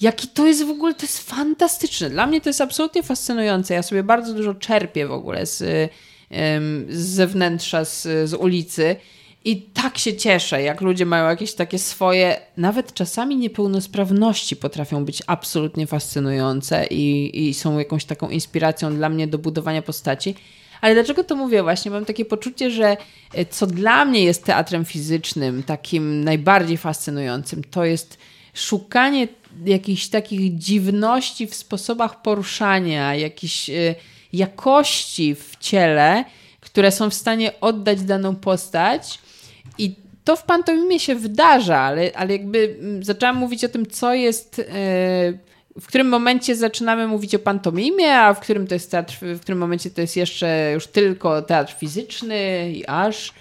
Jaki 0.01 0.27
to 0.27 0.45
jest 0.45 0.65
w 0.65 0.69
ogóle, 0.69 0.93
to 0.93 1.01
jest 1.01 1.29
fantastyczne. 1.29 2.09
Dla 2.09 2.27
mnie 2.27 2.41
to 2.41 2.49
jest 2.49 2.61
absolutnie 2.61 3.03
fascynujące. 3.03 3.73
Ja 3.73 3.83
sobie 3.83 4.03
bardzo 4.03 4.33
dużo 4.33 4.53
czerpię 4.53 5.07
w 5.07 5.11
ogóle 5.11 5.45
z, 5.45 5.57
z 6.89 7.05
zewnętrza, 7.05 7.85
z, 7.85 8.29
z 8.29 8.33
ulicy. 8.33 8.95
I 9.45 9.61
tak 9.61 9.97
się 9.97 10.15
cieszę, 10.15 10.61
jak 10.61 10.81
ludzie 10.81 11.05
mają 11.05 11.29
jakieś 11.29 11.53
takie 11.53 11.79
swoje, 11.79 12.41
nawet 12.57 12.93
czasami 12.93 13.35
niepełnosprawności 13.35 14.55
potrafią 14.55 15.05
być 15.05 15.23
absolutnie 15.27 15.87
fascynujące 15.87 16.85
i, 16.85 17.47
i 17.47 17.53
są 17.53 17.79
jakąś 17.79 18.05
taką 18.05 18.29
inspiracją 18.29 18.95
dla 18.95 19.09
mnie 19.09 19.27
do 19.27 19.37
budowania 19.37 19.81
postaci. 19.81 20.35
Ale 20.81 20.93
dlaczego 20.93 21.23
to 21.23 21.35
mówię? 21.35 21.63
Właśnie 21.63 21.91
mam 21.91 22.05
takie 22.05 22.25
poczucie, 22.25 22.71
że 22.71 22.97
e, 23.33 23.45
co 23.45 23.67
dla 23.67 24.05
mnie 24.05 24.23
jest 24.23 24.43
teatrem 24.43 24.85
fizycznym, 24.85 25.63
takim 25.63 26.23
najbardziej 26.23 26.77
fascynującym, 26.77 27.63
to 27.63 27.85
jest 27.85 28.17
szukanie 28.53 29.27
jakichś 29.65 30.07
takich 30.07 30.55
dziwności 30.55 31.47
w 31.47 31.55
sposobach 31.55 32.21
poruszania, 32.21 33.15
jakichś 33.15 33.69
e, 33.69 33.95
jakości 34.33 35.35
w 35.35 35.55
ciele, 35.59 36.25
które 36.61 36.91
są 36.91 37.09
w 37.09 37.13
stanie 37.13 37.59
oddać 37.61 38.01
daną 38.01 38.35
postać. 38.35 39.19
I 39.77 39.95
to 40.23 40.35
w 40.35 40.43
pantomimie 40.43 40.99
się 40.99 41.15
wydarza, 41.15 41.79
ale, 41.79 42.11
ale 42.15 42.31
jakby 42.33 42.77
mm, 42.79 43.03
zaczęłam 43.03 43.35
mówić 43.35 43.63
o 43.63 43.69
tym, 43.69 43.85
co 43.85 44.13
jest. 44.13 44.57
Yy, 44.57 45.54
w 45.79 45.87
którym 45.87 46.09
momencie 46.09 46.55
zaczynamy 46.55 47.07
mówić 47.07 47.35
o 47.35 47.39
pantomimie, 47.39 48.15
a 48.15 48.33
w 48.33 48.39
którym 48.39 48.67
to 48.67 48.75
jest 48.75 48.91
teatr, 48.91 49.17
w 49.21 49.39
którym 49.39 49.59
momencie 49.59 49.91
to 49.91 50.01
jest 50.01 50.17
jeszcze 50.17 50.71
już 50.73 50.87
tylko 50.87 51.41
teatr 51.41 51.73
fizyczny 51.73 52.71
i 52.71 52.85
aż. 52.87 53.33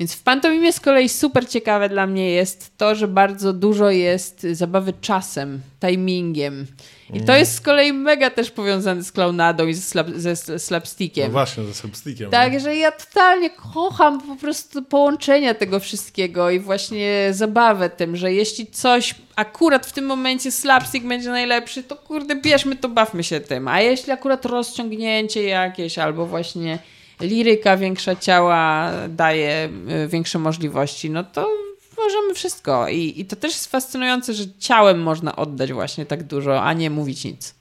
Więc 0.00 0.14
w 0.14 0.22
pantomimie 0.22 0.72
z 0.72 0.80
kolei 0.80 1.08
super 1.08 1.48
ciekawe 1.48 1.88
dla 1.88 2.06
mnie 2.06 2.30
jest 2.30 2.76
to, 2.76 2.94
że 2.94 3.08
bardzo 3.08 3.52
dużo 3.52 3.90
jest 3.90 4.46
zabawy 4.52 4.92
czasem, 5.00 5.60
timingiem. 5.80 6.66
I 7.14 7.20
to 7.20 7.36
jest 7.36 7.54
z 7.54 7.60
kolei 7.60 7.92
mega 7.92 8.30
też 8.30 8.50
powiązane 8.50 9.02
z 9.02 9.12
klaunadą 9.12 9.66
i 9.66 9.74
ze, 9.74 9.82
slap, 9.82 10.06
ze 10.10 10.58
slapstickiem. 10.58 11.24
No 11.24 11.32
właśnie, 11.32 11.64
ze 11.64 11.74
slapstickiem. 11.74 12.30
Także 12.30 12.76
ja 12.76 12.92
totalnie 12.92 13.50
kocham 13.50 14.20
po 14.20 14.36
prostu 14.36 14.82
połączenia 14.82 15.54
tego 15.54 15.80
wszystkiego 15.80 16.50
i 16.50 16.60
właśnie 16.60 17.28
zabawę 17.30 17.90
tym, 17.90 18.16
że 18.16 18.32
jeśli 18.32 18.66
coś 18.66 19.14
akurat 19.36 19.86
w 19.86 19.92
tym 19.92 20.06
momencie 20.06 20.52
slapstick 20.52 21.06
będzie 21.06 21.30
najlepszy, 21.30 21.82
to 21.82 21.96
kurde 21.96 22.36
bierzmy 22.36 22.76
to, 22.76 22.88
bawmy 22.88 23.24
się 23.24 23.40
tym. 23.40 23.68
A 23.68 23.80
jeśli 23.80 24.12
akurat 24.12 24.44
rozciągnięcie 24.44 25.42
jakieś 25.42 25.98
albo 25.98 26.26
właśnie 26.26 26.78
liryka 27.20 27.76
większa 27.76 28.16
ciała 28.16 28.92
daje 29.08 29.70
y, 30.04 30.08
większe 30.08 30.38
możliwości, 30.38 31.10
no 31.10 31.24
to 31.24 31.48
możemy 31.96 32.34
wszystko. 32.34 32.88
I, 32.88 33.14
I 33.16 33.24
to 33.24 33.36
też 33.36 33.52
jest 33.52 33.70
fascynujące, 33.70 34.34
że 34.34 34.44
ciałem 34.58 35.02
można 35.02 35.36
oddać 35.36 35.72
właśnie 35.72 36.06
tak 36.06 36.22
dużo, 36.22 36.62
a 36.62 36.72
nie 36.72 36.90
mówić 36.90 37.24
nic. 37.24 37.54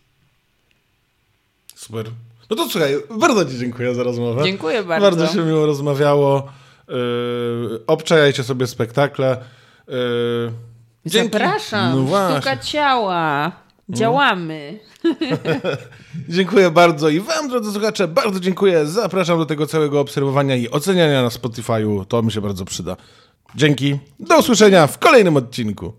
Super. 1.76 2.06
No 2.50 2.56
to 2.56 2.70
słuchaj, 2.70 2.96
bardzo 3.20 3.46
Ci 3.46 3.58
dziękuję 3.58 3.96
za 3.96 4.04
rozmowę. 4.04 4.44
Dziękuję 4.44 4.84
bardzo. 4.84 5.04
Bardzo 5.04 5.28
się 5.28 5.46
miło 5.46 5.66
rozmawiało. 5.66 6.52
Yy, 6.88 7.80
obczajajcie 7.88 8.44
sobie 8.44 8.68
spektakle. 8.68 9.38
Yy, 9.88 10.52
Zapraszam. 11.06 12.06
No 12.10 12.32
Sztuka 12.32 12.58
ciała. 12.58 13.52
Działamy. 13.90 14.80
dziękuję 16.30 16.72
bardzo 16.72 17.10
i 17.10 17.20
Wam, 17.20 17.50
drodzy 17.50 17.72
słuchacze, 17.72 18.08
bardzo 18.08 18.40
dziękuję. 18.40 18.86
Zapraszam 18.86 19.38
do 19.38 19.46
tego 19.46 19.68
całego 19.68 20.00
obserwowania 20.00 20.56
i 20.56 20.70
oceniania 20.70 21.24
na 21.24 21.30
Spotify'u. 21.30 22.06
To 22.06 22.24
mi 22.24 22.32
się 22.32 22.42
bardzo 22.42 22.66
przyda. 22.66 22.98
Dzięki. 23.56 23.98
Do 24.20 24.40
usłyszenia 24.40 24.88
w 24.88 24.98
kolejnym 24.98 25.38
odcinku. 25.38 25.94